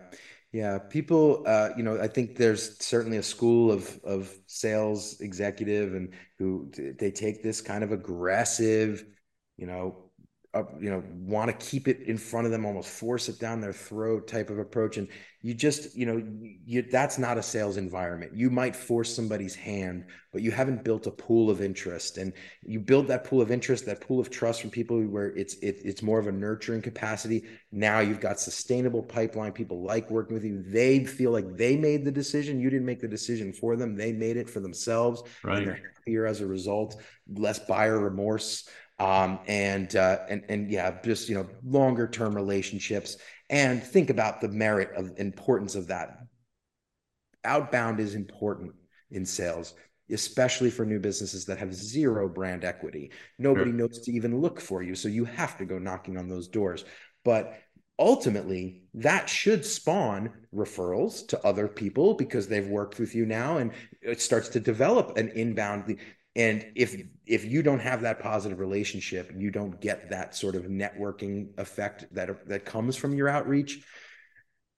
Yeah, 0.55 0.77
people, 0.79 1.43
uh, 1.45 1.71
you 1.75 1.83
know, 1.83 1.99
I 1.99 2.07
think 2.07 2.37
there's 2.37 2.79
certainly 2.79 3.17
a 3.17 3.23
school 3.23 3.73
of 3.73 3.99
of 4.05 4.33
sales 4.47 5.19
executive 5.19 5.93
and 5.95 6.13
who 6.39 6.71
they 6.97 7.11
take 7.11 7.43
this 7.43 7.59
kind 7.59 7.83
of 7.83 7.91
aggressive, 7.91 9.05
you 9.57 9.67
know, 9.67 10.04
you 10.79 10.89
know 10.89 11.03
want 11.13 11.47
to 11.51 11.65
keep 11.65 11.87
it 11.87 12.01
in 12.01 12.17
front 12.17 12.45
of 12.45 12.51
them 12.51 12.65
almost 12.65 12.89
force 12.89 13.27
it 13.27 13.39
down 13.39 13.59
their 13.59 13.73
throat 13.73 14.27
type 14.27 14.49
of 14.49 14.59
approach 14.59 14.97
and 14.97 15.07
you 15.45 15.53
just 15.53 15.95
you 15.95 16.07
know 16.07 16.23
you 16.65 16.81
that's 16.81 17.19
not 17.19 17.37
a 17.37 17.43
sales 17.43 17.77
environment. 17.77 18.31
You 18.35 18.49
might 18.49 18.75
force 18.75 19.13
somebody's 19.13 19.53
hand 19.53 20.05
but 20.31 20.41
you 20.41 20.49
haven't 20.49 20.83
built 20.83 21.05
a 21.05 21.11
pool 21.11 21.51
of 21.51 21.61
interest 21.61 22.17
and 22.17 22.33
you 22.63 22.79
build 22.79 23.07
that 23.09 23.25
pool 23.25 23.41
of 23.41 23.51
interest 23.51 23.85
that 23.85 24.01
pool 24.01 24.19
of 24.19 24.31
trust 24.31 24.61
from 24.61 24.71
people 24.71 24.99
where 25.03 25.27
it's 25.35 25.53
it, 25.57 25.77
it's 25.83 26.01
more 26.01 26.17
of 26.17 26.25
a 26.25 26.31
nurturing 26.31 26.81
capacity. 26.81 27.43
Now 27.71 27.99
you've 27.99 28.19
got 28.19 28.39
sustainable 28.39 29.03
pipeline 29.03 29.51
people 29.51 29.83
like 29.83 30.09
working 30.09 30.33
with 30.33 30.45
you. 30.45 30.63
They 30.65 31.05
feel 31.05 31.29
like 31.29 31.57
they 31.57 31.77
made 31.77 32.05
the 32.05 32.11
decision. 32.11 32.59
You 32.59 32.71
didn't 32.71 32.87
make 32.87 33.01
the 33.01 33.07
decision 33.07 33.53
for 33.53 33.75
them. 33.75 33.95
They 33.95 34.13
made 34.13 34.37
it 34.37 34.49
for 34.49 34.61
themselves 34.61 35.21
right. 35.43 35.59
and 35.59 35.67
they're 35.67 35.93
happier 35.95 36.25
as 36.25 36.41
a 36.41 36.47
result. 36.47 36.99
Less 37.27 37.59
buyer 37.59 37.99
remorse 37.99 38.67
um, 38.99 39.39
and 39.47 39.95
uh, 39.95 40.19
and 40.29 40.43
and 40.49 40.71
yeah, 40.71 40.97
just 41.03 41.29
you 41.29 41.35
know, 41.35 41.47
longer 41.63 42.07
term 42.07 42.35
relationships, 42.35 43.17
and 43.49 43.83
think 43.83 44.09
about 44.09 44.41
the 44.41 44.47
merit 44.47 44.91
of 44.95 45.11
importance 45.17 45.75
of 45.75 45.87
that. 45.87 46.17
Outbound 47.43 47.99
is 47.99 48.15
important 48.15 48.73
in 49.11 49.25
sales, 49.25 49.73
especially 50.09 50.71
for 50.71 50.85
new 50.85 50.99
businesses 50.99 51.45
that 51.45 51.57
have 51.57 51.73
zero 51.73 52.27
brand 52.29 52.63
equity. 52.63 53.11
Nobody 53.37 53.71
knows 53.71 53.99
to 54.01 54.11
even 54.11 54.41
look 54.41 54.59
for 54.59 54.81
you, 54.81 54.95
so 54.95 55.09
you 55.09 55.25
have 55.25 55.57
to 55.57 55.65
go 55.65 55.77
knocking 55.77 56.17
on 56.17 56.29
those 56.29 56.47
doors. 56.47 56.85
But 57.23 57.59
ultimately 57.97 58.83
that 58.93 59.29
should 59.29 59.65
spawn 59.65 60.29
referrals 60.53 61.25
to 61.27 61.45
other 61.45 61.67
people 61.67 62.13
because 62.13 62.47
they've 62.47 62.67
worked 62.67 62.99
with 62.99 63.15
you 63.15 63.25
now 63.25 63.57
and 63.57 63.71
it 64.01 64.19
starts 64.19 64.49
to 64.49 64.59
develop 64.59 65.17
an 65.17 65.29
inbound 65.29 65.97
and 66.35 66.65
if 66.75 66.95
if 67.25 67.45
you 67.45 67.63
don't 67.63 67.79
have 67.79 68.01
that 68.01 68.19
positive 68.19 68.59
relationship 68.59 69.31
you 69.37 69.51
don't 69.51 69.79
get 69.81 70.09
that 70.09 70.35
sort 70.35 70.55
of 70.55 70.63
networking 70.63 71.47
effect 71.57 72.05
that 72.13 72.47
that 72.47 72.65
comes 72.65 72.95
from 72.95 73.13
your 73.13 73.27
outreach 73.27 73.83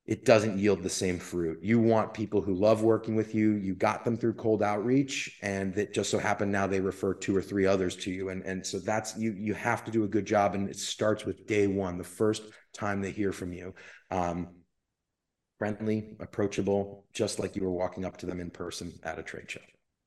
it 0.07 0.23
doesn't 0.23 0.57
yield 0.57 0.83
the 0.83 0.89
same 0.89 1.19
fruit. 1.19 1.59
You 1.61 1.79
want 1.79 2.13
people 2.13 2.41
who 2.41 2.53
love 2.53 2.81
working 2.81 3.17
with 3.17 3.35
you. 3.35 3.55
You 3.55 3.75
got 3.75 4.05
them 4.05 4.15
through 4.15 4.35
cold 4.35 4.63
outreach 4.63 5.37
and 5.41 5.75
that 5.75 5.93
just 5.93 6.09
so 6.09 6.17
happened 6.17 6.49
now 6.49 6.65
they 6.65 6.79
refer 6.79 7.13
two 7.13 7.35
or 7.35 7.41
three 7.41 7.65
others 7.65 7.95
to 7.97 8.11
you. 8.11 8.29
And 8.29 8.41
and 8.43 8.65
so 8.65 8.79
that's 8.79 9.17
you 9.17 9.33
you 9.33 9.53
have 9.53 9.83
to 9.83 9.91
do 9.91 10.05
a 10.05 10.07
good 10.07 10.25
job 10.25 10.55
and 10.55 10.69
it 10.69 10.77
starts 10.77 11.25
with 11.25 11.45
day 11.45 11.67
one 11.67 11.97
the 11.97 12.05
first 12.05 12.43
time 12.73 13.01
they 13.01 13.11
hear 13.11 13.33
from 13.33 13.51
you. 13.51 13.75
Um, 14.09 14.47
friendly 15.59 16.15
approachable 16.21 17.05
just 17.11 17.39
like 17.39 17.55
you 17.55 17.63
were 17.63 17.71
walking 17.71 18.05
up 18.05 18.15
to 18.17 18.25
them 18.25 18.39
in 18.39 18.49
person 18.49 18.93
at 19.03 19.19
a 19.19 19.23
trade 19.23 19.51
show 19.51 19.59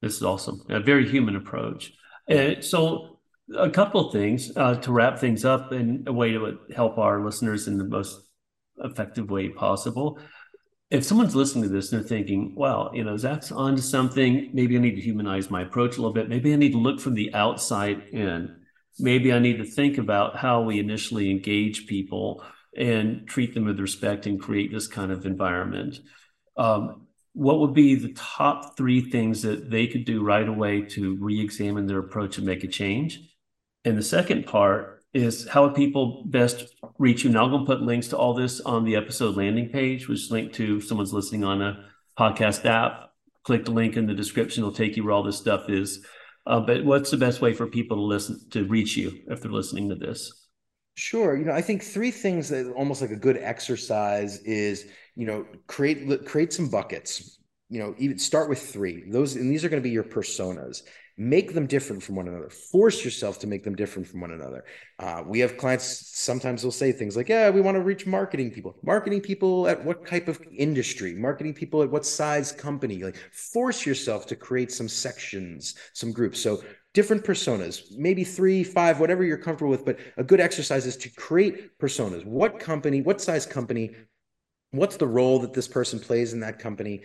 this 0.02 0.16
is 0.16 0.22
awesome. 0.22 0.62
A 0.68 0.80
very 0.80 1.08
human 1.08 1.36
approach. 1.36 1.92
And 2.28 2.64
so, 2.64 3.18
a 3.58 3.70
couple 3.70 4.06
of 4.06 4.12
things 4.12 4.52
uh, 4.56 4.76
to 4.76 4.92
wrap 4.92 5.18
things 5.18 5.44
up 5.44 5.72
in 5.72 6.04
a 6.06 6.12
way 6.12 6.32
to 6.32 6.58
help 6.74 6.98
our 6.98 7.24
listeners 7.24 7.66
in 7.66 7.78
the 7.78 7.84
most 7.84 8.20
effective 8.78 9.28
way 9.28 9.48
possible. 9.48 10.18
If 10.90 11.04
someone's 11.04 11.36
listening 11.36 11.64
to 11.64 11.68
this 11.68 11.92
and 11.92 12.00
they're 12.00 12.08
thinking, 12.08 12.54
wow, 12.54 12.90
you 12.94 13.04
know, 13.04 13.16
Zack's 13.16 13.52
onto 13.52 13.82
something, 13.82 14.50
maybe 14.52 14.76
I 14.76 14.80
need 14.80 14.96
to 14.96 15.00
humanize 15.00 15.50
my 15.50 15.62
approach 15.62 15.96
a 15.96 16.00
little 16.00 16.14
bit. 16.14 16.28
Maybe 16.28 16.52
I 16.52 16.56
need 16.56 16.72
to 16.72 16.78
look 16.78 17.00
from 17.00 17.14
the 17.14 17.34
outside 17.34 18.02
in. 18.12 18.56
Maybe 18.98 19.32
I 19.32 19.38
need 19.38 19.58
to 19.58 19.64
think 19.64 19.98
about 19.98 20.36
how 20.36 20.62
we 20.62 20.78
initially 20.78 21.30
engage 21.30 21.86
people 21.86 22.44
and 22.76 23.26
treat 23.26 23.54
them 23.54 23.64
with 23.64 23.80
respect 23.80 24.26
and 24.26 24.40
create 24.40 24.72
this 24.72 24.86
kind 24.86 25.12
of 25.12 25.26
environment. 25.26 25.98
Um, 26.56 27.06
what 27.32 27.60
would 27.60 27.74
be 27.74 27.94
the 27.94 28.12
top 28.14 28.76
three 28.76 29.00
things 29.00 29.42
that 29.42 29.70
they 29.70 29.86
could 29.86 30.04
do 30.04 30.22
right 30.22 30.48
away 30.48 30.82
to 30.82 31.16
re-examine 31.16 31.86
their 31.86 31.98
approach 31.98 32.38
and 32.38 32.46
make 32.46 32.64
a 32.64 32.68
change? 32.68 33.20
And 33.84 33.96
the 33.96 34.02
second 34.02 34.46
part 34.46 35.02
is 35.14 35.48
how 35.48 35.64
would 35.64 35.74
people 35.74 36.24
best 36.26 36.74
reach 36.98 37.24
you? 37.24 37.30
Now 37.30 37.44
I'm 37.44 37.50
going 37.50 37.64
to 37.64 37.66
put 37.66 37.82
links 37.82 38.08
to 38.08 38.16
all 38.16 38.34
this 38.34 38.60
on 38.60 38.84
the 38.84 38.96
episode 38.96 39.36
landing 39.36 39.68
page, 39.68 40.08
which 40.08 40.20
is 40.20 40.30
linked 40.30 40.54
to 40.56 40.80
someone's 40.80 41.12
listening 41.12 41.44
on 41.44 41.62
a 41.62 41.84
podcast 42.18 42.64
app. 42.64 43.10
Click 43.44 43.64
the 43.64 43.70
link 43.70 43.96
in 43.96 44.06
the 44.06 44.14
description; 44.14 44.62
it'll 44.62 44.74
take 44.74 44.96
you 44.96 45.04
where 45.04 45.12
all 45.12 45.22
this 45.22 45.38
stuff 45.38 45.70
is. 45.70 46.04
Uh, 46.46 46.60
but 46.60 46.84
what's 46.84 47.10
the 47.10 47.16
best 47.16 47.40
way 47.40 47.52
for 47.54 47.66
people 47.66 47.96
to 47.96 48.02
listen 48.02 48.38
to 48.50 48.64
reach 48.64 48.96
you 48.96 49.12
if 49.28 49.40
they're 49.40 49.50
listening 49.50 49.88
to 49.88 49.94
this? 49.94 50.48
Sure. 50.96 51.36
You 51.36 51.46
know, 51.46 51.52
I 51.52 51.62
think 51.62 51.82
three 51.82 52.10
things 52.10 52.48
that 52.50 52.70
almost 52.72 53.00
like 53.00 53.10
a 53.10 53.16
good 53.16 53.38
exercise 53.38 54.38
is 54.42 54.86
you 55.16 55.26
know 55.26 55.46
create 55.66 56.26
create 56.26 56.52
some 56.52 56.68
buckets. 56.68 57.38
You 57.68 57.78
know 57.78 57.94
even 57.98 58.18
start 58.18 58.48
with 58.48 58.60
three. 58.60 59.04
Those 59.08 59.36
and 59.36 59.50
these 59.50 59.64
are 59.64 59.68
going 59.68 59.82
to 59.82 59.88
be 59.88 59.94
your 59.94 60.04
personas. 60.04 60.82
Make 61.16 61.52
them 61.52 61.66
different 61.66 62.02
from 62.02 62.16
one 62.16 62.28
another. 62.28 62.48
Force 62.48 63.04
yourself 63.04 63.38
to 63.40 63.46
make 63.46 63.62
them 63.62 63.76
different 63.76 64.08
from 64.08 64.22
one 64.22 64.30
another. 64.30 64.64
Uh, 64.98 65.22
we 65.26 65.38
have 65.40 65.58
clients 65.58 66.18
sometimes 66.18 66.62
they'll 66.62 66.70
say 66.70 66.92
things 66.92 67.14
like 67.14 67.28
yeah 67.28 67.50
we 67.50 67.60
want 67.60 67.76
to 67.76 67.82
reach 67.82 68.06
marketing 68.06 68.50
people. 68.50 68.76
Marketing 68.82 69.20
people 69.20 69.68
at 69.68 69.84
what 69.84 70.06
type 70.06 70.28
of 70.28 70.40
industry? 70.56 71.14
Marketing 71.14 71.52
people 71.52 71.82
at 71.82 71.90
what 71.90 72.06
size 72.06 72.52
company? 72.52 73.04
Like 73.04 73.16
force 73.32 73.84
yourself 73.84 74.26
to 74.28 74.36
create 74.36 74.72
some 74.72 74.88
sections 74.88 75.74
some 75.92 76.10
groups. 76.10 76.40
So 76.40 76.62
different 76.92 77.22
personas 77.24 77.82
maybe 77.96 78.24
three 78.24 78.64
five 78.64 78.98
whatever 78.98 79.22
you're 79.22 79.38
comfortable 79.38 79.70
with 79.70 79.84
but 79.84 79.96
a 80.16 80.24
good 80.24 80.40
exercise 80.40 80.86
is 80.86 80.96
to 80.96 81.08
create 81.10 81.78
personas. 81.78 82.24
What 82.24 82.58
company 82.58 83.00
what 83.02 83.20
size 83.20 83.46
company 83.46 83.94
what's 84.70 84.96
the 84.96 85.06
role 85.06 85.38
that 85.40 85.52
this 85.52 85.68
person 85.68 85.98
plays 85.98 86.32
in 86.32 86.40
that 86.40 86.58
company 86.58 87.02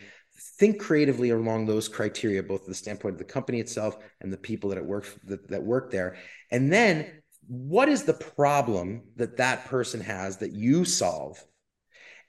think 0.57 0.81
creatively 0.81 1.29
along 1.29 1.65
those 1.65 1.87
criteria 1.87 2.43
both 2.43 2.65
the 2.65 2.73
standpoint 2.73 3.13
of 3.13 3.19
the 3.19 3.25
company 3.25 3.59
itself 3.59 3.97
and 4.21 4.31
the 4.31 4.37
people 4.37 4.69
that 4.69 4.77
it 4.77 4.85
work 4.85 5.07
that, 5.23 5.47
that 5.49 5.63
work 5.63 5.91
there 5.91 6.17
and 6.51 6.71
then 6.71 7.21
what 7.47 7.87
is 7.87 8.03
the 8.03 8.13
problem 8.13 9.03
that 9.15 9.37
that 9.37 9.65
person 9.65 10.01
has 10.01 10.37
that 10.37 10.51
you 10.51 10.83
solve 10.83 11.43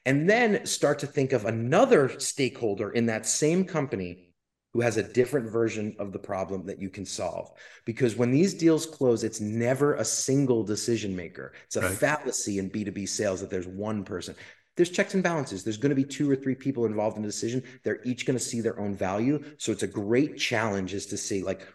and 0.04 0.30
then 0.30 0.64
start 0.64 1.00
to 1.00 1.06
think 1.06 1.32
of 1.32 1.44
another 1.44 2.20
stakeholder 2.20 2.90
in 2.90 3.06
that 3.06 3.26
same 3.26 3.64
company 3.64 4.26
who 4.72 4.82
has 4.82 4.98
a 4.98 5.12
different 5.12 5.50
version 5.50 5.96
of 5.98 6.12
the 6.12 6.18
problem 6.18 6.66
that 6.66 6.80
you 6.80 6.90
can 6.90 7.06
solve. 7.06 7.50
Because 7.86 8.14
when 8.14 8.30
these 8.30 8.52
deals 8.52 8.84
close, 8.84 9.24
it's 9.24 9.40
never 9.40 9.94
a 9.94 10.04
single 10.04 10.62
decision 10.62 11.16
maker. 11.16 11.54
It's 11.64 11.76
a 11.76 11.80
right. 11.80 11.90
fallacy 11.90 12.58
in 12.58 12.70
B2B 12.70 13.08
sales 13.08 13.40
that 13.40 13.48
there's 13.48 13.66
one 13.66 14.04
person. 14.04 14.34
There's 14.76 14.90
checks 14.90 15.14
and 15.14 15.22
balances. 15.22 15.64
There's 15.64 15.78
going 15.78 15.90
to 15.90 15.96
be 15.96 16.04
two 16.04 16.30
or 16.30 16.36
three 16.36 16.54
people 16.54 16.84
involved 16.84 17.16
in 17.16 17.22
the 17.22 17.28
decision. 17.28 17.62
They're 17.82 18.02
each 18.04 18.26
going 18.26 18.38
to 18.38 18.44
see 18.44 18.60
their 18.60 18.78
own 18.78 18.94
value. 18.94 19.42
So 19.58 19.72
it's 19.72 19.82
a 19.82 19.88
great 19.88 20.38
challenge 20.38 20.94
is 20.94 21.06
to 21.06 21.16
see 21.16 21.42
like 21.42 21.66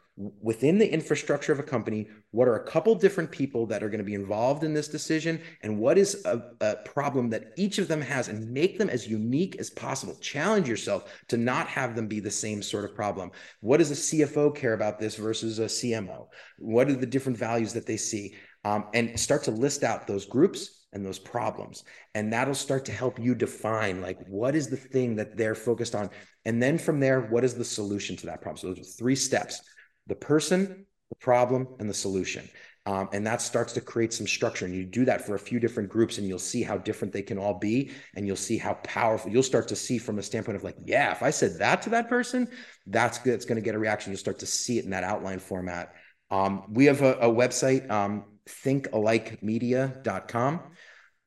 within 0.42 0.78
the 0.78 0.92
infrastructure 0.92 1.52
of 1.52 1.60
a 1.60 1.64
company, 1.64 2.08
what 2.32 2.48
are 2.48 2.56
a 2.56 2.68
couple 2.68 2.94
different 2.96 3.32
people 3.32 3.66
that 3.66 3.82
are 3.82 3.90
going 3.90 4.00
to 4.00 4.06
be 4.06 4.14
involved 4.14 4.64
in 4.64 4.74
this 4.74 4.88
decision, 4.88 5.42
and 5.64 5.80
what 5.80 5.98
is 5.98 6.24
a, 6.26 6.44
a, 6.60 6.76
problem 6.78 7.30
that 7.30 7.54
each 7.56 7.78
of 7.78 7.88
them 7.88 8.02
has, 8.02 8.28
and 8.28 8.52
make 8.52 8.78
them 8.78 8.90
as 8.90 9.08
unique 9.08 9.56
as 9.58 9.70
possible. 9.70 10.16
Challenge 10.20 10.68
yourself 10.68 11.12
to 11.30 11.38
not 11.38 11.68
have 11.68 11.96
them 11.96 12.08
be 12.08 12.20
the 12.20 12.30
same 12.30 12.62
sort 12.62 12.86
of 12.86 12.94
problem. 12.94 13.32
What 13.62 13.78
does 13.78 13.92
a 13.92 13.96
CFO 13.96 14.56
care 14.56 14.74
about 14.74 15.00
this 15.00 15.16
versus 15.16 15.60
a 15.60 15.66
CMO? 15.66 16.28
What 16.60 16.90
are 16.90 16.96
the 16.96 17.06
different 17.06 17.38
values 17.38 17.74
that 17.74 17.86
they 17.86 17.98
see? 17.98 18.36
Um, 18.64 18.86
and 18.94 19.20
start 19.20 19.44
to 19.46 19.52
list 19.52 19.84
out 19.84 20.06
those 20.06 20.26
groups 20.26 20.81
and 20.94 21.06
those 21.06 21.20
problems 21.20 21.84
and 22.16 22.34
that'll 22.34 22.54
start 22.54 22.86
to 22.86 22.92
help 22.92 23.20
you 23.20 23.34
define 23.34 24.02
like 24.02 24.18
what 24.28 24.56
is 24.56 24.68
the 24.68 24.78
thing 24.78 25.16
that 25.16 25.38
they're 25.38 25.56
focused 25.56 25.96
on 25.96 26.10
and 26.46 26.62
then 26.62 26.78
from 26.78 27.00
there 27.00 27.22
what 27.22 27.44
is 27.44 27.56
the 27.56 27.64
solution 27.64 28.16
to 28.16 28.26
that 28.26 28.42
problem 28.42 28.58
so 28.58 28.68
those 28.68 28.80
are 28.80 28.84
three 28.84 29.16
steps 29.16 29.62
the 30.08 30.16
person, 30.16 30.88
the 31.10 31.16
problem, 31.20 31.68
and 31.80 31.88
the 31.90 31.94
solution. 31.94 32.50
Um, 32.88 33.10
and 33.14 33.28
that 33.28 33.44
starts 33.44 33.74
to 33.74 33.82
create 33.82 34.12
some 34.12 34.26
structure. 34.26 34.66
And 34.66 34.74
you 34.74 34.84
do 34.84 35.06
that 35.06 35.24
for 35.26 35.36
a 35.36 35.40
few 35.40 35.60
different 35.60 35.90
groups, 35.90 36.18
and 36.18 36.28
you'll 36.28 36.40
see 36.40 36.64
how 36.64 36.80
different 36.80 37.14
they 37.14 37.22
can 37.22 37.38
all 37.38 37.60
be. 37.60 37.92
And 38.16 38.26
you'll 38.26 38.36
see 38.36 38.58
how 38.58 38.74
powerful 38.84 39.32
you'll 39.32 39.44
start 39.44 39.68
to 39.68 39.76
see 39.76 40.00
from 40.00 40.18
a 40.18 40.24
standpoint 40.24 40.56
of 40.56 40.64
like, 40.64 40.78
yeah, 40.84 41.12
if 41.12 41.22
I 41.22 41.30
said 41.30 41.60
that 41.60 41.84
to 41.84 41.92
that 41.92 42.10
person, 42.10 42.50
that's 42.88 43.20
good. 43.20 43.36
It's 43.36 43.46
going 43.46 43.58
to 43.58 43.62
get 43.62 43.76
a 43.76 43.80
reaction. 43.80 44.12
You'll 44.12 44.20
start 44.20 44.40
to 44.40 44.48
see 44.48 44.80
it 44.80 44.86
in 44.86 44.92
that 44.92 45.04
outline 45.04 45.40
format. 45.40 45.94
Um, 46.32 46.64
we 46.74 46.86
have 46.86 47.02
a, 47.02 47.14
a 47.20 47.30
website, 47.30 47.88
um, 47.92 48.24
thinkalikemedia.com. 48.50 50.60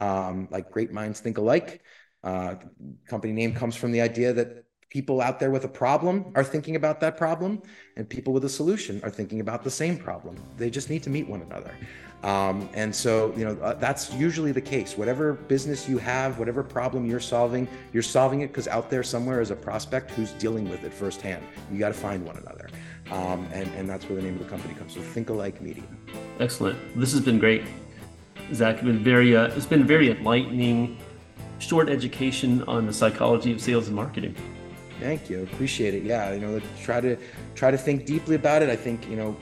Um, 0.04 0.48
like 0.50 0.70
great 0.70 0.92
minds 0.92 1.20
think 1.20 1.38
alike. 1.38 1.82
Uh, 2.22 2.56
company 3.06 3.32
name 3.32 3.52
comes 3.54 3.74
from 3.76 3.90
the 3.92 4.00
idea 4.00 4.32
that 4.32 4.64
people 4.90 5.20
out 5.20 5.40
there 5.40 5.50
with 5.50 5.64
a 5.64 5.74
problem 5.84 6.30
are 6.36 6.44
thinking 6.44 6.76
about 6.76 7.00
that 7.00 7.16
problem 7.16 7.60
and 7.96 8.08
people 8.08 8.32
with 8.32 8.44
a 8.44 8.48
solution 8.48 9.00
are 9.02 9.10
thinking 9.10 9.40
about 9.40 9.64
the 9.64 9.70
same 9.70 9.96
problem. 9.96 10.36
They 10.56 10.70
just 10.70 10.88
need 10.88 11.02
to 11.02 11.10
meet 11.10 11.26
one 11.28 11.42
another. 11.42 11.74
Um, 12.22 12.68
and 12.74 12.94
so 12.94 13.34
you 13.36 13.44
know 13.44 13.54
uh, 13.60 13.74
that's 13.74 14.12
usually 14.14 14.52
the 14.52 14.66
case. 14.74 14.96
Whatever 14.96 15.34
business 15.54 15.88
you 15.88 15.98
have 15.98 16.38
whatever 16.38 16.62
problem 16.62 17.04
you're 17.10 17.26
solving 17.34 17.68
you're 17.92 18.08
solving 18.18 18.40
it 18.42 18.48
because 18.48 18.68
out 18.68 18.88
there 18.88 19.02
somewhere 19.02 19.40
is 19.40 19.50
a 19.50 19.56
prospect 19.56 20.10
who's 20.12 20.32
dealing 20.44 20.68
with 20.70 20.84
it 20.84 20.92
firsthand. 20.92 21.42
You 21.70 21.78
got 21.78 21.92
to 21.96 22.00
find 22.08 22.24
one 22.24 22.36
another. 22.36 22.68
Um, 23.10 23.46
and, 23.52 23.68
and 23.76 23.84
that's 23.90 24.04
where 24.08 24.16
the 24.16 24.22
name 24.22 24.36
of 24.38 24.42
the 24.44 24.48
company 24.48 24.74
comes 24.74 24.94
so 24.94 25.00
think 25.00 25.28
alike 25.28 25.60
media 25.60 25.84
excellent. 26.40 26.78
This 26.98 27.12
has 27.12 27.20
been 27.20 27.38
great 27.38 27.62
Zack 28.52 28.76
it's 28.76 28.84
been 28.84 29.02
very 29.02 29.36
uh, 29.36 29.46
it's 29.48 29.66
been 29.66 29.86
very 29.86 30.10
enlightening 30.10 30.98
short 31.58 31.88
education 31.88 32.62
on 32.64 32.86
the 32.86 32.92
psychology 32.92 33.52
of 33.52 33.60
sales 33.60 33.86
and 33.86 33.96
marketing 33.96 34.34
Thank 35.00 35.28
you. 35.28 35.42
Appreciate 35.42 35.94
it. 35.94 36.02
Yeah, 36.04 36.32
you 36.32 36.40
know, 36.40 36.60
try 36.82 37.00
to 37.00 37.16
try 37.54 37.70
to 37.70 37.78
think 37.78 38.06
deeply 38.06 38.36
about 38.36 38.62
it. 38.62 38.68
I 38.68 38.76
think, 38.76 39.08
you 39.08 39.16
know, 39.16 39.36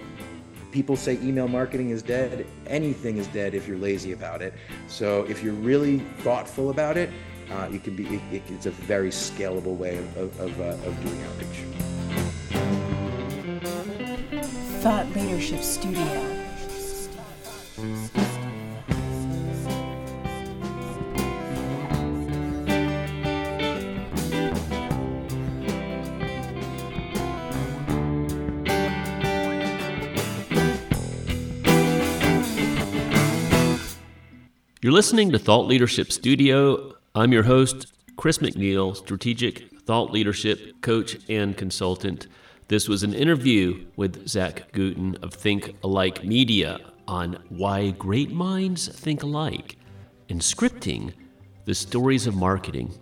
people 0.71 0.97
say 0.97 1.19
email 1.23 1.47
marketing 1.47 1.91
is 1.91 2.03
dead. 2.03 2.47
Anything 2.67 3.19
is 3.19 3.27
dead 3.29 3.55
if 3.55 3.69
you're 3.69 3.79
lazy 3.79 4.13
about 4.13 4.43
it. 4.43 4.55
So 4.89 5.25
if 5.25 5.43
you're 5.43 5.55
really 5.55 5.99
thoughtful 6.19 6.71
about 6.71 6.97
it, 6.97 7.11
uh, 7.51 7.69
you 7.71 7.79
can 7.79 7.95
be. 7.95 8.07
It, 8.33 8.43
it's 8.49 8.67
a 8.67 8.71
very 8.71 9.11
scalable 9.11 9.77
way 9.77 9.99
of 9.99 10.17
of, 10.17 10.41
of, 10.41 10.61
uh, 10.61 10.89
of 10.89 11.05
doing 11.05 11.23
outreach. 11.25 11.65
Thought 14.81 15.09
Leadership 15.15 15.63
Studio. 15.63 16.32
You're 34.93 34.99
listening 34.99 35.33
to 35.33 35.39
Thought 35.39 35.69
Leadership 35.69 36.13
Studio. 36.13 36.93
I'm 37.15 37.33
your 37.33 37.45
host, 37.45 37.95
Chris 38.19 38.41
McNeil, 38.41 38.95
strategic 38.95 39.81
thought 39.87 40.11
leadership 40.11 40.83
coach 40.83 41.17
and 41.31 41.57
consultant. 41.57 42.27
This 42.69 42.91
was 42.91 43.03
an 43.03 43.15
interview 43.15 43.87
with 43.97 44.29
Zack 44.29 44.71
Gutin 44.73 45.17
of 45.23 45.33
Think 45.33 45.77
Alike 45.83 46.25
Media 46.25 46.79
on 47.09 47.39
why 47.49 47.93
great 47.93 48.33
minds 48.33 48.87
think 48.87 49.23
alike 49.23 49.79
and 50.29 50.43
scripting 50.43 51.15
the 51.65 51.75
stories 51.75 52.27
of 52.27 52.37
marketing. 52.37 52.93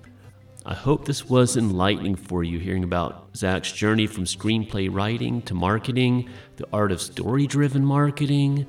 I 0.64 0.74
hope 0.74 1.06
this 1.06 1.28
was 1.28 1.56
enlightening 1.56 2.14
for 2.14 2.44
you 2.44 2.60
hearing 2.60 2.84
about 2.84 3.36
Zack's 3.36 3.72
journey 3.72 4.06
from 4.06 4.26
screenplay 4.26 4.88
writing 4.88 5.42
to 5.42 5.54
marketing, 5.54 6.28
the 6.54 6.68
art 6.72 6.92
of 6.92 7.02
story 7.02 7.48
driven 7.48 7.84
marketing, 7.84 8.66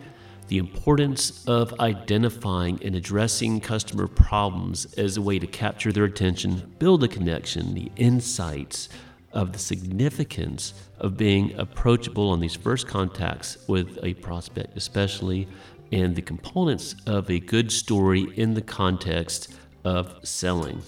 the 0.52 0.58
importance 0.58 1.46
of 1.48 1.74
identifying 1.80 2.78
and 2.84 2.94
addressing 2.94 3.62
customer 3.62 4.06
problems 4.06 4.86
as 4.96 5.16
a 5.16 5.22
way 5.22 5.40
to 5.40 5.48
capture 5.48 5.94
their 5.94 6.04
attention, 6.04 6.76
build 6.78 7.02
a 7.06 7.08
connection, 7.08 7.74
the 7.74 7.90
insights 7.96 8.90
of 9.32 9.54
the 9.54 9.58
significance 9.58 10.74
of 11.00 11.16
being 11.16 11.58
approachable 11.58 12.30
on 12.30 12.42
these 12.42 12.54
first 12.54 12.86
contacts 12.86 13.60
with 13.70 13.98
a 14.04 14.14
prospect, 14.16 14.76
especially, 14.76 15.48
and 15.94 16.18
the 16.18 16.22
components 16.22 16.96
of 17.08 17.30
a 17.30 17.40
good 17.40 17.72
story 17.72 18.28
in 18.36 18.54
the 18.54 18.62
context 18.62 19.56
of 19.86 20.14
selling. 20.24 20.82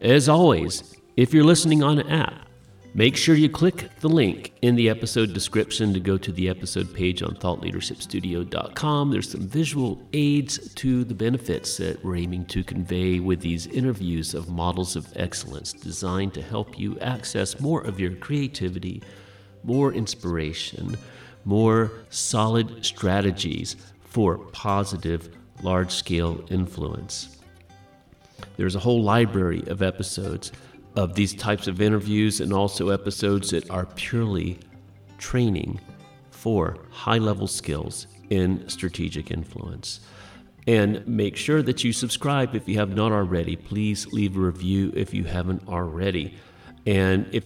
As 0.00 0.30
always, 0.30 0.96
if 1.18 1.34
you're 1.34 1.44
listening 1.44 1.82
on 1.82 1.98
an 1.98 2.08
app, 2.08 2.43
Make 2.96 3.16
sure 3.16 3.34
you 3.34 3.48
click 3.48 3.90
the 3.98 4.08
link 4.08 4.52
in 4.62 4.76
the 4.76 4.88
episode 4.88 5.34
description 5.34 5.92
to 5.94 5.98
go 5.98 6.16
to 6.16 6.30
the 6.30 6.48
episode 6.48 6.94
page 6.94 7.24
on 7.24 7.34
thoughtleadershipstudio.com. 7.34 9.10
There's 9.10 9.32
some 9.32 9.48
visual 9.48 10.00
aids 10.12 10.72
to 10.74 11.02
the 11.02 11.14
benefits 11.14 11.76
that 11.78 12.04
we're 12.04 12.14
aiming 12.14 12.44
to 12.46 12.62
convey 12.62 13.18
with 13.18 13.40
these 13.40 13.66
interviews 13.66 14.32
of 14.32 14.48
models 14.48 14.94
of 14.94 15.12
excellence 15.16 15.72
designed 15.72 16.34
to 16.34 16.42
help 16.42 16.78
you 16.78 16.96
access 17.00 17.58
more 17.58 17.80
of 17.80 17.98
your 17.98 18.14
creativity, 18.14 19.02
more 19.64 19.92
inspiration, 19.92 20.96
more 21.44 21.90
solid 22.10 22.86
strategies 22.86 23.74
for 24.04 24.38
positive, 24.38 25.36
large 25.64 25.90
scale 25.90 26.44
influence. 26.48 27.38
There's 28.56 28.76
a 28.76 28.80
whole 28.80 29.02
library 29.02 29.64
of 29.66 29.82
episodes 29.82 30.52
of 30.96 31.14
these 31.14 31.34
types 31.34 31.66
of 31.66 31.80
interviews 31.80 32.40
and 32.40 32.52
also 32.52 32.90
episodes 32.90 33.50
that 33.50 33.68
are 33.70 33.86
purely 33.96 34.58
training 35.18 35.80
for 36.30 36.76
high 36.90 37.18
level 37.18 37.46
skills 37.46 38.06
in 38.30 38.68
strategic 38.68 39.30
influence. 39.30 40.00
And 40.66 41.06
make 41.06 41.36
sure 41.36 41.62
that 41.62 41.84
you 41.84 41.92
subscribe 41.92 42.54
if 42.54 42.68
you 42.68 42.78
have 42.78 42.94
not 42.94 43.12
already. 43.12 43.56
Please 43.56 44.06
leave 44.12 44.36
a 44.36 44.40
review 44.40 44.92
if 44.94 45.12
you 45.12 45.24
haven't 45.24 45.68
already. 45.68 46.34
And 46.86 47.26
if 47.32 47.44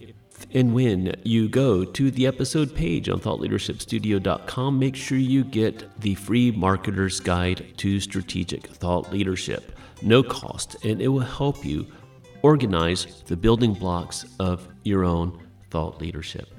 and 0.53 0.73
when 0.73 1.15
you 1.23 1.49
go 1.49 1.83
to 1.83 2.11
the 2.11 2.25
episode 2.25 2.73
page 2.73 3.09
on 3.09 3.19
thoughtleadershipstudio.com, 3.19 4.79
make 4.79 4.95
sure 4.95 5.17
you 5.17 5.43
get 5.43 5.99
the 5.99 6.15
free 6.15 6.51
marketer's 6.51 7.19
guide 7.19 7.73
to 7.77 7.99
strategic 7.99 8.67
thought 8.67 9.11
leadership. 9.11 9.77
No 10.01 10.23
cost, 10.23 10.77
and 10.85 11.01
it 11.01 11.09
will 11.09 11.19
help 11.19 11.65
you 11.65 11.87
organize 12.41 13.23
the 13.25 13.35
building 13.35 13.73
blocks 13.73 14.25
of 14.39 14.67
your 14.83 15.03
own 15.03 15.39
thought 15.69 15.99
leadership. 15.99 16.49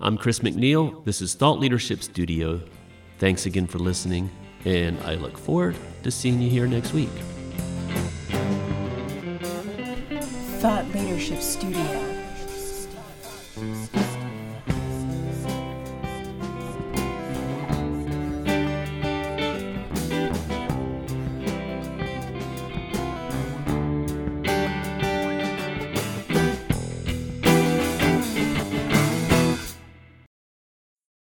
I'm 0.00 0.16
Chris 0.16 0.40
McNeil. 0.40 1.04
This 1.04 1.20
is 1.22 1.34
Thought 1.34 1.60
Leadership 1.60 2.02
Studio. 2.02 2.60
Thanks 3.18 3.46
again 3.46 3.66
for 3.66 3.78
listening, 3.78 4.30
and 4.64 4.98
I 5.00 5.14
look 5.14 5.38
forward 5.38 5.76
to 6.02 6.10
seeing 6.10 6.40
you 6.40 6.50
here 6.50 6.66
next 6.66 6.92
week. 6.92 7.10
Thought 10.60 10.86
Leadership 10.94 11.40
Studio. 11.40 12.12